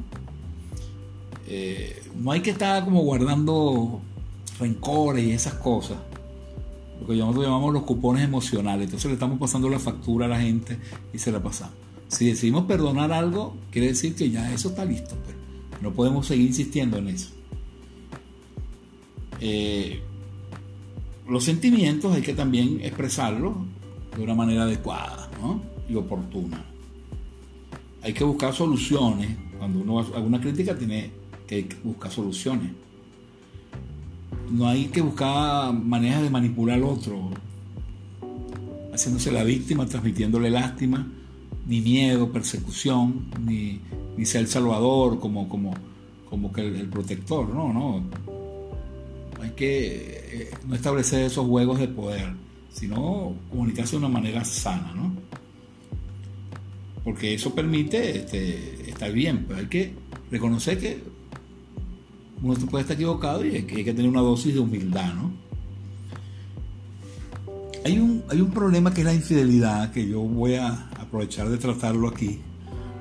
Eh, 1.46 2.02
no 2.18 2.30
hay 2.30 2.40
que 2.40 2.50
estar 2.50 2.84
como 2.84 3.00
guardando 3.00 4.00
rencores 4.58 5.24
y 5.24 5.32
esas 5.32 5.54
cosas. 5.54 5.98
Lo 7.02 7.08
que 7.08 7.16
nosotros 7.16 7.44
llamamos 7.44 7.72
los 7.72 7.82
cupones 7.82 8.22
emocionales. 8.22 8.84
Entonces 8.84 9.06
le 9.06 9.14
estamos 9.14 9.36
pasando 9.36 9.68
la 9.68 9.80
factura 9.80 10.26
a 10.26 10.28
la 10.28 10.40
gente 10.40 10.78
y 11.12 11.18
se 11.18 11.32
la 11.32 11.42
pasamos. 11.42 11.74
Si 12.06 12.26
decidimos 12.26 12.64
perdonar 12.66 13.10
algo, 13.10 13.56
quiere 13.72 13.88
decir 13.88 14.14
que 14.14 14.30
ya 14.30 14.54
eso 14.54 14.68
está 14.68 14.84
listo. 14.84 15.16
Pues. 15.24 15.34
No 15.82 15.92
podemos 15.92 16.26
seguir 16.26 16.46
insistiendo 16.46 16.98
en 16.98 17.08
eso. 17.08 17.30
Eh, 19.40 20.00
los 21.28 21.42
sentimientos 21.42 22.14
hay 22.14 22.22
que 22.22 22.34
también 22.34 22.78
expresarlos 22.82 23.54
de 24.16 24.22
una 24.22 24.36
manera 24.36 24.62
adecuada 24.62 25.28
y 25.88 25.96
oportuna. 25.96 26.64
Hay 28.02 28.12
que 28.12 28.22
buscar 28.22 28.54
soluciones. 28.54 29.36
Cuando 29.58 29.80
uno 29.80 29.98
hace 29.98 30.12
una 30.20 30.40
crítica 30.40 30.78
tiene 30.78 31.10
que 31.48 31.66
buscar 31.82 32.12
soluciones. 32.12 32.70
No 34.52 34.68
hay 34.68 34.88
que 34.88 35.00
buscar 35.00 35.72
maneras 35.72 36.22
de 36.22 36.28
manipular 36.28 36.76
al 36.76 36.84
otro, 36.84 37.30
haciéndose 38.92 39.32
la 39.32 39.44
víctima, 39.44 39.86
transmitiéndole 39.86 40.50
lástima, 40.50 41.06
ni 41.66 41.80
miedo, 41.80 42.30
persecución, 42.30 43.24
ni, 43.40 43.80
ni 44.14 44.26
ser 44.26 44.42
el 44.42 44.48
salvador 44.48 45.18
como, 45.20 45.48
como, 45.48 45.72
como 46.28 46.52
que 46.52 46.66
el, 46.66 46.86
protector, 46.88 47.48
no, 47.48 47.72
no. 47.72 48.04
Hay 49.40 49.50
que 49.52 50.20
eh, 50.32 50.50
no 50.68 50.74
establecer 50.74 51.24
esos 51.24 51.46
juegos 51.46 51.80
de 51.80 51.88
poder, 51.88 52.34
sino 52.70 53.34
comunicarse 53.48 53.92
de 53.92 53.98
una 54.04 54.08
manera 54.08 54.44
sana, 54.44 54.92
¿no? 54.94 55.14
Porque 57.04 57.32
eso 57.32 57.54
permite 57.54 58.18
este, 58.18 58.90
estar 58.90 59.10
bien, 59.12 59.46
pero 59.48 59.60
hay 59.60 59.66
que 59.66 59.94
reconocer 60.30 60.78
que 60.78 61.02
uno 62.42 62.54
puede 62.66 62.82
estar 62.82 62.94
equivocado 62.94 63.44
y 63.44 63.56
hay 63.56 63.62
que, 63.62 63.84
tener 63.84 64.08
una 64.08 64.20
dosis 64.20 64.54
de 64.54 64.60
humildad, 64.60 65.14
¿no? 65.14 65.30
Hay 67.84 67.98
un, 67.98 68.22
hay 68.28 68.40
un 68.40 68.50
problema 68.50 68.92
que 68.92 69.00
es 69.00 69.04
la 69.04 69.14
infidelidad, 69.14 69.90
que 69.90 70.06
yo 70.06 70.20
voy 70.20 70.54
a 70.54 70.88
aprovechar 70.98 71.48
de 71.48 71.58
tratarlo 71.58 72.08
aquí, 72.08 72.40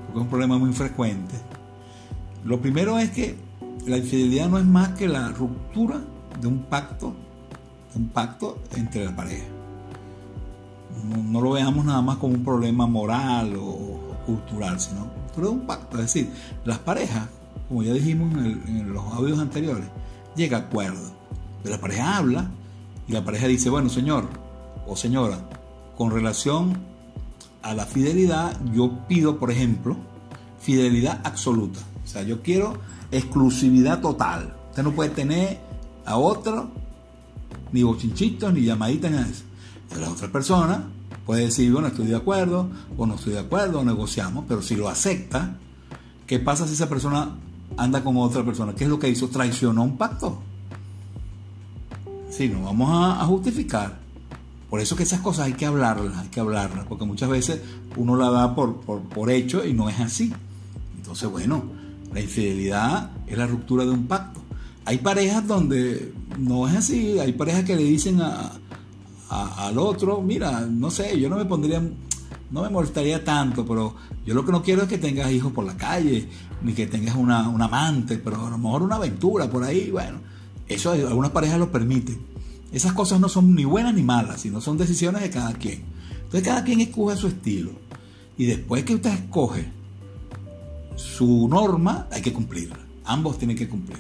porque 0.06 0.20
es 0.20 0.24
un 0.24 0.28
problema 0.28 0.58
muy 0.58 0.74
frecuente. 0.74 1.36
Lo 2.44 2.60
primero 2.60 2.98
es 2.98 3.12
que 3.12 3.36
la 3.86 3.98
infidelidad 3.98 4.50
no 4.50 4.58
es 4.58 4.66
más 4.66 4.90
que 4.90 5.08
la 5.08 5.30
ruptura 5.30 6.02
de 6.40 6.48
un 6.48 6.64
pacto, 6.64 7.14
un 7.96 8.10
pacto 8.10 8.58
entre 8.76 9.06
la 9.06 9.16
pareja. 9.16 9.46
No, 11.30 11.42
lo 11.42 11.52
veamos 11.52 11.86
nada 11.86 12.02
más 12.02 12.18
como 12.18 12.34
un 12.36 12.44
problema 12.44 12.86
moral 12.86 13.56
o, 13.56 14.00
cultural, 14.26 14.80
sino 14.80 15.10
es 15.36 15.50
un 15.50 15.62
pacto. 15.62 15.98
Es 15.98 16.14
decir, 16.14 16.30
las 16.66 16.80
parejas, 16.80 17.28
como 17.72 17.84
ya 17.84 17.94
dijimos 17.94 18.34
en, 18.34 18.92
los 18.92 19.02
audios 19.14 19.40
anteriores, 19.40 19.86
llega 20.36 20.58
a 20.58 20.60
acuerdo. 20.60 21.10
La 21.64 21.80
pareja 21.80 22.18
habla 22.18 22.52
y 23.08 23.14
la 23.14 23.24
pareja 23.24 23.48
dice, 23.48 23.70
bueno, 23.70 23.88
señor 23.88 24.28
o 24.86 24.98
señora, 24.98 25.38
con 25.96 26.12
relación 26.12 26.78
a 27.62 27.74
la 27.74 27.86
fidelidad, 27.86 28.60
yo 28.74 29.08
pido, 29.08 29.40
por 29.40 29.52
ejemplo, 29.52 29.96
fidelidad 30.60 31.22
absoluta. 31.24 31.80
O 32.04 32.08
sea, 32.08 32.24
yo 32.24 32.42
quiero 32.42 32.74
exclusividad 33.10 34.02
total. 34.02 34.54
Usted 34.72 34.84
no 34.84 34.92
puede 34.92 35.12
tener 35.12 35.62
a 36.06 36.18
otro, 36.18 36.72
ni 37.72 37.84
bochinchitos, 37.84 38.52
ni 38.52 38.64
llamaditas, 38.64 39.12
nada 39.12 39.24
de 39.24 39.32
eso. 39.32 39.46
la 39.98 40.12
otra 40.12 40.30
persona 40.30 40.84
puede 41.26 41.46
decir, 41.46 41.72
bueno, 41.72 41.88
estoy 41.88 42.08
de 42.08 42.18
acuerdo, 42.18 42.68
o 42.98 43.06
no 43.06 43.16
estoy 43.16 43.32
de 43.32 43.40
acuerdo, 43.40 43.80
o 43.80 43.86
negociamos, 43.86 44.44
pero 44.46 44.62
si 44.62 44.76
lo 44.76 44.90
acepta, 44.90 45.56
¿qué 46.28 46.38
pasa 46.38 46.68
si 46.68 46.74
esa 46.74 46.90
persona 46.90 47.38
anda 47.78 48.04
con 48.04 48.18
otra 48.18 48.44
persona? 48.44 48.74
¿Qué 48.74 48.86
es 48.86 48.90
lo 48.90 49.00
que 49.00 49.10
hizo? 49.10 49.28
Traicionó 49.30 49.84
un 49.84 49.98
pacto. 49.98 50.40
Sí, 52.30 52.48
no 52.48 52.64
vamos 52.64 52.90
a 52.92 53.26
justificar. 53.26 54.02
Por 54.72 54.80
eso 54.80 54.96
que 54.96 55.04
esas 55.04 55.20
cosas 55.20 55.48
hay 55.48 55.54
que 55.54 55.66
hablarlas, 55.66 56.18
hay 56.18 56.30
que 56.30 56.40
hablarlas, 56.40 56.86
porque 56.86 57.04
muchas 57.04 57.30
veces 57.30 57.60
uno 57.98 58.16
la 58.16 58.30
da 58.30 58.56
por, 58.56 58.78
por, 58.78 59.30
hecho 59.30 59.66
y 59.66 59.74
no 59.74 59.90
es 59.90 60.00
así. 60.00 60.32
Entonces, 60.96 61.30
bueno, 61.30 61.64
la 62.14 62.22
infidelidad 62.22 63.12
es 63.28 63.38
la 63.38 63.48
ruptura 63.48 63.84
de 63.84 63.92
un 63.92 64.08
pacto. 64.08 64.40
Hay 64.86 65.00
parejas 65.00 65.46
donde 65.46 66.14
no 66.40 66.70
es 66.70 66.76
así, 66.78 67.20
hay 67.20 67.34
parejas 67.34 67.66
que 67.66 67.76
le 67.76 67.84
dicen 67.84 68.22
a, 68.22 68.54
al 69.30 69.78
otro, 69.78 70.22
mira, 70.22 70.62
no 70.62 70.90
sé, 70.90 71.20
yo 71.20 71.28
no 71.28 71.36
me 71.36 71.44
pondría, 71.44 71.82
no 72.50 72.62
me 72.62 72.70
molestaría 72.70 73.26
tanto, 73.26 73.66
pero 73.66 73.96
yo 74.26 74.34
lo 74.34 74.46
que 74.46 74.54
no 74.54 74.64
quiero 74.64 74.84
es 74.84 74.88
que 74.88 74.98
tengas 74.98 75.30
hijos 75.32 75.52
por 75.52 75.66
la 75.66 75.76
calle, 75.76 76.30
ni 76.64 76.74
que 76.74 76.88
tengas 76.88 77.16
una, 77.16 77.48
un 77.50 77.62
amante, 77.62 78.18
pero 78.18 78.46
a 78.46 78.50
lo 78.50 78.58
mejor 78.58 78.84
una 78.84 78.96
aventura 78.96 79.50
por 79.50 79.64
ahí, 79.64 79.92
bueno, 79.92 80.20
eso 80.68 80.92
algunas 80.92 81.32
parejas 81.32 81.60
lo 81.60 81.72
permiten. 81.72 82.20
Esas 82.72 82.94
cosas 82.94 83.20
no 83.20 83.28
son 83.28 83.54
ni 83.56 83.66
buenas 83.66 83.94
ni 83.94 84.04
malas, 84.04 84.42
sino 84.42 84.62
son 84.62 84.78
decisiones 84.78 85.22
de 85.22 85.30
cada 85.30 85.54
quien. 85.54 85.84
Entonces 86.12 86.44
cada 86.44 86.64
quien 86.64 86.80
escoge 86.80 87.18
su 87.18 87.28
estilo. 87.28 87.72
Y 88.38 88.46
después 88.46 88.84
que 88.84 88.96
usted 88.96 89.12
escoge 89.12 89.70
su 90.96 91.48
norma, 91.50 92.08
hay 92.12 92.22
que 92.22 92.32
cumplirla. 92.32 92.80
Ambos 93.04 93.38
tienen 93.38 93.58
que 93.58 93.68
cumplir. 93.68 94.00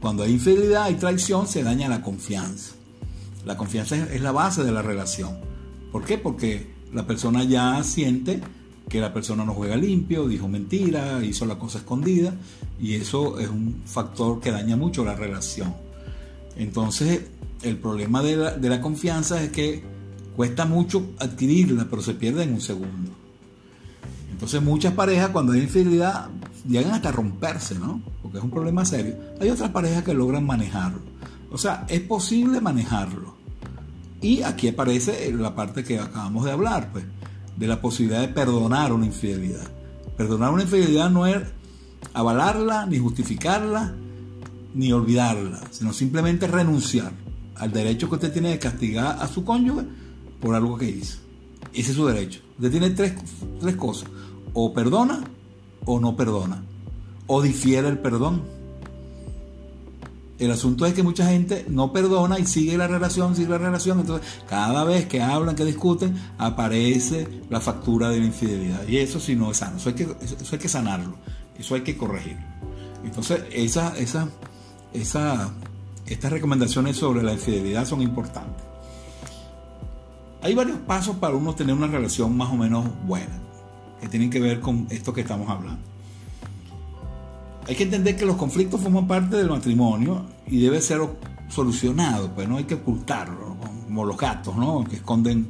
Cuando 0.00 0.24
hay 0.24 0.32
infidelidad, 0.32 0.84
hay 0.84 0.94
traición, 0.94 1.46
se 1.46 1.62
daña 1.62 1.88
la 1.88 2.02
confianza. 2.02 2.74
La 3.44 3.56
confianza 3.56 3.96
es 3.96 4.20
la 4.20 4.32
base 4.32 4.64
de 4.64 4.72
la 4.72 4.82
relación. 4.82 5.38
¿Por 5.92 6.04
qué? 6.04 6.18
Porque 6.18 6.74
la 6.92 7.06
persona 7.06 7.44
ya 7.44 7.82
siente 7.84 8.40
que 8.92 9.00
la 9.00 9.10
persona 9.10 9.42
no 9.42 9.54
juega 9.54 9.74
limpio, 9.74 10.28
dijo 10.28 10.48
mentira, 10.48 11.24
hizo 11.24 11.46
la 11.46 11.58
cosa 11.58 11.78
escondida 11.78 12.34
y 12.78 12.92
eso 12.92 13.40
es 13.40 13.48
un 13.48 13.80
factor 13.86 14.38
que 14.38 14.50
daña 14.50 14.76
mucho 14.76 15.02
la 15.02 15.14
relación. 15.14 15.74
Entonces, 16.56 17.22
el 17.62 17.78
problema 17.78 18.22
de 18.22 18.36
la, 18.36 18.80
confianza 18.82 19.42
es 19.42 19.50
que 19.50 19.82
cuesta 20.36 20.66
mucho 20.66 21.12
adquirirla, 21.18 21.86
pero 21.88 22.02
se 22.02 22.12
pierde 22.12 22.42
en 22.42 22.52
un 22.52 22.60
segundo. 22.60 23.12
Entonces 24.30 24.60
muchas 24.60 24.92
parejas 24.92 25.30
cuando 25.30 25.52
hay 25.52 25.60
infidelidad 25.60 26.28
llegan 26.68 26.92
hasta 26.92 27.10
romperse, 27.10 27.78
¿no? 27.78 28.02
Porque 28.20 28.36
es 28.36 28.44
un 28.44 28.50
problema 28.50 28.84
serio. 28.84 29.16
Hay 29.40 29.48
otras 29.48 29.70
parejas 29.70 30.04
que 30.04 30.12
logran 30.12 30.44
manejarlo. 30.44 31.00
O 31.50 31.56
sea, 31.56 31.86
es 31.88 32.00
posible 32.00 32.60
manejarlo. 32.60 33.36
Y 34.20 34.42
aquí 34.42 34.68
aparece 34.68 35.32
la 35.32 35.54
parte 35.54 35.82
que 35.82 35.98
acabamos 35.98 36.44
de 36.44 36.50
hablar, 36.50 36.90
pues, 36.92 37.06
de 37.62 37.68
la 37.68 37.80
posibilidad 37.80 38.20
de 38.20 38.26
perdonar 38.26 38.92
una 38.92 39.06
infidelidad. 39.06 39.68
Perdonar 40.16 40.52
una 40.52 40.64
infidelidad 40.64 41.10
no 41.10 41.28
es 41.28 41.38
avalarla, 42.12 42.86
ni 42.86 42.98
justificarla, 42.98 43.94
ni 44.74 44.92
olvidarla, 44.92 45.60
sino 45.70 45.92
simplemente 45.92 46.48
renunciar 46.48 47.12
al 47.54 47.70
derecho 47.70 48.08
que 48.08 48.16
usted 48.16 48.32
tiene 48.32 48.48
de 48.48 48.58
castigar 48.58 49.16
a 49.20 49.28
su 49.28 49.44
cónyuge 49.44 49.84
por 50.40 50.56
algo 50.56 50.76
que 50.76 50.90
hizo. 50.90 51.18
Ese 51.72 51.92
es 51.92 51.96
su 51.96 52.04
derecho. 52.04 52.40
Usted 52.56 52.72
tiene 52.72 52.90
tres, 52.90 53.14
tres 53.60 53.76
cosas. 53.76 54.08
O 54.54 54.74
perdona 54.74 55.22
o 55.84 56.00
no 56.00 56.16
perdona. 56.16 56.64
O 57.28 57.42
difiere 57.42 57.86
el 57.86 57.98
perdón. 58.00 58.42
El 60.38 60.50
asunto 60.50 60.86
es 60.86 60.94
que 60.94 61.02
mucha 61.02 61.26
gente 61.26 61.66
no 61.68 61.92
perdona 61.92 62.38
y 62.38 62.46
sigue 62.46 62.76
la 62.76 62.88
relación, 62.88 63.36
sigue 63.36 63.50
la 63.50 63.58
relación. 63.58 64.00
Entonces, 64.00 64.26
cada 64.48 64.84
vez 64.84 65.06
que 65.06 65.22
hablan, 65.22 65.54
que 65.54 65.64
discuten, 65.64 66.16
aparece 66.38 67.28
la 67.48 67.60
factura 67.60 68.10
de 68.10 68.18
la 68.18 68.26
infidelidad. 68.26 68.86
Y 68.88 68.98
eso 68.98 69.20
sí 69.20 69.36
no 69.36 69.50
es 69.50 69.58
sano. 69.58 69.76
Eso 69.76 69.90
hay 69.90 69.94
que, 69.94 70.04
eso 70.04 70.48
hay 70.50 70.58
que 70.58 70.68
sanarlo. 70.68 71.16
Eso 71.58 71.74
hay 71.74 71.82
que 71.82 71.96
corregirlo. 71.96 72.42
Entonces, 73.04 73.42
esa, 73.52 73.96
esa, 73.96 74.28
esa 74.92 75.52
estas 76.06 76.32
recomendaciones 76.32 76.96
sobre 76.96 77.22
la 77.22 77.32
infidelidad 77.32 77.86
son 77.86 78.02
importantes. 78.02 78.64
Hay 80.42 80.54
varios 80.54 80.78
pasos 80.78 81.16
para 81.16 81.34
uno 81.34 81.54
tener 81.54 81.74
una 81.74 81.86
relación 81.86 82.36
más 82.36 82.50
o 82.50 82.56
menos 82.56 82.86
buena, 83.06 83.38
que 84.00 84.08
tienen 84.08 84.28
que 84.28 84.40
ver 84.40 84.60
con 84.60 84.86
esto 84.90 85.12
que 85.12 85.20
estamos 85.20 85.48
hablando. 85.48 85.91
Hay 87.66 87.76
que 87.76 87.84
entender 87.84 88.16
que 88.16 88.26
los 88.26 88.36
conflictos 88.36 88.80
forman 88.80 89.06
parte 89.06 89.36
del 89.36 89.48
matrimonio 89.48 90.26
y 90.46 90.60
debe 90.60 90.80
ser 90.80 91.00
solucionado, 91.48 92.34
pues 92.34 92.48
no 92.48 92.56
hay 92.56 92.64
que 92.64 92.74
ocultarlo, 92.74 93.56
como 93.84 94.04
los 94.04 94.16
gatos, 94.16 94.56
¿no? 94.56 94.84
Que 94.84 94.96
esconden, 94.96 95.46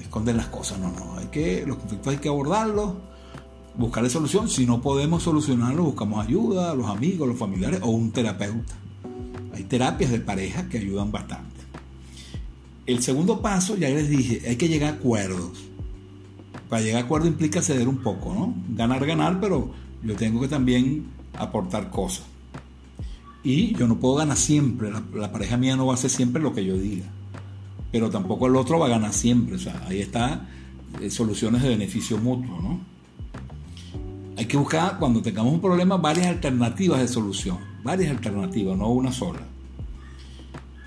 esconden 0.00 0.36
las 0.36 0.46
cosas, 0.46 0.78
no, 0.78 0.92
no, 0.92 1.18
hay 1.18 1.26
que, 1.26 1.64
los 1.66 1.78
conflictos 1.78 2.12
hay 2.12 2.18
que 2.18 2.28
abordarlos, 2.28 2.94
buscarle 3.76 4.10
solución, 4.10 4.48
si 4.48 4.64
no 4.66 4.80
podemos 4.80 5.22
solucionarlos, 5.22 5.86
buscamos 5.86 6.24
ayuda, 6.24 6.70
a 6.70 6.74
los 6.74 6.86
amigos, 6.86 7.26
los 7.26 7.38
familiares 7.38 7.80
o 7.82 7.90
un 7.90 8.12
terapeuta. 8.12 8.74
Hay 9.54 9.64
terapias 9.64 10.10
de 10.10 10.20
pareja 10.20 10.68
que 10.68 10.78
ayudan 10.78 11.10
bastante. 11.10 11.62
El 12.86 13.02
segundo 13.02 13.40
paso, 13.40 13.76
ya 13.76 13.88
les 13.88 14.08
dije, 14.08 14.42
hay 14.48 14.56
que 14.56 14.68
llegar 14.68 14.94
a 14.94 14.96
acuerdos. 14.96 15.64
Para 16.68 16.82
llegar 16.82 17.02
a 17.02 17.04
acuerdo 17.06 17.26
implica 17.26 17.62
ceder 17.62 17.88
un 17.88 17.98
poco, 17.98 18.34
¿no? 18.34 18.54
Ganar, 18.70 19.04
ganar, 19.06 19.40
pero 19.40 19.70
yo 20.02 20.14
tengo 20.16 20.40
que 20.40 20.48
también 20.48 21.06
aportar 21.38 21.90
cosas. 21.90 22.24
Y 23.42 23.74
yo 23.74 23.86
no 23.86 23.96
puedo 23.96 24.16
ganar 24.16 24.36
siempre, 24.36 24.90
la, 24.90 25.30
pareja 25.30 25.56
mía 25.56 25.76
no 25.76 25.86
va 25.86 25.92
a 25.92 25.94
hacer 25.96 26.10
siempre 26.10 26.42
lo 26.42 26.54
que 26.54 26.64
yo 26.64 26.78
diga, 26.78 27.06
pero 27.92 28.08
tampoco 28.10 28.46
el 28.46 28.56
otro 28.56 28.78
va 28.78 28.86
a 28.86 28.90
ganar 28.90 29.12
siempre, 29.12 29.56
o 29.56 29.58
sea, 29.58 29.84
ahí 29.86 30.00
está 30.00 30.48
eh, 31.00 31.10
soluciones 31.10 31.62
de 31.62 31.68
beneficio 31.68 32.16
mutuo, 32.18 32.58
¿no? 32.60 32.80
Hay 34.36 34.46
que 34.46 34.56
buscar, 34.56 34.98
cuando 34.98 35.22
tengamos 35.22 35.52
un 35.52 35.60
problema, 35.60 35.96
varias 35.96 36.26
alternativas 36.26 37.00
de 37.00 37.08
solución, 37.08 37.58
varias 37.84 38.10
alternativas, 38.10 38.76
no 38.76 38.88
una 38.88 39.12
sola. 39.12 39.40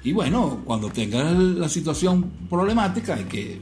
Y 0.03 0.13
bueno, 0.13 0.61
cuando 0.65 0.89
tengas 0.89 1.33
la 1.37 1.69
situación 1.69 2.29
problemática, 2.49 3.15
hay 3.15 3.25
que 3.25 3.61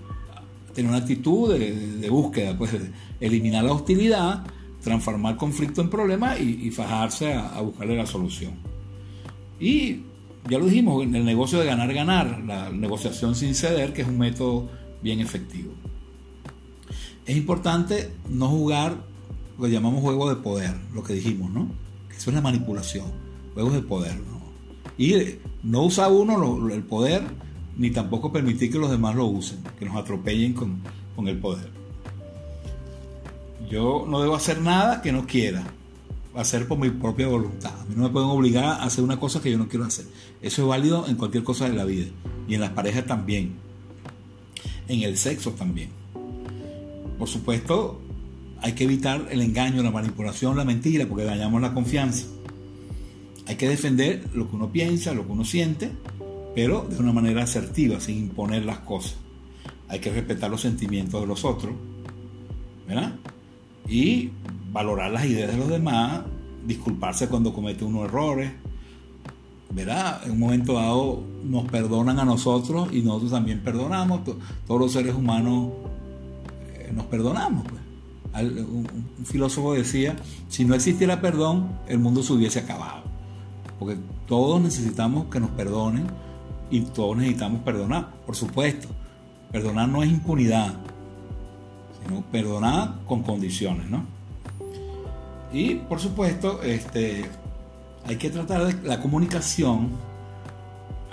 tener 0.74 0.90
una 0.90 1.00
actitud 1.00 1.54
de, 1.54 2.10
búsqueda, 2.10 2.58
pues 2.58 2.72
eliminar 3.20 3.64
la 3.64 3.74
hostilidad, 3.74 4.44
transformar 4.86 5.36
conflicto 5.36 5.82
en 5.82 5.90
problema 5.90 6.38
y, 6.38 6.70
fajarse 6.70 7.34
a, 7.34 7.60
buscarle 7.60 7.98
la 7.98 8.06
solución. 8.06 8.54
Y 9.60 10.02
ya 10.48 10.60
lo 10.60 10.66
dijimos, 10.66 11.04
el 11.04 11.26
negocio 11.26 11.60
de 11.60 11.66
ganar-ganar, 11.66 12.44
la 12.46 12.70
negociación 12.70 13.36
sin 13.36 13.56
ceder, 13.56 13.94
que 13.94 14.04
es 14.04 14.08
un 14.08 14.20
método 14.20 14.70
bien 15.02 15.20
efectivo. 15.20 15.74
Es 17.26 17.36
importante 17.36 18.12
no 18.30 18.48
jugar 18.48 18.96
lo 19.58 19.66
que 19.66 19.72
llamamos 19.72 20.02
juego 20.02 20.30
de 20.30 20.36
poder, 20.36 20.76
lo 20.94 21.04
que 21.04 21.14
dijimos, 21.14 21.50
¿no? 21.50 21.68
Eso 22.16 22.30
es 22.30 22.36
la 22.36 22.42
manipulación, 22.42 23.08
juegos 23.56 23.74
de 23.74 23.82
poder, 23.82 24.16
¿no? 24.18 24.36
Y 25.00 25.16
no 25.64 25.84
usa 25.84 26.10
uno 26.10 26.70
el 26.70 26.84
poder, 26.84 27.24
ni 27.76 27.90
tampoco 27.90 28.32
permitir 28.32 28.72
que 28.72 28.78
los 28.78 28.92
demás 28.92 29.16
lo 29.16 29.26
usen, 29.26 29.58
que 29.80 29.86
nos 29.86 29.96
atropellen 29.96 30.54
con, 30.54 30.80
con 31.16 31.28
el 31.28 31.40
poder. 31.40 31.85
Yo 33.70 34.06
no 34.08 34.22
debo 34.22 34.36
hacer 34.36 34.62
nada 34.62 35.02
que 35.02 35.12
no 35.12 35.26
quiera, 35.26 35.64
hacer 36.36 36.68
por 36.68 36.78
mi 36.78 36.90
propia 36.90 37.28
voluntad. 37.28 37.74
A 37.80 37.86
mí 37.86 37.96
no 37.96 38.04
me 38.04 38.10
pueden 38.10 38.30
obligar 38.30 38.66
a 38.66 38.84
hacer 38.84 39.04
una 39.04 39.20
cosa 39.20 39.42
que 39.42 39.52
yo 39.52 39.58
no 39.58 39.68
quiero 39.68 39.86
hacer. 39.86 40.06
Eso 40.42 40.62
es 40.62 40.68
válido 40.68 41.08
en 41.08 41.16
cualquier 41.16 41.44
cosa 41.44 41.68
de 41.68 41.76
la 41.76 41.86
vida. 41.86 42.08
Y 42.48 42.56
en 42.56 42.62
las 42.62 42.72
parejas 42.72 43.06
también. 43.06 43.54
En 44.88 45.02
el 45.02 45.18
sexo 45.18 45.52
también. 45.52 45.90
Por 47.18 47.28
supuesto, 47.28 48.02
hay 48.62 48.74
que 48.74 48.84
evitar 48.84 49.28
el 49.32 49.42
engaño, 49.42 49.82
la 49.82 49.92
manipulación, 49.92 50.58
la 50.58 50.66
mentira, 50.66 51.06
porque 51.08 51.24
dañamos 51.24 51.62
la 51.62 51.74
confianza. 51.74 52.26
Hay 53.48 53.56
que 53.56 53.70
defender 53.70 54.28
lo 54.34 54.50
que 54.50 54.56
uno 54.56 54.72
piensa, 54.72 55.14
lo 55.14 55.26
que 55.26 55.32
uno 55.32 55.46
siente, 55.46 55.92
pero 56.54 56.86
de 56.90 56.98
una 56.98 57.14
manera 57.14 57.44
asertiva, 57.44 58.00
sin 58.00 58.18
imponer 58.18 58.66
las 58.66 58.80
cosas. 58.80 59.16
Hay 59.88 60.00
que 60.00 60.12
respetar 60.12 60.50
los 60.50 60.62
sentimientos 60.62 61.22
de 61.22 61.28
los 61.28 61.46
otros, 61.46 61.74
¿verdad? 62.88 63.16
Y 63.88 64.32
valorar 64.72 65.12
las 65.12 65.26
ideas 65.26 65.52
de 65.52 65.58
los 65.58 65.70
demás, 65.70 66.22
disculparse 66.66 67.28
cuando 67.28 67.54
comete 67.54 67.86
unos 67.86 68.06
errores, 68.06 68.52
¿verdad? 69.72 70.22
En 70.26 70.32
un 70.32 70.40
momento 70.40 70.74
dado 70.74 71.24
nos 71.44 71.66
perdonan 71.66 72.20
a 72.20 72.26
nosotros 72.26 72.90
y 72.92 73.02
nosotros 73.02 73.32
también 73.32 73.62
perdonamos, 73.62 74.22
todos 74.68 74.80
los 74.80 74.92
seres 74.92 75.16
humanos 75.16 75.72
eh, 76.74 76.92
nos 76.94 77.06
perdonamos. 77.06 77.66
Pues. 77.68 77.82
Un, 78.44 78.88
un 79.18 79.26
filósofo 79.26 79.74
decía, 79.74 80.16
si 80.50 80.66
no 80.66 80.76
existiera 80.76 81.22
perdón, 81.22 81.70
el 81.88 82.00
mundo 82.00 82.22
se 82.22 82.34
hubiese 82.34 82.60
acabado 82.60 83.16
porque 83.80 83.98
todos 84.28 84.62
necesitamos 84.62 85.26
que 85.26 85.40
nos 85.40 85.52
perdonen 85.52 86.08
y 86.72 86.82
todos 86.82 87.18
necesitamos 87.18 87.62
perdonar, 87.62 88.12
por 88.26 88.36
supuesto. 88.36 88.88
Perdonar 89.52 89.88
no 89.90 90.04
es 90.04 90.10
impunidad, 90.10 90.74
sino 92.06 92.22
perdonar 92.32 92.96
con 93.08 93.24
condiciones, 93.24 93.90
¿no? 93.90 94.04
Y 95.52 95.76
por 95.76 96.00
supuesto, 96.00 96.62
este, 96.64 97.26
hay 98.06 98.18
que 98.18 98.30
tratar 98.30 98.66
de 98.66 98.88
la 98.88 99.02
comunicación, 99.02 99.90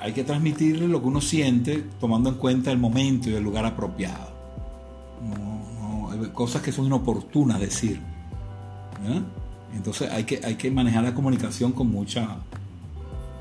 hay 0.00 0.12
que 0.12 0.24
transmitirle 0.24 0.88
lo 0.88 1.00
que 1.00 1.08
uno 1.08 1.20
siente 1.20 1.84
tomando 2.00 2.28
en 2.28 2.36
cuenta 2.36 2.72
el 2.72 2.78
momento 2.78 3.30
y 3.30 3.34
el 3.34 3.42
lugar 3.42 3.64
apropiado. 3.64 4.32
No, 5.22 6.10
hay 6.10 6.28
cosas 6.30 6.60
que 6.60 6.72
son 6.72 6.86
inoportunas 6.86 7.60
decir. 7.60 8.00
Entonces 9.74 10.10
hay 10.10 10.24
que, 10.24 10.40
hay 10.44 10.56
que 10.56 10.70
manejar 10.70 11.04
la 11.04 11.14
comunicación 11.14 11.72
con 11.72 11.88
mucha, 11.90 12.36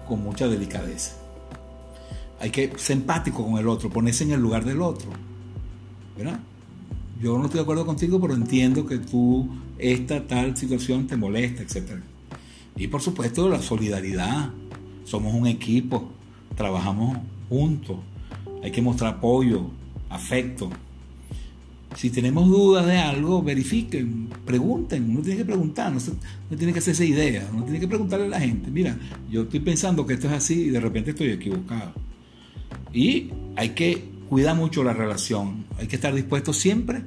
con 0.07 0.23
mucha 0.23 0.47
delicadeza. 0.47 1.15
Hay 2.39 2.49
que 2.49 2.71
ser 2.77 2.97
empático 2.97 3.43
con 3.43 3.57
el 3.57 3.67
otro, 3.67 3.89
ponerse 3.89 4.23
en 4.23 4.31
el 4.31 4.39
lugar 4.39 4.65
del 4.65 4.81
otro. 4.81 5.09
Yo 7.21 7.37
no 7.37 7.45
estoy 7.45 7.59
de 7.59 7.63
acuerdo 7.63 7.85
contigo, 7.85 8.19
pero 8.19 8.33
entiendo 8.33 8.85
que 8.85 8.97
tú, 8.97 9.47
esta 9.77 10.25
tal 10.25 10.57
situación 10.57 11.05
te 11.05 11.15
molesta, 11.15 11.61
etc. 11.61 12.01
Y 12.75 12.87
por 12.87 13.01
supuesto 13.01 13.47
la 13.47 13.61
solidaridad. 13.61 14.49
Somos 15.03 15.35
un 15.35 15.45
equipo, 15.45 16.09
trabajamos 16.55 17.19
juntos. 17.47 17.97
Hay 18.63 18.71
que 18.71 18.81
mostrar 18.81 19.15
apoyo, 19.15 19.67
afecto. 20.09 20.71
Si 21.95 22.09
tenemos 22.09 22.47
dudas 22.47 22.87
de 22.87 22.97
algo, 22.97 23.43
verifiquen, 23.43 24.29
pregunten. 24.43 25.11
Uno 25.11 25.21
tiene 25.21 25.37
que 25.37 25.45
preguntar, 25.45 25.91
no, 25.91 26.57
tiene 26.57 26.73
que 26.73 26.79
hacerse 26.79 27.05
idea, 27.05 27.47
uno 27.53 27.65
tiene 27.65 27.79
que 27.79 27.87
preguntarle 27.87 28.25
a 28.25 28.29
la 28.29 28.39
gente. 28.39 28.71
Mira, 28.71 28.97
yo 29.29 29.43
estoy 29.43 29.59
pensando 29.59 30.07
que 30.07 30.13
esto 30.13 30.27
es 30.27 30.33
así 30.33 30.61
y 30.61 30.69
de 30.69 30.79
repente 30.79 31.11
estoy 31.11 31.29
equivocado. 31.29 31.93
Y 32.93 33.29
hay 33.55 33.69
que 33.69 34.10
cuidar 34.31 34.55
mucho 34.55 34.83
la 34.83 34.93
relación. 34.93 35.65
Hay 35.77 35.87
que 35.87 35.97
estar 35.97 36.15
dispuesto 36.15 36.53
siempre 36.53 37.03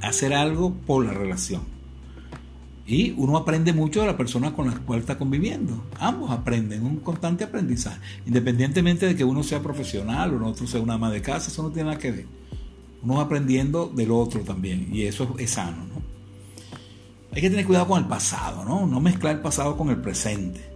a 0.00 0.08
hacer 0.08 0.32
algo 0.32 0.72
por 0.72 1.04
la 1.04 1.12
relación. 1.12 1.62
Y 2.86 3.12
uno 3.12 3.36
aprende 3.36 3.72
mucho 3.72 4.00
de 4.00 4.06
la 4.08 4.16
persona 4.16 4.54
con 4.54 4.66
la 4.66 4.78
cual 4.78 4.98
está 4.98 5.18
conviviendo. 5.18 5.84
Ambos 6.00 6.32
aprenden, 6.32 6.84
un 6.84 6.96
constante 6.96 7.44
aprendizaje. 7.44 8.00
Independientemente 8.26 9.06
de 9.06 9.14
que 9.14 9.22
uno 9.22 9.44
sea 9.44 9.62
profesional 9.62 10.34
o 10.34 10.48
otro 10.48 10.66
sea 10.66 10.80
una 10.80 10.94
ama 10.94 11.10
de 11.10 11.22
casa, 11.22 11.50
eso 11.50 11.62
no 11.62 11.70
tiene 11.70 11.90
nada 11.90 12.00
que 12.00 12.10
ver 12.10 12.26
uno 13.02 13.16
va 13.16 13.22
aprendiendo 13.22 13.90
del 13.94 14.10
otro 14.10 14.42
también, 14.42 14.88
y 14.92 15.02
eso 15.02 15.34
es 15.38 15.50
sano. 15.50 15.78
¿no? 15.86 16.02
Hay 17.32 17.42
que 17.42 17.50
tener 17.50 17.66
cuidado 17.66 17.88
con 17.88 18.02
el 18.02 18.08
pasado, 18.08 18.64
¿no? 18.64 18.86
no 18.86 19.00
mezclar 19.00 19.36
el 19.36 19.42
pasado 19.42 19.76
con 19.76 19.90
el 19.90 19.96
presente. 19.96 20.71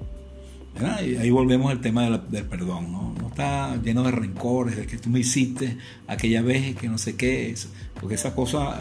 Y 0.79 1.17
ahí 1.17 1.31
volvemos 1.31 1.71
al 1.71 1.81
tema 1.81 2.09
del 2.09 2.45
perdón, 2.45 2.93
¿no? 2.93 3.15
No 3.19 3.29
está 3.29 3.77
lleno 3.83 4.03
de 4.03 4.11
rencores, 4.11 4.77
de 4.77 4.87
que 4.87 4.99
tú 4.99 5.09
me 5.09 5.21
hiciste 5.21 5.79
aquella 6.07 6.43
vez 6.43 6.77
que 6.77 6.89
no 6.89 6.99
sé 6.99 7.17
qué, 7.17 7.51
es, 7.51 7.69
porque 7.99 8.15
esa 8.15 8.35
cosa, 8.35 8.81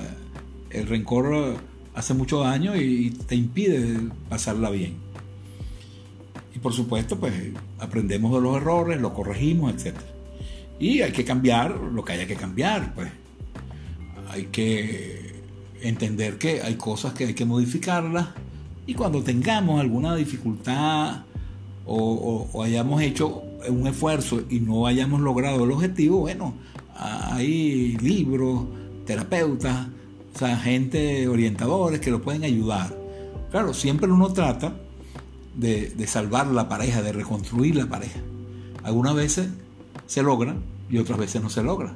el 0.72 0.88
rencor 0.88 1.58
hace 1.94 2.14
mucho 2.14 2.42
daño 2.42 2.76
y 2.76 3.12
te 3.12 3.36
impide 3.36 3.98
pasarla 4.30 4.70
bien. 4.70 4.96
Y 6.54 6.60
por 6.60 6.74
supuesto, 6.74 7.18
pues 7.18 7.34
aprendemos 7.80 8.34
de 8.34 8.42
los 8.42 8.58
errores, 8.58 9.00
lo 9.00 9.14
corregimos, 9.14 9.74
etc. 9.74 9.96
Y 10.80 11.02
hay 11.02 11.14
que 11.14 11.24
cambiar 11.24 11.72
lo 11.72 12.04
que 12.04 12.14
haya 12.14 12.28
que 12.28 12.36
cambiar, 12.36 12.94
pues 12.94 13.10
hay 14.30 14.46
que 14.48 15.36
entender 15.82 16.38
que 16.38 16.62
hay 16.62 16.76
cosas 16.76 17.14
que 17.14 17.26
hay 17.26 17.34
que 17.34 17.46
modificarlas 17.46 18.30
y 18.88 18.94
cuando 18.94 19.24
tengamos 19.24 19.80
alguna 19.80 20.16
dificultad 20.16 21.24
o, 21.86 22.64
hayamos 22.64 23.02
hecho 23.02 23.44
un 23.68 23.88
esfuerzo 23.88 24.42
y 24.50 24.60
no 24.60 24.88
hayamos 24.88 25.22
logrado 25.22 25.64
el 25.64 25.72
objetivo, 25.72 26.20
bueno, 26.20 26.54
hay 26.96 27.98
libros, 27.98 28.66
terapeutas, 29.06 29.88
o 30.34 30.38
sea, 30.38 30.58
gente, 30.58 31.28
orientadores 31.28 32.00
que 32.00 32.12
lo 32.12 32.22
pueden 32.22 32.44
ayudar. 32.44 32.96
Claro, 33.52 33.74
siempre 33.74 34.12
uno 34.12 34.34
trata 34.34 34.76
de, 35.56 35.90
de 35.90 36.08
salvar 36.08 36.48
la 36.48 36.68
pareja, 36.68 37.02
de 37.02 37.14
reconstruir 37.14 37.76
la 37.76 37.88
pareja. 37.88 38.20
Algunas 38.84 39.16
veces 39.16 39.50
se 40.08 40.24
logra 40.24 40.56
y 40.90 40.98
otras 40.98 41.18
veces 41.18 41.42
no 41.42 41.50
se 41.50 41.64
logra. 41.64 41.94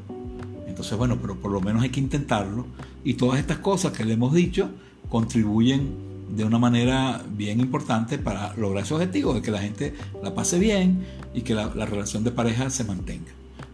Entonces, 0.68 0.98
bueno, 0.98 1.18
pero 1.22 1.36
por 1.36 1.52
lo 1.52 1.62
menos 1.62 1.84
hay 1.84 1.90
que 1.90 2.00
intentarlo. 2.00 2.66
Y 3.04 3.16
todas 3.16 3.40
estas 3.40 3.58
cosas 3.58 3.92
que 3.92 4.06
le 4.06 4.14
hemos 4.14 4.34
dicho 4.34 4.70
contribuyen 5.10 6.09
de 6.36 6.44
una 6.44 6.60
manera 6.60 7.24
bien 7.30 7.60
importante 7.60 8.18
para 8.18 8.54
lograr 8.56 8.84
ese 8.84 8.94
objetivo, 8.94 9.34
de 9.34 9.42
que 9.42 9.52
la 9.52 9.60
gente 9.60 9.94
la 10.24 10.34
pase 10.34 10.60
bien 10.60 11.06
y 11.34 11.42
que 11.42 11.56
la, 11.56 11.74
la 11.76 11.86
relación 11.86 12.24
de 12.24 12.32
pareja 12.32 12.70
se 12.70 12.84
mantenga. 12.84 13.32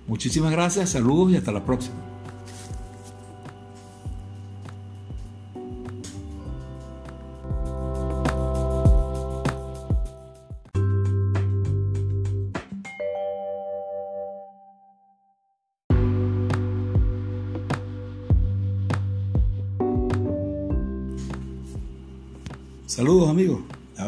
Muchísimas 0.08 0.52
gracias, 0.52 0.92
saludos 0.92 1.32
y 1.32 1.38
hasta 1.38 1.52
la 1.52 1.66
próxima. 1.66 2.05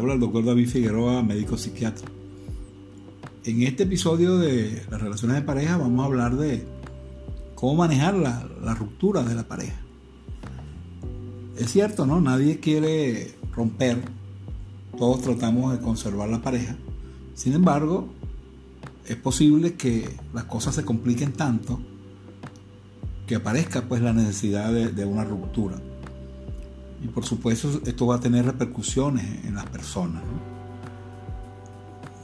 Habla 0.08 0.14
el 0.14 0.20
doctor 0.20 0.44
David 0.46 0.68
Figueroa, 0.68 1.22
médico 1.22 1.58
psiquiatra. 1.58 2.08
En 3.44 3.62
este 3.62 3.82
episodio 3.82 4.38
de 4.38 4.82
las 4.90 5.02
relaciones 5.02 5.36
de 5.36 5.42
pareja 5.42 5.76
vamos 5.76 6.00
a 6.00 6.06
hablar 6.06 6.36
de 6.36 6.64
cómo 7.54 7.74
manejar 7.74 8.14
la, 8.14 8.74
ruptura 8.74 9.22
de 9.22 9.34
la 9.34 9.46
pareja. 9.46 9.78
Es 11.58 11.72
cierto, 11.72 12.06
¿no? 12.06 12.22
Nadie 12.22 12.58
quiere 12.58 13.34
romper 13.54 13.98
todos 14.96 15.20
tratamos 15.20 15.72
de 15.72 15.80
conservar 15.80 16.30
la 16.30 16.40
pareja. 16.40 16.74
Sin 17.34 17.52
embargo, 17.52 18.08
es 19.06 19.16
posible 19.16 19.74
que 19.74 20.08
las 20.32 20.44
cosas 20.44 20.74
se 20.74 20.86
compliquen 20.86 21.32
tanto 21.32 21.80
que 23.26 23.34
aparezca 23.34 23.82
pues 23.82 24.00
la 24.00 24.14
necesidad 24.14 24.72
de, 24.72 25.04
una 25.04 25.24
ruptura. 25.24 25.76
Y 27.02 27.08
por 27.08 27.24
supuesto 27.24 27.80
esto 27.86 28.06
va 28.06 28.16
a 28.16 28.20
tener 28.20 28.44
repercusiones 28.44 29.44
en 29.44 29.54
las 29.54 29.66
personas. 29.66 30.22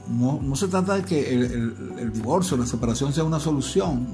No, 0.07 0.39
no, 0.41 0.55
se 0.55 0.67
trata 0.67 0.95
de 0.95 1.03
que 1.03 1.33
el, 1.33 2.11
divorcio, 2.13 2.57
la 2.57 2.65
separación 2.65 3.13
sea 3.13 3.23
una 3.23 3.39
solución. 3.39 4.07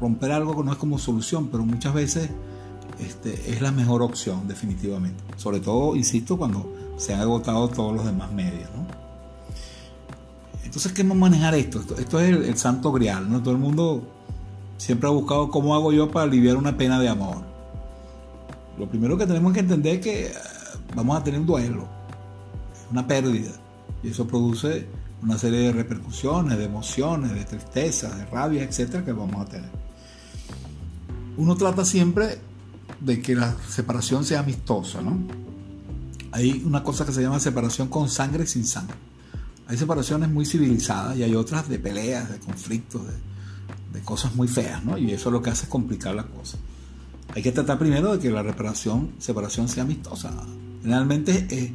Romper 0.00 0.32
algo 0.32 0.62
no 0.64 0.72
es 0.72 0.78
como 0.78 0.98
solución, 0.98 1.48
pero 1.48 1.64
muchas 1.64 1.94
veces 1.94 2.30
este, 2.98 3.52
es 3.52 3.60
la 3.60 3.70
mejor 3.70 4.02
opción 4.02 4.48
definitivamente. 4.48 5.22
Sobre 5.36 5.60
todo, 5.60 5.94
insisto, 5.94 6.36
cuando 6.36 6.72
se 6.96 7.14
han 7.14 7.20
agotado 7.20 7.68
todos 7.68 7.94
los 7.94 8.04
demás 8.04 8.32
medios. 8.32 8.68
Entonces, 10.64 10.92
¿qué 10.92 11.02
vamos 11.04 11.18
a 11.18 11.20
manejar 11.20 11.54
esto? 11.54 11.80
Esto, 11.96 12.18
es 12.18 12.30
el, 12.30 12.56
santo 12.56 12.90
grial. 12.90 13.30
¿no? 13.30 13.40
Todo 13.40 13.52
el 13.52 13.60
mundo 13.60 14.02
siempre 14.76 15.08
ha 15.08 15.12
buscado 15.12 15.48
cómo 15.48 15.74
hago 15.74 15.92
yo 15.92 16.10
para 16.10 16.24
aliviar 16.24 16.56
una 16.56 16.76
pena 16.76 16.98
de 16.98 17.08
amor. 17.08 17.53
Lo 18.78 18.88
primero 18.88 19.16
que 19.16 19.26
tenemos 19.26 19.52
que 19.52 19.60
entender 19.60 19.96
es 19.96 20.00
que 20.00 20.26
eh, 20.26 20.34
vamos 20.94 21.16
a 21.18 21.24
tener 21.24 21.40
un 21.40 21.46
duelo, 21.46 21.88
una 22.90 23.06
pérdida. 23.06 23.52
Y 24.02 24.08
eso 24.08 24.26
produce 24.26 24.86
una 25.22 25.38
serie 25.38 25.60
de 25.60 25.72
repercusiones, 25.72 26.58
de 26.58 26.64
emociones, 26.64 27.32
de 27.32 27.44
tristeza, 27.44 28.14
de 28.14 28.26
rabia, 28.26 28.62
etcétera, 28.62 29.04
que 29.04 29.12
vamos 29.12 29.40
a 29.40 29.44
tener. 29.46 29.70
Uno 31.36 31.56
trata 31.56 31.84
siempre 31.84 32.38
de 33.00 33.20
que 33.20 33.34
la 33.34 33.56
separación 33.68 34.24
sea 34.24 34.40
amistosa, 34.40 35.00
¿no? 35.00 35.18
Hay 36.32 36.62
una 36.66 36.82
cosa 36.82 37.06
que 37.06 37.12
se 37.12 37.22
llama 37.22 37.40
separación 37.40 37.88
con 37.88 38.08
sangre 38.08 38.46
sin 38.46 38.66
sangre. 38.66 38.96
Hay 39.66 39.78
separaciones 39.78 40.28
muy 40.28 40.44
civilizadas 40.44 41.16
y 41.16 41.22
hay 41.22 41.34
otras 41.34 41.68
de 41.68 41.78
peleas, 41.78 42.30
de 42.30 42.38
conflictos, 42.38 43.02
de, 43.92 44.00
cosas 44.02 44.34
muy 44.34 44.48
feas, 44.48 44.84
¿no? 44.84 44.98
Y 44.98 45.12
eso 45.12 45.30
lo 45.30 45.40
que 45.40 45.50
hace 45.50 45.64
es 45.64 45.70
complicar 45.70 46.14
la 46.14 46.24
cosa. 46.24 46.58
Hay 47.34 47.42
que 47.42 47.52
tratar 47.52 47.78
primero 47.78 48.12
de 48.12 48.18
que 48.18 48.30
la 48.30 48.42
reparación, 48.42 49.12
separación 49.18 49.68
sea 49.68 49.82
amistosa. 49.82 50.32
Generalmente 50.82 51.46
es, 51.50 51.70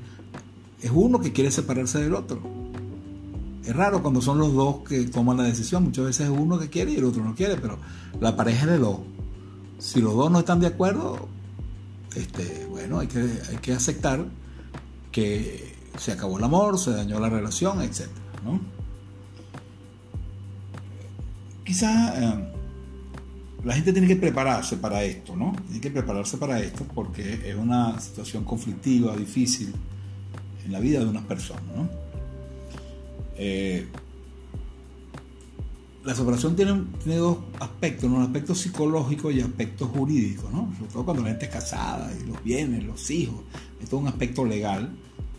es 0.82 0.91
uno 0.93 1.20
que 1.20 1.34
quiere 1.34 1.51
separarse 1.51 2.01
del 2.01 2.16
otro. 2.16 2.41
Es 3.64 3.76
raro 3.76 4.01
cuando 4.01 4.22
son 4.22 4.39
los 4.39 4.53
dos 4.53 4.78
que 4.88 5.03
toman 5.03 5.38
la 5.38 5.43
decisión. 5.43 5.84
Muchas 5.84 6.05
veces 6.05 6.28
es 6.28 6.32
uno 6.36 6.57
que 6.57 6.70
quiere 6.70 6.93
y 6.93 6.95
el 6.95 7.03
otro 7.03 7.24
no 7.24 7.36
quiere, 7.36 7.57
pero 7.57 7.78
la 8.20 8.36
pareja 8.36 8.66
es 8.66 8.72
de 8.72 8.78
dos 8.78 8.99
si 9.80 10.01
los 10.01 10.14
dos 10.14 10.30
no 10.30 10.39
están 10.39 10.60
de 10.60 10.68
acuerdo, 10.68 11.28
este, 12.16 12.68
bueno, 12.70 12.99
hay 12.99 13.07
que, 13.07 13.20
hay 13.20 13.57
que 13.62 13.74
aceptar 13.74 14.26
que 15.12 15.76
se 15.97 16.12
acabó 16.12 16.38
el 16.38 16.43
amor, 16.43 16.78
se 16.78 16.91
dañó 16.91 17.20
la 17.20 17.30
relación, 17.30 17.82
etc. 17.82 18.07
¿no? 18.43 18.60
Quizá 21.64 22.14
eh, 22.22 22.53
la 23.64 23.74
gente 23.74 23.91
tiene 23.91 24.07
que 24.07 24.16
prepararse 24.16 24.78
para 24.78 25.03
esto, 25.03 25.36
¿no? 25.36 25.53
Tiene 25.68 25.82
que 25.82 25.91
prepararse 25.91 26.38
para 26.38 26.60
esto 26.60 26.86
porque 26.93 27.49
es 27.49 27.55
una 27.55 27.99
situación 27.99 28.43
conflictiva, 28.43 29.16
difícil 29.16 29.74
en 30.66 30.72
la 30.72 30.80
vida 30.80 30.99
de 30.99 31.05
una 31.05 31.22
persona, 31.22 31.62
¿no? 31.76 31.89
Eh, 33.38 33.88
la 36.03 36.16
separación 36.16 36.55
tiene, 36.55 36.86
tiene 37.03 37.20
dos 37.20 37.38
aspectos, 37.60 38.10
un 38.10 38.22
aspecto 38.22 38.55
psicológico 38.55 39.32
y 39.32 39.41
aspecto 39.41 39.86
jurídico, 39.88 40.49
¿no? 40.51 40.74
sobre 40.78 40.91
todo 40.91 41.05
cuando 41.05 41.24
la 41.24 41.30
gente 41.30 41.45
es 41.45 41.51
casada 41.51 42.12
y 42.20 42.26
los 42.28 42.43
bienes, 42.43 42.84
los 42.84 43.12
hijos, 43.12 43.41
es 43.82 43.89
todo 43.89 43.99
un 43.99 44.07
aspecto 44.07 44.45
legal, 44.45 44.89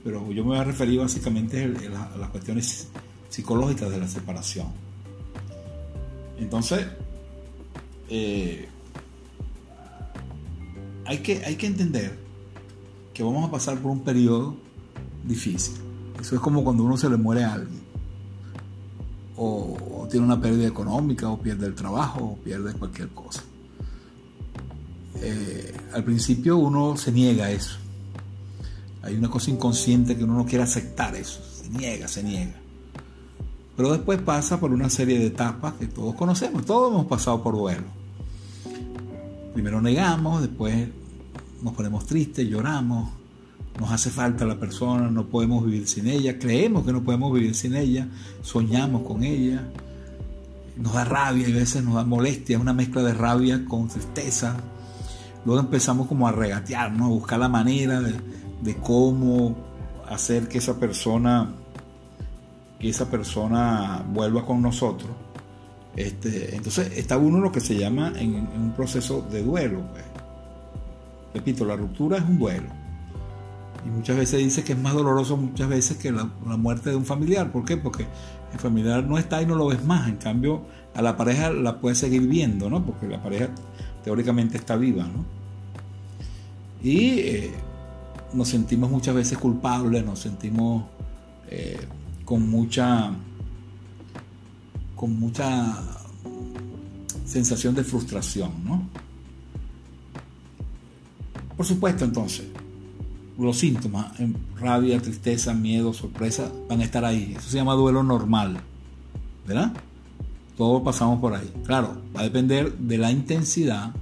pero 0.05 0.31
yo 0.31 0.45
me 0.45 0.51
voy 0.51 0.59
a 0.59 0.65
referir 0.65 1.01
básicamente 1.01 1.65
a, 1.65 2.17
las 2.17 2.29
cuestiones 2.31 2.89
psicológicas 3.29 3.91
de 3.91 3.99
la 3.99 4.09
separación. 4.09 4.69
Entonces, 6.39 6.87
eh, 8.11 8.69
hay, 11.07 11.19
que, 11.19 11.45
hay 11.45 11.57
que 11.57 11.67
entender 11.67 12.19
que 13.15 13.23
vamos 13.23 13.49
a 13.49 13.51
pasar 13.51 13.79
por 13.79 13.91
un 13.91 14.01
periodo 14.01 14.57
difícil. 15.25 15.75
Eso 16.21 16.35
es 16.35 16.41
como 16.41 16.63
cuando 16.63 16.83
uno 16.83 16.97
se 16.97 17.09
le 17.09 17.17
muere 17.17 17.45
a 17.45 17.55
alguien 17.55 17.81
o, 19.43 20.07
tiene 20.11 20.27
una 20.27 20.41
pérdida 20.41 20.67
económica 20.67 21.29
o 21.31 21.39
pierde 21.39 21.67
el 21.67 21.75
trabajo 21.75 22.25
o 22.25 22.37
pierde 22.37 22.75
cualquier 22.75 23.09
cosa. 23.09 23.43
Eh, 25.17 25.75
al 25.93 26.05
principio 26.05 26.59
uno 26.59 26.97
se 26.97 27.11
niega 27.13 27.47
a 27.47 27.51
eso. 27.51 27.77
Hay 29.03 29.17
una 29.17 29.31
cosa 29.31 29.51
inconsciente 29.51 30.17
que 30.17 30.25
uno 30.25 30.35
no 30.35 30.45
quiere 30.45 30.65
aceptar 30.65 31.15
eso. 31.15 31.41
Se 31.43 31.71
niega, 31.71 32.07
se 32.07 32.23
niega. 32.23 32.55
Pero 33.77 33.93
después 33.93 34.21
pasa 34.21 34.61
por 34.61 34.73
una 34.73 34.91
serie 34.91 35.19
de 35.19 35.29
etapas 35.29 35.75
que 35.75 35.87
todos 35.87 36.15
conocemos. 36.15 36.67
Todos 36.67 36.93
hemos 36.93 37.07
pasado 37.07 37.43
por 37.43 37.57
duelo. 37.57 38.00
Primero 39.53 39.81
negamos, 39.81 40.43
después 40.43 40.89
nos 41.63 41.75
ponemos 41.75 42.07
tristes, 42.07 42.49
lloramos, 42.49 43.11
nos 43.79 43.91
hace 43.91 44.11
falta 44.11 44.45
la 44.45 44.59
persona, 44.59 45.11
no 45.11 45.27
podemos 45.27 45.65
vivir 45.65 45.89
sin 45.89 46.07
ella, 46.07 46.39
creemos 46.39 46.85
que 46.85 46.93
no 46.93 47.03
podemos 47.03 47.33
vivir 47.33 47.55
sin 47.55 47.75
ella, 47.75 48.09
soñamos 48.43 49.03
con 49.03 49.25
ella, 49.25 49.67
nos 50.77 50.95
da 50.95 51.05
rabia 51.05 51.49
y 51.49 51.53
a 51.53 51.57
veces 51.57 51.85
nos 51.85 51.95
da 51.95 52.05
molestia, 52.05 52.57
es 52.57 52.63
una 52.63 52.73
mezcla 52.73 53.03
de 53.03 53.15
rabia 53.15 53.65
con 53.67 53.89
tristeza. 53.89 54.57
Luego 55.45 55.61
empezamos 55.61 56.07
como 56.07 56.29
a 56.29 56.33
regatear, 56.33 56.93
a 56.93 57.07
buscar 57.07 57.39
la 57.39 57.49
manera 57.49 58.01
de, 58.01 58.77
cómo 58.83 59.57
hacer 60.09 60.49
que 60.49 60.59
esa 60.59 60.79
persona 60.79 61.55
que 62.79 62.89
esa 62.89 63.11
persona 63.11 64.03
vuelva 64.11 64.47
con 64.47 64.63
nosotros. 64.63 65.11
Este, 65.97 66.55
entonces 66.55 66.93
está 66.97 67.19
uno 67.19 67.41
lo 67.41 67.51
que 67.51 67.61
se 67.61 67.77
llama 67.77 68.13
en, 68.17 68.35
un 68.35 68.73
proceso 68.77 69.27
de 69.31 69.43
duelo. 69.43 69.83
Pues. 69.93 70.05
Repito, 71.35 71.65
la 71.65 71.77
ruptura 71.77 72.19
es 72.19 72.25
un 72.25 72.39
duelo 72.39 72.81
y 73.85 73.89
muchas 73.89 74.17
veces 74.17 74.41
dice 74.41 74.63
que 74.63 74.73
es 74.73 74.79
más 74.79 74.95
doloroso 74.95 75.37
muchas 75.37 75.69
veces 75.69 75.97
que 75.97 76.13
la, 76.13 76.25
muerte 76.25 76.91
de 76.91 76.97
un 76.97 77.05
familiar. 77.05 77.51
¿Por 77.51 77.65
qué? 77.65 77.77
Porque 77.77 78.07
el 78.53 78.59
familiar 78.59 79.05
no 79.05 79.19
está 79.19 79.41
y 79.43 79.47
no 79.47 79.55
lo 79.55 79.69
ves 79.69 79.85
más. 79.85 80.09
En 80.09 80.17
cambio, 80.17 80.63
a 80.95 81.03
la 81.03 81.17
pareja 81.17 81.51
la 81.51 81.81
puedes 81.81 81.99
seguir 81.99 82.23
viendo, 82.27 82.69
¿no? 82.69 82.85
Porque 82.85 83.07
la 83.07 83.23
pareja 83.23 83.49
teóricamente 84.05 84.57
está 84.57 84.77
viva, 84.77 85.05
¿no? 85.05 85.25
Y 86.83 87.21
eh, 87.21 87.51
nos 88.33 88.49
sentimos 88.49 88.91
muchas 88.91 89.15
veces 89.15 89.39
culpables, 89.39 90.05
nos 90.05 90.19
sentimos 90.19 90.85
eh, 91.49 91.81
con 92.25 92.49
mucha 92.49 93.13
con 95.01 95.19
mucha 95.19 95.79
sensación 97.25 97.75
de 97.75 97.83
frustración, 97.83 98.53
¿no? 98.67 98.83
Por 101.57 101.65
supuesto, 101.65 102.05
entonces, 102.05 102.45
los 103.39 103.57
síntomas, 103.57 104.13
rabia, 104.59 105.01
tristeza, 105.01 105.55
miedo, 105.55 105.95
sorpresa, 105.95 106.53
van 106.69 106.83
a 106.83 106.85
estar 106.85 107.03
ahí. 107.07 107.35
Eso 107.35 107.49
se 107.49 107.57
llama 107.57 107.73
duelo 107.73 108.03
normal, 108.03 108.59
¿verdad? 109.47 109.73
Todos 110.59 110.83
pasamos 110.83 111.19
por 111.19 111.33
ahí. 111.33 111.51
Claro, 111.65 112.03
va 112.15 112.21
a 112.21 112.25
depender 112.25 112.71
de 112.77 112.99
la 112.99 113.11
intensidad 113.11 113.95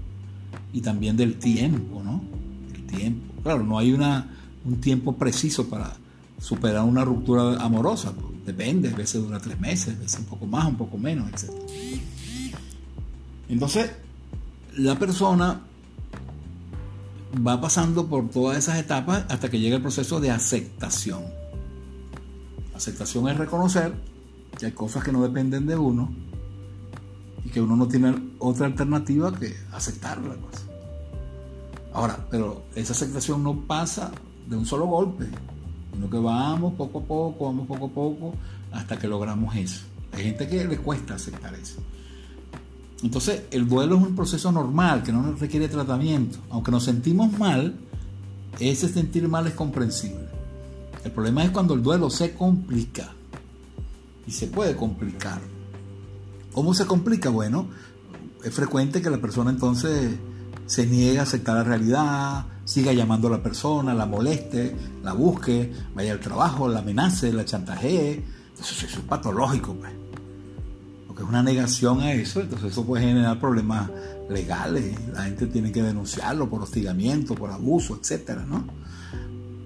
y 0.73 0.81
también 0.81 1.17
del 1.17 1.39
tiempo, 1.39 2.03
¿no? 2.03 2.21
El 2.75 2.87
tiempo. 2.89 3.35
Claro, 3.45 3.63
no 3.63 3.79
hay 3.79 3.93
una, 3.93 4.37
un 4.65 4.81
tiempo 4.81 5.15
preciso 5.15 5.69
para 5.69 5.93
superar 6.41 6.83
una 6.83 7.05
ruptura 7.05 7.63
amorosa. 7.63 8.13
Depende, 8.49 8.89
a 8.89 8.97
veces 8.97 9.21
dura 9.21 9.39
tres 9.39 9.61
meses, 9.61 9.95
a 9.95 9.99
veces 9.99 10.21
un 10.21 10.25
poco 10.25 10.47
más, 10.47 10.65
un 10.65 10.79
poco 10.79 10.97
menos, 10.97 11.29
etc. 11.31 11.51
Entonces, 13.47 13.91
la 14.75 14.99
persona 14.99 15.61
va 17.47 17.61
pasando 17.61 18.07
por 18.07 18.31
todas 18.31 18.57
esas 18.57 18.79
etapas 18.79 19.27
hasta 19.29 19.51
que 19.51 19.61
llega 19.61 19.77
el 19.77 19.83
proceso 19.83 20.19
de 20.19 20.31
aceptación. 20.31 21.25
Aceptación 22.75 23.29
es 23.29 23.37
reconocer 23.37 23.95
que 24.59 24.65
hay 24.65 24.73
cosas 24.73 25.05
que 25.05 25.13
no 25.13 25.23
dependen 25.23 25.67
de 25.67 25.77
uno 25.77 26.11
y 27.45 27.51
que 27.51 27.61
uno 27.61 27.77
no 27.77 27.87
tiene 27.87 28.15
otra 28.39 28.65
alternativa 28.65 29.31
que 29.39 29.55
aceptarlas. 29.73 30.39
Pues. 30.39 30.65
Ahora, 31.93 32.27
pero 32.31 32.63
esa 32.75 32.95
aceptación 32.95 33.43
no 33.43 33.61
pasa 33.67 34.11
de 34.47 34.57
un 34.57 34.65
solo 34.65 34.87
golpe, 34.87 35.27
sino 35.93 36.11
que 36.11 36.19
vamos 36.19 36.75
poco 36.75 36.99
a 37.01 37.03
poco, 37.03 37.47
vamos 37.47 37.67
poco 37.67 37.87
a 37.87 37.91
poco 37.91 38.35
hasta 38.73 38.99
que 38.99 39.09
logramos 39.09 39.55
eso. 39.57 39.83
Hay 40.13 40.25
gente 40.25 40.49
que 40.49 40.65
le 40.65 40.79
cuesta 40.79 41.15
aceptar 41.15 41.55
eso. 41.55 41.81
Entonces, 43.03 43.43
el 43.51 43.69
duelo 43.69 43.97
es 43.97 44.03
un 44.03 44.17
proceso 44.17 44.51
normal 44.51 45.03
que 45.03 45.13
no 45.13 45.33
requiere 45.35 45.69
tratamiento. 45.69 46.39
Aunque 46.51 46.71
nos 46.71 46.85
sentimos 46.85 47.39
mal, 47.39 47.77
ese 48.59 48.89
sentir 48.89 49.29
mal 49.29 49.47
es 49.47 49.55
comprensible. 49.55 50.27
El 51.05 51.13
problema 51.13 51.45
es 51.45 51.51
cuando 51.51 51.75
el 51.75 51.83
duelo 51.83 52.11
se 52.11 52.35
complica. 52.35 53.13
Y 54.27 54.33
se 54.33 54.49
puede 54.49 54.75
complicar. 54.75 55.41
¿Cómo 56.53 56.75
se 56.75 56.87
complica? 56.87 57.31
Bueno, 57.31 57.69
es 58.45 58.53
frecuente 58.53 59.01
que 59.01 59.11
la 59.11 59.19
persona 59.19 59.51
entonces 59.51 60.17
se 60.67 60.87
niegue 60.87 61.19
a 61.19 61.23
aceptar 61.23 61.57
la 61.57 61.65
realidad, 61.65 62.47
siga 62.69 62.93
llamando 62.93 63.29
a 63.29 63.31
la 63.31 63.43
persona, 63.43 63.95
la 63.95 64.05
moleste, 64.05 64.77
la 65.03 65.15
busque, 65.15 65.73
vaya 65.95 66.13
al 66.13 66.21
trabajo, 66.21 66.69
la 66.69 66.81
amenace, 66.81 67.33
la 67.33 67.47
chantajee. 67.47 68.23
Eso, 68.61 68.87
es 68.87 68.95
patológico, 69.09 69.73
pues. 69.73 69.91
Porque 71.07 71.23
es 71.23 71.29
una 71.31 71.43
negación 71.43 72.01
a 72.03 72.13
eso, 72.13 72.43
entonces 72.43 72.73
eso 72.73 72.85
puede 72.85 73.07
generar 73.07 73.41
problemas 73.41 73.91
legales. 74.29 74.95
La 75.15 75.23
gente 75.23 75.47
tiene 75.47 75.73
que 75.73 75.83
denunciarlo 75.83 76.51
por 76.51 76.63
hostigamiento, 76.63 77.35
por 77.35 77.51
abuso, 77.51 77.99
etcétera, 77.99 78.45
¿no? 78.47 78.63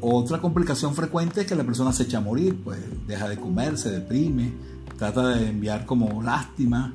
Otra 0.00 0.40
complicación 0.40 0.94
frecuente 0.94 1.40
es 1.40 1.46
que 1.48 1.56
la 1.56 1.64
persona 1.64 1.92
se 1.92 2.04
echa 2.04 2.18
a 2.18 2.20
morir, 2.20 2.56
pues 2.62 2.78
deja 3.08 3.28
de 3.28 3.36
comer, 3.36 3.78
se 3.78 3.90
deprime, 3.90 4.52
trata 4.96 5.26
de 5.26 5.48
enviar 5.48 5.86
como 5.86 6.22
lástima, 6.22 6.94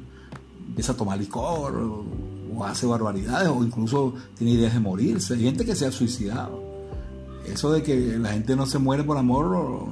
empieza 0.69 0.93
a 0.93 0.95
tomar 0.95 1.17
licor 1.17 2.05
o, 2.57 2.65
hace 2.65 2.85
barbaridades 2.85 3.49
o 3.49 3.63
incluso 3.63 4.13
tiene 4.37 4.53
ideas 4.53 4.73
de 4.73 4.79
morirse. 4.79 5.35
Hay 5.35 5.43
gente 5.43 5.65
que 5.65 5.75
se 5.75 5.85
ha 5.85 5.91
suicidado. 5.91 6.65
Eso 7.45 7.71
de 7.71 7.81
que 7.81 8.17
la 8.17 8.29
gente 8.29 8.55
no 8.55 8.65
se 8.65 8.77
muere 8.77 9.03
por 9.03 9.17
amor 9.17 9.45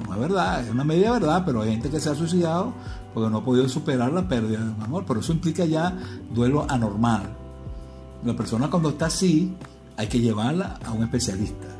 no 0.06 0.14
es 0.14 0.20
verdad, 0.20 0.62
es 0.62 0.70
una 0.70 0.84
media 0.84 1.12
verdad, 1.12 1.42
pero 1.46 1.62
hay 1.62 1.70
gente 1.70 1.88
que 1.88 2.00
se 2.00 2.10
ha 2.10 2.14
suicidado 2.14 2.74
porque 3.14 3.30
no 3.30 3.38
ha 3.38 3.44
podido 3.44 3.66
superar 3.66 4.12
la 4.12 4.28
pérdida 4.28 4.58
de 4.58 4.72
un 4.72 4.82
amor. 4.82 5.04
Pero 5.06 5.20
eso 5.20 5.32
implica 5.32 5.64
ya 5.64 5.96
duelo 6.34 6.66
anormal. 6.68 7.22
La 8.24 8.36
persona 8.36 8.68
cuando 8.68 8.90
está 8.90 9.06
así 9.06 9.54
hay 9.96 10.08
que 10.08 10.20
llevarla 10.20 10.78
a 10.84 10.92
un 10.92 11.04
especialista 11.04 11.76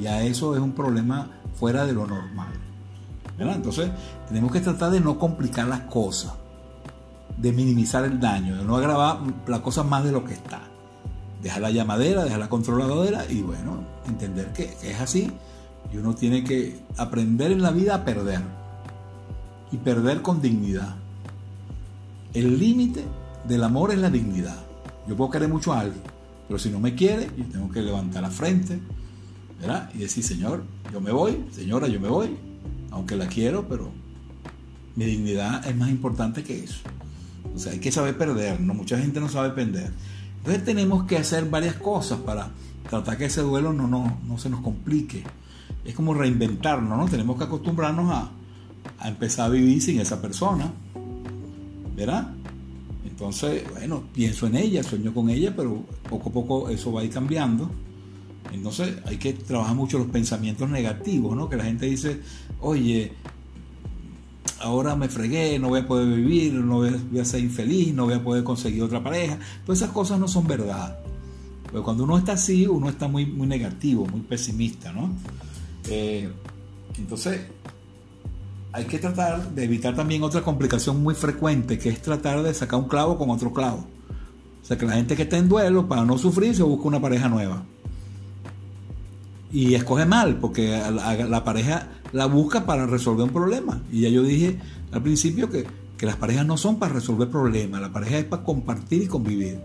ya 0.00 0.22
eso 0.22 0.54
es 0.54 0.60
un 0.60 0.72
problema 0.72 1.28
fuera 1.54 1.86
de 1.86 1.92
lo 1.92 2.06
normal. 2.06 2.52
Entonces, 3.38 3.90
tenemos 4.28 4.52
que 4.52 4.60
tratar 4.60 4.90
de 4.90 5.00
no 5.00 5.18
complicar 5.18 5.66
las 5.66 5.80
cosas, 5.82 6.32
de 7.40 7.52
minimizar 7.52 8.04
el 8.04 8.20
daño, 8.20 8.56
de 8.56 8.64
no 8.64 8.76
agravar 8.76 9.20
la 9.46 9.62
cosa 9.62 9.82
más 9.82 10.04
de 10.04 10.12
lo 10.12 10.24
que 10.24 10.34
está. 10.34 10.60
Dejar 11.42 11.62
la 11.62 11.70
llamadera, 11.70 12.24
dejar 12.24 12.38
la 12.38 12.48
controladora 12.48 13.24
y 13.30 13.42
bueno, 13.42 13.80
entender 14.06 14.52
que 14.52 14.76
es 14.82 15.00
así. 15.00 15.30
Y 15.92 15.96
uno 15.96 16.14
tiene 16.14 16.44
que 16.44 16.78
aprender 16.96 17.52
en 17.52 17.62
la 17.62 17.70
vida 17.70 17.94
a 17.94 18.04
perder. 18.04 18.42
Y 19.72 19.78
perder 19.78 20.20
con 20.20 20.42
dignidad. 20.42 20.96
El 22.34 22.58
límite 22.58 23.04
del 23.48 23.64
amor 23.64 23.92
es 23.92 23.98
la 23.98 24.10
dignidad. 24.10 24.58
Yo 25.08 25.16
puedo 25.16 25.30
querer 25.30 25.48
mucho 25.48 25.72
a 25.72 25.80
alguien, 25.80 26.02
pero 26.46 26.58
si 26.58 26.68
no 26.70 26.78
me 26.78 26.94
quiere, 26.94 27.30
yo 27.36 27.44
tengo 27.46 27.70
que 27.70 27.80
levantar 27.80 28.22
la 28.22 28.30
frente, 28.30 28.80
y 29.94 29.98
decir, 29.98 30.24
Señor, 30.24 30.64
yo 30.92 31.00
me 31.00 31.12
voy, 31.12 31.44
señora, 31.52 31.86
yo 31.86 32.00
me 32.00 32.08
voy, 32.08 32.36
aunque 32.90 33.16
la 33.16 33.26
quiero, 33.26 33.68
pero 33.68 33.90
mi 34.96 35.04
dignidad 35.04 35.66
es 35.66 35.76
más 35.76 35.90
importante 35.90 36.42
que 36.42 36.64
eso. 36.64 36.80
O 37.54 37.58
sea, 37.58 37.72
hay 37.72 37.78
que 37.78 37.92
saber 37.92 38.16
perder, 38.16 38.60
¿no? 38.60 38.74
Mucha 38.74 38.98
gente 38.98 39.20
no 39.20 39.28
sabe 39.28 39.50
perder. 39.50 39.90
Entonces 40.38 40.64
tenemos 40.64 41.04
que 41.04 41.16
hacer 41.16 41.48
varias 41.48 41.74
cosas 41.74 42.20
para 42.20 42.50
tratar 42.88 43.18
que 43.18 43.26
ese 43.26 43.42
duelo 43.42 43.72
no, 43.72 43.86
no, 43.86 44.18
no 44.26 44.38
se 44.38 44.48
nos 44.48 44.60
complique. 44.60 45.22
Es 45.84 45.94
como 45.94 46.14
reinventarnos, 46.14 46.98
¿no? 46.98 47.08
Tenemos 47.08 47.36
que 47.36 47.44
acostumbrarnos 47.44 48.10
a, 48.10 48.30
a 48.98 49.08
empezar 49.08 49.46
a 49.46 49.48
vivir 49.48 49.80
sin 49.82 50.00
esa 50.00 50.20
persona, 50.20 50.72
¿verdad? 51.96 52.32
Entonces, 53.04 53.64
bueno, 53.70 54.04
pienso 54.14 54.46
en 54.46 54.56
ella, 54.56 54.82
sueño 54.82 55.12
con 55.12 55.28
ella, 55.28 55.52
pero 55.54 55.84
poco 56.08 56.30
a 56.30 56.32
poco 56.32 56.68
eso 56.70 56.92
va 56.92 57.02
a 57.02 57.04
ir 57.04 57.10
cambiando. 57.10 57.70
Entonces 58.52 58.96
hay 59.06 59.18
que 59.18 59.32
trabajar 59.34 59.76
mucho 59.76 59.98
los 59.98 60.08
pensamientos 60.08 60.68
negativos, 60.68 61.36
¿no? 61.36 61.48
Que 61.48 61.56
la 61.56 61.64
gente 61.64 61.86
dice, 61.86 62.20
oye, 62.60 63.12
ahora 64.60 64.94
me 64.94 65.08
fregué, 65.08 65.58
no 65.58 65.68
voy 65.68 65.80
a 65.80 65.86
poder 65.86 66.06
vivir, 66.06 66.54
no 66.54 66.76
voy 66.76 67.20
a, 67.20 67.24
ser 67.24 67.40
infeliz, 67.40 67.92
no 67.94 68.04
voy 68.04 68.14
a 68.14 68.22
poder 68.22 68.44
conseguir 68.44 68.82
otra 68.82 69.02
pareja. 69.02 69.38
Todas 69.64 69.82
esas 69.82 69.92
cosas 69.92 70.18
no 70.18 70.28
son 70.28 70.46
verdad. 70.46 70.98
Pero 71.64 71.82
cuando 71.82 72.04
uno 72.04 72.18
está 72.18 72.32
así, 72.32 72.66
uno 72.66 72.88
está 72.88 73.08
muy, 73.08 73.26
muy 73.26 73.46
negativo, 73.46 74.06
muy 74.06 74.20
pesimista, 74.20 74.92
¿no? 74.92 75.14
Eh, 75.88 76.30
entonces, 76.98 77.40
hay 78.72 78.84
que 78.84 78.98
tratar 78.98 79.50
de 79.50 79.64
evitar 79.64 79.94
también 79.94 80.22
otra 80.22 80.42
complicación 80.42 81.02
muy 81.02 81.14
frecuente, 81.14 81.78
que 81.78 81.88
es 81.88 82.02
tratar 82.02 82.42
de 82.42 82.52
sacar 82.54 82.80
un 82.80 82.88
clavo 82.88 83.16
con 83.16 83.30
otro 83.30 83.52
clavo. 83.52 83.86
O 84.62 84.66
sea, 84.66 84.76
que 84.76 84.86
la 84.86 84.92
gente 84.92 85.16
que 85.16 85.22
está 85.22 85.38
en 85.38 85.48
duelo, 85.48 85.88
para 85.88 86.04
no 86.04 86.18
sufrir, 86.18 86.54
se 86.54 86.62
busca 86.62 86.86
una 86.86 87.00
pareja 87.00 87.28
nueva 87.28 87.64
y 89.52 89.74
escoge 89.74 90.06
mal, 90.06 90.36
porque 90.36 90.80
la, 91.28 91.44
pareja 91.44 91.88
la 92.12 92.26
busca 92.26 92.66
para 92.66 92.86
resolver 92.86 93.24
un 93.24 93.32
problema. 93.32 93.80
Y 93.92 94.02
ya 94.02 94.08
yo 94.08 94.22
dije 94.22 94.58
al 94.92 95.02
principio 95.02 95.50
que, 95.50 95.66
que 95.96 96.06
las 96.06 96.16
parejas 96.16 96.46
no 96.46 96.56
son 96.56 96.78
para 96.78 96.94
resolver 96.94 97.28
problemas, 97.28 97.80
la 97.80 97.92
pareja 97.92 98.18
es 98.18 98.24
para 98.24 98.42
compartir 98.42 99.02
y 99.02 99.06
convivir. 99.06 99.58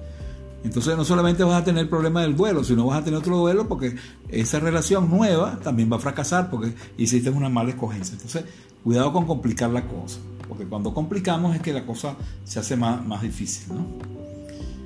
Entonces 0.65 0.97
no 0.97 1.05
solamente 1.05 1.43
vas 1.43 1.61
a 1.61 1.63
tener 1.63 1.83
el 1.83 1.89
problema 1.89 2.23
del 2.23 2.35
duelo, 2.35 2.63
sino 2.63 2.87
vas 2.87 3.01
a 3.01 3.03
tener 3.03 3.19
otro 3.19 3.37
duelo 3.37 3.67
porque 3.67 3.95
esa 4.29 4.59
relación 4.59 5.09
nueva 5.11 5.59
también 5.63 5.91
va 5.91 5.97
a 5.97 5.99
fracasar 5.99 6.49
porque 6.49 6.73
hiciste 6.97 7.29
una 7.29 7.49
mala 7.49 7.69
escogencia. 7.69 8.13
Entonces, 8.13 8.45
cuidado 8.83 9.13
con 9.13 9.27
complicar 9.27 9.69
la 9.69 9.87
cosa, 9.87 10.17
porque 10.47 10.65
cuando 10.65 10.91
complicamos 10.91 11.55
es 11.55 11.61
que 11.61 11.71
la 11.71 11.85
cosa 11.85 12.15
se 12.43 12.59
hace 12.59 12.75
más, 12.75 13.05
más 13.05 13.21
difícil, 13.21 13.75
¿no? 13.75 13.85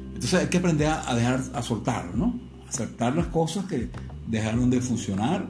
Entonces 0.08 0.42
hay 0.42 0.48
que 0.48 0.58
aprender 0.58 0.90
a, 0.90 1.16
dejar, 1.16 1.42
a 1.54 1.62
soltar, 1.62 2.14
¿no? 2.14 2.38
Aceptar 2.68 3.16
las 3.16 3.28
cosas 3.28 3.64
que 3.66 3.90
dejaron 4.28 4.70
de 4.70 4.82
funcionar. 4.82 5.48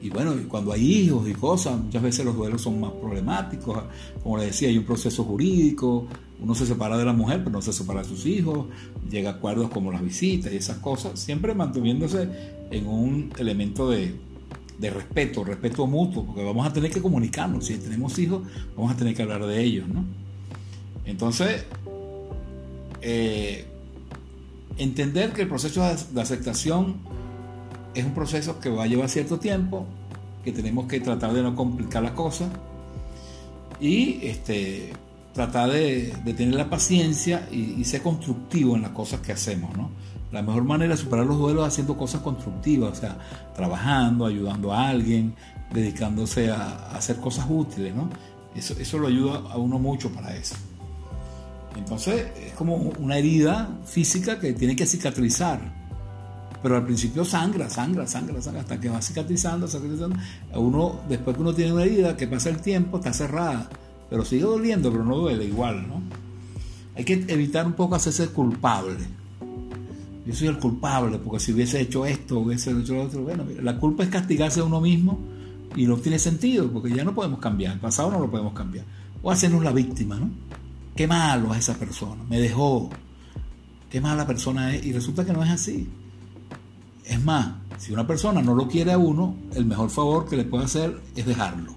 Y 0.00 0.10
bueno, 0.10 0.34
cuando 0.48 0.72
hay 0.72 0.82
hijos 0.82 1.28
y 1.28 1.32
cosas, 1.32 1.78
muchas 1.78 2.02
veces 2.02 2.24
los 2.24 2.36
duelos 2.36 2.62
son 2.62 2.80
más 2.80 2.92
problemáticos. 2.92 3.84
Como 4.22 4.38
le 4.38 4.46
decía, 4.46 4.68
hay 4.68 4.78
un 4.78 4.84
proceso 4.84 5.24
jurídico, 5.24 6.06
uno 6.40 6.54
se 6.54 6.66
separa 6.66 6.98
de 6.98 7.04
la 7.04 7.12
mujer, 7.12 7.38
pero 7.38 7.50
no 7.50 7.62
se 7.62 7.72
separa 7.72 8.02
de 8.02 8.08
sus 8.08 8.26
hijos, 8.26 8.66
llega 9.10 9.30
a 9.30 9.32
acuerdos 9.34 9.70
como 9.70 9.90
las 9.90 10.02
visitas 10.02 10.52
y 10.52 10.56
esas 10.56 10.78
cosas, 10.78 11.18
siempre 11.18 11.54
manteniéndose 11.54 12.28
en 12.70 12.86
un 12.86 13.32
elemento 13.38 13.88
de, 13.88 14.14
de 14.78 14.90
respeto, 14.90 15.44
respeto 15.44 15.86
mutuo, 15.86 16.24
porque 16.24 16.44
vamos 16.44 16.66
a 16.66 16.72
tener 16.72 16.90
que 16.90 17.00
comunicarnos. 17.00 17.66
Si 17.66 17.76
tenemos 17.78 18.18
hijos, 18.18 18.42
vamos 18.76 18.92
a 18.92 18.96
tener 18.96 19.14
que 19.14 19.22
hablar 19.22 19.46
de 19.46 19.62
ellos, 19.62 19.88
¿no? 19.88 20.04
Entonces, 21.04 21.64
eh, 23.00 23.64
entender 24.76 25.32
que 25.32 25.42
el 25.42 25.48
proceso 25.48 25.82
de 25.82 26.20
aceptación 26.20 26.96
es 27.96 28.04
un 28.04 28.12
proceso 28.12 28.60
que 28.60 28.68
va 28.68 28.84
a 28.84 28.86
llevar 28.86 29.08
cierto 29.08 29.38
tiempo, 29.38 29.86
que 30.44 30.52
tenemos 30.52 30.86
que 30.86 31.00
tratar 31.00 31.32
de 31.32 31.42
no 31.42 31.56
complicar 31.56 32.02
las 32.02 32.12
cosas 32.12 32.48
y 33.80 34.18
este, 34.22 34.92
tratar 35.32 35.70
de, 35.70 36.14
tener 36.36 36.54
la 36.54 36.68
paciencia 36.68 37.48
y, 37.50 37.82
ser 37.84 38.02
constructivo 38.02 38.76
en 38.76 38.82
las 38.82 38.90
cosas 38.90 39.20
que 39.20 39.32
hacemos. 39.32 39.74
¿no? 39.76 39.90
La 40.30 40.42
mejor 40.42 40.64
manera 40.64 40.94
de 40.94 41.00
superar 41.00 41.24
los 41.24 41.38
duelos 41.38 41.66
es 41.66 41.72
haciendo 41.72 41.96
cosas 41.96 42.20
constructivas, 42.20 42.98
o 42.98 43.00
sea, 43.00 43.18
trabajando, 43.54 44.26
ayudando 44.26 44.72
a 44.72 44.88
alguien, 44.88 45.34
dedicándose 45.72 46.50
a, 46.50 46.90
hacer 46.90 47.16
cosas 47.16 47.46
útiles. 47.48 47.94
¿no? 47.94 48.10
Eso, 48.54 48.74
eso 48.78 48.98
lo 48.98 49.08
ayuda 49.08 49.42
a 49.50 49.56
uno 49.56 49.78
mucho 49.78 50.10
para 50.10 50.36
eso. 50.36 50.54
Entonces 51.76 52.26
es 52.46 52.52
como 52.52 52.76
una 52.76 53.16
herida 53.18 53.68
física 53.86 54.38
que 54.38 54.52
tiene 54.52 54.76
que 54.76 54.86
cicatrizar 54.86 55.75
pero 56.62 56.76
al 56.76 56.84
principio 56.84 57.24
sangra, 57.24 57.68
sangra, 57.70 58.06
sangra, 58.06 58.40
sangra, 58.40 58.62
hasta 58.62 58.80
que 58.80 58.88
va 58.88 59.00
cicatrizando, 59.00 59.68
cicatrizando. 59.68 60.16
Uno, 60.54 61.00
después 61.08 61.36
que 61.36 61.42
uno 61.42 61.54
tiene 61.54 61.72
una 61.72 61.84
herida, 61.84 62.16
que 62.16 62.26
pasa 62.26 62.48
el 62.48 62.60
tiempo, 62.60 62.98
está 62.98 63.12
cerrada, 63.12 63.68
pero 64.10 64.24
sigue 64.24 64.42
doliendo, 64.42 64.90
pero 64.90 65.04
no 65.04 65.16
duele 65.16 65.44
igual, 65.44 65.86
¿no? 65.88 66.02
Hay 66.96 67.04
que 67.04 67.24
evitar 67.28 67.66
un 67.66 67.74
poco 67.74 67.94
hacerse 67.94 68.28
culpable. 68.28 69.04
Yo 70.26 70.34
soy 70.34 70.48
el 70.48 70.58
culpable, 70.58 71.18
porque 71.18 71.38
si 71.38 71.52
hubiese 71.52 71.80
hecho 71.80 72.04
esto, 72.04 72.40
hubiese 72.40 72.72
hecho 72.72 72.94
lo 72.94 73.02
otro, 73.04 73.22
bueno, 73.22 73.44
la 73.62 73.78
culpa 73.78 74.02
es 74.02 74.08
castigarse 74.08 74.60
a 74.60 74.64
uno 74.64 74.80
mismo 74.80 75.20
y 75.76 75.86
no 75.86 75.96
tiene 75.98 76.18
sentido, 76.18 76.70
porque 76.72 76.92
ya 76.92 77.04
no 77.04 77.14
podemos 77.14 77.38
cambiar, 77.38 77.74
el 77.74 77.80
pasado 77.80 78.10
no 78.10 78.18
lo 78.18 78.30
podemos 78.30 78.52
cambiar. 78.54 78.84
O 79.22 79.30
hacernos 79.30 79.62
la 79.62 79.72
víctima, 79.72 80.16
¿no? 80.16 80.30
Qué 80.96 81.06
malo 81.06 81.52
es 81.52 81.60
esa 81.60 81.74
persona, 81.74 82.24
me 82.28 82.40
dejó, 82.40 82.90
qué 83.90 84.00
mala 84.00 84.26
persona 84.26 84.74
es, 84.74 84.84
y 84.84 84.92
resulta 84.92 85.24
que 85.24 85.32
no 85.32 85.44
es 85.44 85.50
así. 85.50 85.86
Es 87.06 87.22
más, 87.22 87.54
si 87.78 87.92
una 87.92 88.06
persona 88.06 88.42
no 88.42 88.54
lo 88.54 88.66
quiere 88.66 88.92
a 88.92 88.98
uno, 88.98 89.36
el 89.54 89.64
mejor 89.64 89.90
favor 89.90 90.28
que 90.28 90.36
le 90.36 90.44
puede 90.44 90.64
hacer 90.64 91.00
es 91.14 91.24
dejarlo. 91.24 91.74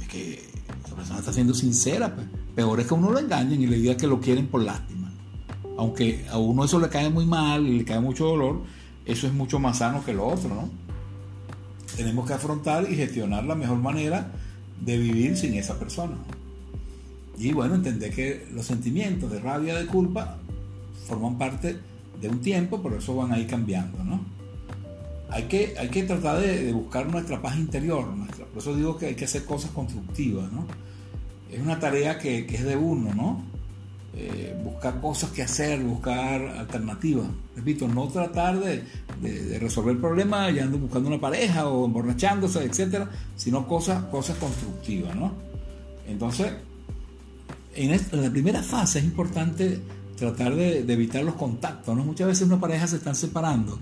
Es 0.00 0.08
que 0.08 0.48
esa 0.84 0.94
persona 0.94 1.18
está 1.20 1.32
siendo 1.32 1.54
sincera. 1.54 2.14
Pues. 2.14 2.26
Peor 2.54 2.80
es 2.80 2.86
que 2.86 2.94
uno 2.94 3.10
lo 3.10 3.18
engañen 3.18 3.62
y 3.62 3.66
le 3.66 3.76
diga 3.76 3.96
que 3.96 4.06
lo 4.06 4.20
quieren 4.20 4.46
por 4.46 4.62
lástima. 4.62 5.10
Aunque 5.78 6.26
a 6.30 6.38
uno 6.38 6.64
eso 6.64 6.78
le 6.78 6.88
cae 6.88 7.08
muy 7.08 7.24
mal 7.24 7.66
y 7.66 7.78
le 7.78 7.84
cae 7.84 7.98
mucho 7.98 8.26
dolor, 8.26 8.62
eso 9.06 9.26
es 9.26 9.32
mucho 9.32 9.58
más 9.58 9.78
sano 9.78 10.04
que 10.04 10.12
lo 10.12 10.26
otro, 10.26 10.50
¿no? 10.50 10.68
Tenemos 11.96 12.26
que 12.26 12.34
afrontar 12.34 12.90
y 12.90 12.96
gestionar 12.96 13.44
la 13.44 13.54
mejor 13.54 13.78
manera 13.78 14.32
de 14.80 14.98
vivir 14.98 15.36
sin 15.36 15.54
esa 15.54 15.78
persona. 15.78 16.16
Y 17.38 17.52
bueno, 17.52 17.74
entender 17.74 18.14
que 18.14 18.46
los 18.52 18.66
sentimientos 18.66 19.30
de 19.30 19.40
rabia, 19.40 19.76
de 19.76 19.86
culpa, 19.86 20.38
forman 21.06 21.38
parte 21.38 21.78
de 22.20 22.28
un 22.28 22.40
tiempo, 22.40 22.80
pero 22.82 22.98
eso 22.98 23.16
van 23.16 23.32
a 23.32 23.38
ir 23.38 23.46
cambiando, 23.46 24.02
¿no? 24.04 24.20
Hay 25.30 25.44
que, 25.44 25.74
hay 25.78 25.88
que 25.88 26.04
tratar 26.04 26.40
de, 26.40 26.72
buscar 26.72 27.10
nuestra 27.10 27.40
paz 27.42 27.56
interior, 27.56 28.06
por 28.52 28.62
eso 28.62 28.76
digo 28.76 28.96
que 28.96 29.06
hay 29.06 29.14
que 29.14 29.24
hacer 29.24 29.44
cosas 29.44 29.70
constructivas, 29.70 30.50
¿no? 30.52 30.66
Es 31.50 31.60
una 31.60 31.78
tarea 31.78 32.18
que, 32.18 32.46
es 32.46 32.64
de 32.64 32.76
uno, 32.76 33.14
¿no? 33.14 33.54
eh, 34.16 34.56
buscar 34.62 35.00
cosas 35.00 35.30
que 35.30 35.42
hacer, 35.42 35.80
buscar 35.80 36.40
alternativas. 36.40 37.26
Repito, 37.56 37.88
no 37.88 38.08
tratar 38.08 38.60
de, 38.60 38.84
resolver 39.58 39.94
el 39.94 40.00
problema 40.00 40.50
ya 40.50 40.64
ando 40.64 40.78
buscando 40.78 41.08
una 41.08 41.20
pareja 41.20 41.68
o 41.68 41.86
emborrachándose, 41.86 42.62
etcétera, 42.64 43.10
sino 43.36 43.66
cosas, 43.66 44.04
cosas 44.04 44.36
constructivas, 44.38 45.16
¿no? 45.16 45.32
Entonces, 46.06 46.52
en, 47.74 48.00
la 48.22 48.30
primera 48.30 48.62
fase 48.62 49.00
es 49.00 49.04
importante 49.04 49.80
tratar 50.16 50.54
de, 50.54 50.80
evitar 50.80 51.24
los 51.24 51.34
contactos, 51.34 51.96
¿no? 51.96 52.04
Muchas 52.04 52.26
veces 52.26 52.46
una 52.46 52.60
pareja 52.60 52.86
se 52.86 52.96
están 52.96 53.14
separando 53.14 53.78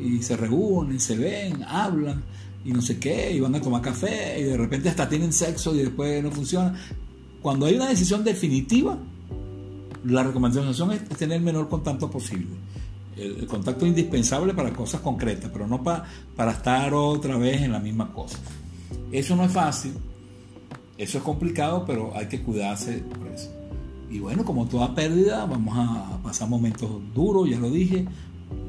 y 0.00 0.22
se 0.22 0.36
reúnen, 0.36 1.00
se 1.00 1.16
ven, 1.16 1.62
hablan 1.64 2.22
y 2.64 2.72
no 2.72 2.82
sé 2.82 2.98
qué, 2.98 3.32
y 3.32 3.40
van 3.40 3.54
a 3.54 3.60
tomar 3.60 3.82
café 3.82 4.40
y 4.40 4.44
de 4.44 4.56
repente 4.56 4.88
hasta 4.88 5.08
tienen 5.08 5.32
sexo 5.32 5.74
y 5.74 5.78
después 5.78 6.22
no 6.22 6.30
funciona. 6.30 6.74
Cuando 7.42 7.66
hay 7.66 7.76
una 7.76 7.88
decisión 7.88 8.24
definitiva, 8.24 8.98
la 10.04 10.22
recomendación 10.22 10.92
es 10.92 11.08
tener 11.10 11.38
el 11.38 11.44
menor 11.44 11.68
contacto 11.68 12.10
posible. 12.10 12.56
El, 13.16 13.46
contacto 13.46 13.86
indispensable 13.86 14.52
para 14.52 14.72
cosas 14.72 15.00
concretas, 15.00 15.50
pero 15.52 15.66
no 15.66 15.82
para 15.82 16.50
estar 16.50 16.92
otra 16.92 17.36
vez 17.38 17.62
en 17.62 17.72
la 17.72 17.78
misma 17.78 18.12
cosa. 18.12 18.38
Eso 19.10 19.36
no 19.36 19.44
es 19.44 19.52
fácil, 19.52 19.94
eso 20.98 21.18
es 21.18 21.24
complicado, 21.24 21.84
pero 21.86 22.12
hay 22.16 22.26
que 22.26 22.42
cuidarse 22.42 22.98
por 22.98 23.28
eso. 23.28 23.55
Y 24.10 24.20
bueno, 24.20 24.44
como 24.44 24.66
toda 24.66 24.94
pérdida, 24.94 25.46
vamos 25.46 25.74
a 25.76 26.18
pasar 26.22 26.48
momentos 26.48 26.88
duros, 27.14 27.48
ya 27.48 27.58
lo 27.58 27.70
dije, 27.70 28.06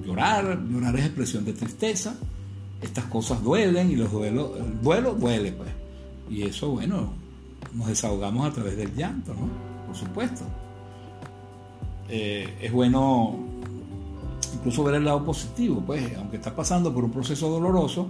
llorar, 0.06 0.60
llorar 0.68 0.96
es 0.96 1.06
expresión 1.06 1.46
de 1.46 1.54
tristeza, 1.54 2.16
estas 2.82 3.06
cosas 3.06 3.44
duelen 3.44 3.92
y 3.92 3.96
los 3.96 4.12
duelos, 4.12 4.52
el 4.60 4.82
duelo 4.82 5.14
duele 5.14 5.52
pues. 5.52 5.70
Y 6.30 6.44
eso, 6.44 6.72
bueno, 6.72 7.14
nos 7.74 7.88
desahogamos 7.88 8.48
a 8.48 8.54
través 8.54 8.78
del 8.78 8.94
llanto, 8.96 9.34
¿no? 9.34 9.48
Por 9.88 9.96
supuesto. 9.96 10.44
Eh, 12.10 12.58
es 12.62 12.72
bueno 12.72 13.38
incluso 14.56 14.84
ver 14.84 14.96
el 14.96 15.06
lado 15.06 15.24
positivo, 15.24 15.84
pues, 15.86 16.16
aunque 16.18 16.38
está 16.38 16.56
pasando 16.56 16.94
por 16.94 17.04
un 17.04 17.12
proceso 17.12 17.50
doloroso, 17.50 18.10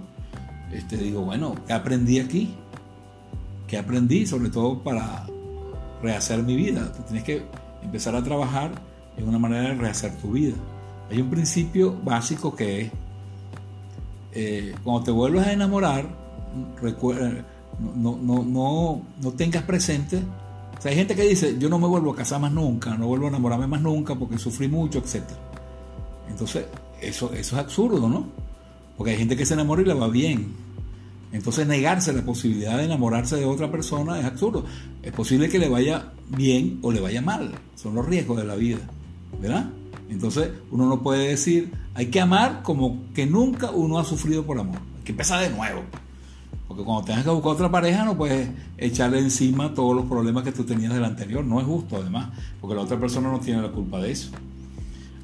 este, 0.72 0.96
digo, 0.96 1.22
bueno, 1.22 1.54
¿qué 1.66 1.72
aprendí 1.72 2.18
aquí? 2.18 2.54
¿Qué 3.66 3.76
aprendí? 3.76 4.26
Sobre 4.26 4.50
todo 4.50 4.78
para 4.78 5.26
rehacer 6.02 6.42
mi 6.42 6.56
vida. 6.56 6.92
Tú 6.96 7.02
tienes 7.04 7.24
que 7.24 7.42
empezar 7.82 8.14
a 8.14 8.22
trabajar 8.22 8.70
en 9.16 9.28
una 9.28 9.38
manera 9.38 9.70
de 9.70 9.74
rehacer 9.74 10.16
tu 10.16 10.32
vida. 10.32 10.56
Hay 11.10 11.20
un 11.20 11.30
principio 11.30 11.96
básico 12.04 12.54
que 12.54 12.82
es, 12.82 12.92
eh, 14.32 14.74
cuando 14.84 15.04
te 15.04 15.10
vuelvas 15.10 15.46
a 15.46 15.52
enamorar, 15.52 16.06
recuerda, 16.80 17.44
no, 17.96 18.18
no, 18.20 18.42
no, 18.42 19.02
no 19.20 19.32
tengas 19.32 19.62
presente 19.62 20.22
o 20.78 20.80
sea, 20.80 20.92
hay 20.92 20.96
gente 20.96 21.16
que 21.16 21.22
dice, 21.22 21.56
yo 21.58 21.68
no 21.68 21.78
me 21.78 21.88
vuelvo 21.88 22.12
a 22.12 22.16
casar 22.16 22.40
más 22.40 22.52
nunca, 22.52 22.96
no 22.96 23.08
vuelvo 23.08 23.26
a 23.26 23.30
enamorarme 23.30 23.66
más 23.66 23.82
nunca 23.82 24.14
porque 24.14 24.38
sufrí 24.38 24.68
mucho, 24.68 25.00
etc. 25.00 25.24
Entonces, 26.28 26.66
eso, 27.00 27.32
eso 27.32 27.56
es 27.56 27.60
absurdo, 27.60 28.08
¿no? 28.08 28.26
Porque 28.96 29.10
hay 29.10 29.18
gente 29.18 29.36
que 29.36 29.44
se 29.44 29.54
enamora 29.54 29.82
y 29.82 29.86
le 29.86 29.94
va 29.94 30.06
bien. 30.06 30.54
Entonces, 31.32 31.66
negarse 31.66 32.12
la 32.12 32.22
posibilidad 32.22 32.78
de 32.78 32.84
enamorarse 32.84 33.36
de 33.36 33.44
otra 33.44 33.70
persona 33.70 34.18
es 34.18 34.24
absurdo. 34.24 34.64
Es 35.02 35.12
posible 35.12 35.48
que 35.48 35.58
le 35.58 35.68
vaya 35.68 36.12
bien 36.28 36.78
o 36.82 36.90
le 36.90 37.00
vaya 37.00 37.20
mal. 37.20 37.52
Son 37.74 37.94
los 37.94 38.06
riesgos 38.06 38.38
de 38.38 38.44
la 38.44 38.54
vida, 38.54 38.78
¿verdad? 39.40 39.68
Entonces, 40.08 40.50
uno 40.70 40.88
no 40.88 41.02
puede 41.02 41.28
decir, 41.28 41.70
hay 41.94 42.06
que 42.06 42.20
amar 42.20 42.62
como 42.62 43.12
que 43.14 43.26
nunca 43.26 43.70
uno 43.70 43.98
ha 43.98 44.04
sufrido 44.04 44.44
por 44.44 44.58
amor. 44.58 44.78
Hay 44.98 45.04
que 45.04 45.12
empezar 45.12 45.42
de 45.42 45.54
nuevo. 45.54 45.82
Porque 46.66 46.82
cuando 46.82 47.04
tengas 47.04 47.24
que 47.24 47.30
buscar 47.30 47.52
otra 47.52 47.70
pareja 47.70 48.04
no 48.04 48.16
puedes 48.16 48.48
echarle 48.76 49.18
encima 49.18 49.72
todos 49.72 49.96
los 49.96 50.06
problemas 50.06 50.44
que 50.44 50.52
tú 50.52 50.64
tenías 50.64 50.92
del 50.92 51.04
anterior. 51.04 51.44
No 51.44 51.60
es 51.60 51.66
justo 51.66 51.96
además, 51.96 52.30
porque 52.60 52.74
la 52.74 52.82
otra 52.82 52.98
persona 52.98 53.30
no 53.30 53.40
tiene 53.40 53.62
la 53.62 53.70
culpa 53.70 54.00
de 54.00 54.12
eso. 54.12 54.30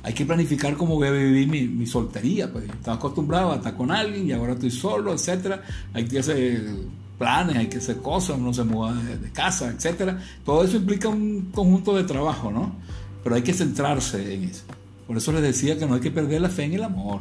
Hay 0.04 0.12
que 0.12 0.26
planificar 0.26 0.76
cómo 0.76 0.96
voy 0.96 1.08
a 1.08 1.10
vivir 1.10 1.48
mi, 1.48 1.86
soltería. 1.86 2.52
Pues 2.52 2.66
estaba 2.66 2.98
acostumbrado 2.98 3.52
a 3.52 3.56
estar 3.56 3.74
con 3.74 3.90
alguien 3.90 4.28
y 4.28 4.32
ahora 4.32 4.52
estoy 4.52 4.70
solo, 4.70 5.14
etcétera. 5.14 5.62
Hay 5.94 6.04
que 6.04 6.18
hacer 6.18 6.62
planes, 7.18 7.56
hay 7.56 7.68
que 7.68 7.78
hacer 7.78 7.96
cosas, 7.96 8.36
uno 8.36 8.52
se 8.52 8.64
muda 8.64 8.92
de, 8.92 9.30
casa, 9.30 9.70
etcétera. 9.70 10.22
Todo 10.44 10.62
eso 10.62 10.76
implica 10.76 11.08
un 11.08 11.50
conjunto 11.54 11.96
de 11.96 12.04
trabajo, 12.04 12.50
¿no? 12.52 12.74
Pero 13.22 13.34
hay 13.34 13.40
que 13.40 13.54
centrarse 13.54 14.34
en 14.34 14.44
eso. 14.44 14.64
Por 15.06 15.16
eso 15.16 15.32
les 15.32 15.40
decía 15.40 15.78
que 15.78 15.86
no 15.86 15.94
hay 15.94 16.00
que 16.00 16.10
perder 16.10 16.42
la 16.42 16.50
fe 16.50 16.64
en 16.64 16.74
el 16.74 16.84
amor. 16.84 17.20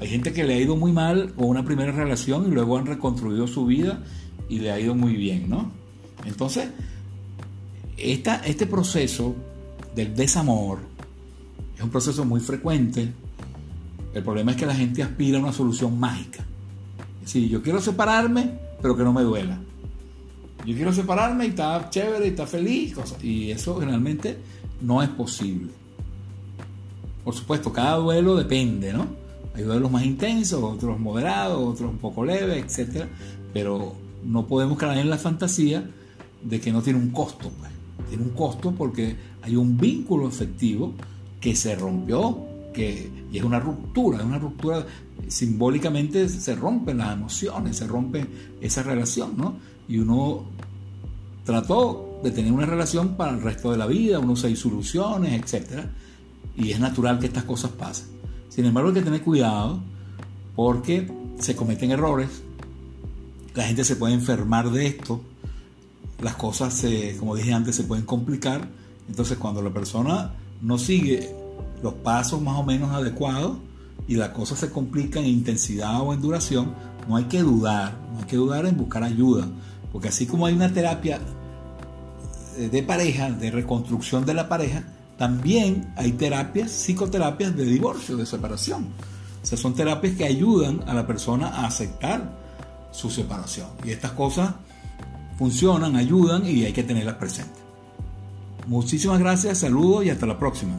Hay 0.00 0.08
gente 0.08 0.32
que 0.32 0.42
le 0.42 0.54
ha 0.54 0.58
ido 0.58 0.74
muy 0.74 0.90
mal 0.90 1.32
con 1.34 1.48
una 1.48 1.64
primera 1.64 1.92
relación 1.92 2.48
y 2.48 2.50
luego 2.50 2.76
han 2.76 2.86
reconstruido 2.86 3.46
su 3.46 3.66
vida 3.66 4.02
y 4.48 4.58
le 4.58 4.72
ha 4.72 4.80
ido 4.80 4.96
muy 4.96 5.14
bien, 5.14 5.48
¿no? 5.48 5.70
Entonces, 6.24 6.70
esta, 7.96 8.36
este 8.44 8.66
proceso 8.66 9.36
del 9.94 10.16
desamor 10.16 10.93
es 11.76 11.82
un 11.82 11.90
proceso 11.90 12.24
muy 12.24 12.40
frecuente. 12.40 13.12
El 14.12 14.22
problema 14.22 14.52
es 14.52 14.56
que 14.56 14.66
la 14.66 14.74
gente 14.74 15.02
aspira 15.02 15.38
a 15.38 15.40
una 15.40 15.52
solución 15.52 15.98
mágica. 15.98 16.44
Es 17.20 17.32
decir, 17.32 17.48
yo 17.48 17.62
quiero 17.62 17.80
separarme, 17.80 18.58
pero 18.80 18.96
que 18.96 19.02
no 19.02 19.12
me 19.12 19.22
duela. 19.22 19.58
Yo 20.64 20.74
quiero 20.74 20.92
separarme 20.92 21.46
y 21.46 21.48
está 21.48 21.90
chévere 21.90 22.26
y 22.26 22.30
está 22.30 22.46
feliz. 22.46 22.94
Y 23.22 23.50
eso 23.50 23.78
generalmente 23.78 24.38
no 24.80 25.02
es 25.02 25.08
posible. 25.10 25.72
Por 27.24 27.34
supuesto, 27.34 27.72
cada 27.72 27.96
duelo 27.96 28.36
depende, 28.36 28.92
¿no? 28.92 29.06
Hay 29.54 29.62
duelos 29.62 29.90
más 29.90 30.04
intensos, 30.04 30.62
otros 30.62 30.98
moderados, 30.98 31.60
otros 31.60 31.90
un 31.90 31.98
poco 31.98 32.24
leves, 32.24 32.78
etc. 32.78 33.06
Pero 33.52 33.94
no 34.24 34.46
podemos 34.46 34.78
caer 34.78 34.98
en 34.98 35.10
la 35.10 35.18
fantasía 35.18 35.88
de 36.42 36.60
que 36.60 36.72
no 36.72 36.82
tiene 36.82 36.98
un 36.98 37.10
costo. 37.10 37.50
Pues. 37.50 37.70
Tiene 38.08 38.24
un 38.24 38.30
costo 38.30 38.72
porque 38.72 39.16
hay 39.42 39.56
un 39.56 39.76
vínculo 39.76 40.28
efectivo 40.28 40.94
que 41.44 41.54
se 41.54 41.76
rompió, 41.76 42.38
que, 42.72 43.10
y 43.30 43.36
es 43.36 43.44
una 43.44 43.60
ruptura, 43.60 44.16
es 44.16 44.24
una 44.24 44.38
ruptura 44.38 44.86
simbólicamente 45.28 46.26
se 46.26 46.54
rompen 46.54 46.96
las 46.96 47.12
emociones, 47.12 47.76
se 47.76 47.86
rompe 47.86 48.26
esa 48.62 48.82
relación, 48.82 49.36
¿no? 49.36 49.58
Y 49.86 49.98
uno 49.98 50.46
trató 51.44 52.20
de 52.24 52.30
tener 52.30 52.50
una 52.50 52.64
relación 52.64 53.10
para 53.18 53.32
el 53.32 53.42
resto 53.42 53.70
de 53.72 53.76
la 53.76 53.86
vida, 53.86 54.20
uno 54.20 54.36
se 54.36 54.56
soluciones, 54.56 55.38
etc. 55.38 55.84
Y 56.56 56.70
es 56.70 56.80
natural 56.80 57.18
que 57.18 57.26
estas 57.26 57.44
cosas 57.44 57.72
pasen. 57.72 58.06
Sin 58.48 58.64
embargo, 58.64 58.88
hay 58.88 58.94
que 58.94 59.02
tener 59.02 59.20
cuidado 59.20 59.80
porque 60.56 61.12
se 61.40 61.54
cometen 61.54 61.90
errores, 61.90 62.42
la 63.54 63.64
gente 63.64 63.84
se 63.84 63.96
puede 63.96 64.14
enfermar 64.14 64.70
de 64.70 64.86
esto, 64.86 65.20
las 66.22 66.36
cosas, 66.36 66.82
como 67.18 67.36
dije 67.36 67.52
antes, 67.52 67.76
se 67.76 67.84
pueden 67.84 68.06
complicar. 68.06 68.66
Entonces, 69.10 69.36
cuando 69.36 69.60
la 69.60 69.74
persona 69.74 70.32
no 70.60 70.78
sigue 70.78 71.34
los 71.82 71.94
pasos 71.94 72.40
más 72.40 72.58
o 72.58 72.62
menos 72.62 72.90
adecuados 72.90 73.58
y 74.06 74.16
la 74.16 74.32
cosa 74.32 74.56
se 74.56 74.70
complica 74.70 75.20
en 75.20 75.26
intensidad 75.26 76.00
o 76.00 76.12
en 76.12 76.20
duración, 76.20 76.74
no 77.08 77.16
hay 77.16 77.24
que 77.24 77.40
dudar, 77.40 77.96
no 78.12 78.20
hay 78.20 78.24
que 78.24 78.36
dudar 78.36 78.66
en 78.66 78.76
buscar 78.76 79.02
ayuda, 79.02 79.46
porque 79.92 80.08
así 80.08 80.26
como 80.26 80.46
hay 80.46 80.54
una 80.54 80.72
terapia 80.72 81.20
de 82.56 82.82
pareja, 82.82 83.30
de 83.30 83.50
reconstrucción 83.50 84.24
de 84.24 84.34
la 84.34 84.48
pareja, 84.48 84.84
también 85.18 85.92
hay 85.96 86.12
terapias, 86.12 86.70
psicoterapias 86.70 87.56
de 87.56 87.64
divorcio, 87.64 88.16
de 88.16 88.26
separación. 88.26 88.88
O 89.42 89.46
sea, 89.46 89.58
son 89.58 89.74
terapias 89.74 90.16
que 90.16 90.24
ayudan 90.24 90.82
a 90.86 90.94
la 90.94 91.06
persona 91.06 91.48
a 91.48 91.66
aceptar 91.66 92.30
su 92.90 93.10
separación. 93.10 93.68
Y 93.84 93.90
estas 93.90 94.12
cosas 94.12 94.54
funcionan, 95.38 95.96
ayudan 95.96 96.46
y 96.46 96.64
hay 96.64 96.72
que 96.72 96.82
tenerlas 96.82 97.16
presentes. 97.16 97.63
Muchísimas 98.66 99.18
gracias, 99.18 99.58
saludos 99.58 100.04
y 100.04 100.10
hasta 100.10 100.26
la 100.26 100.38
próxima. 100.38 100.74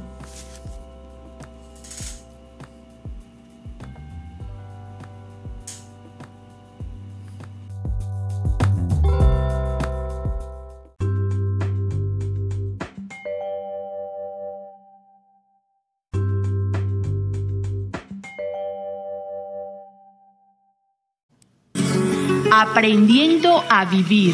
Aprendiendo 22.52 23.64
a 23.70 23.84
Vivir, 23.86 24.34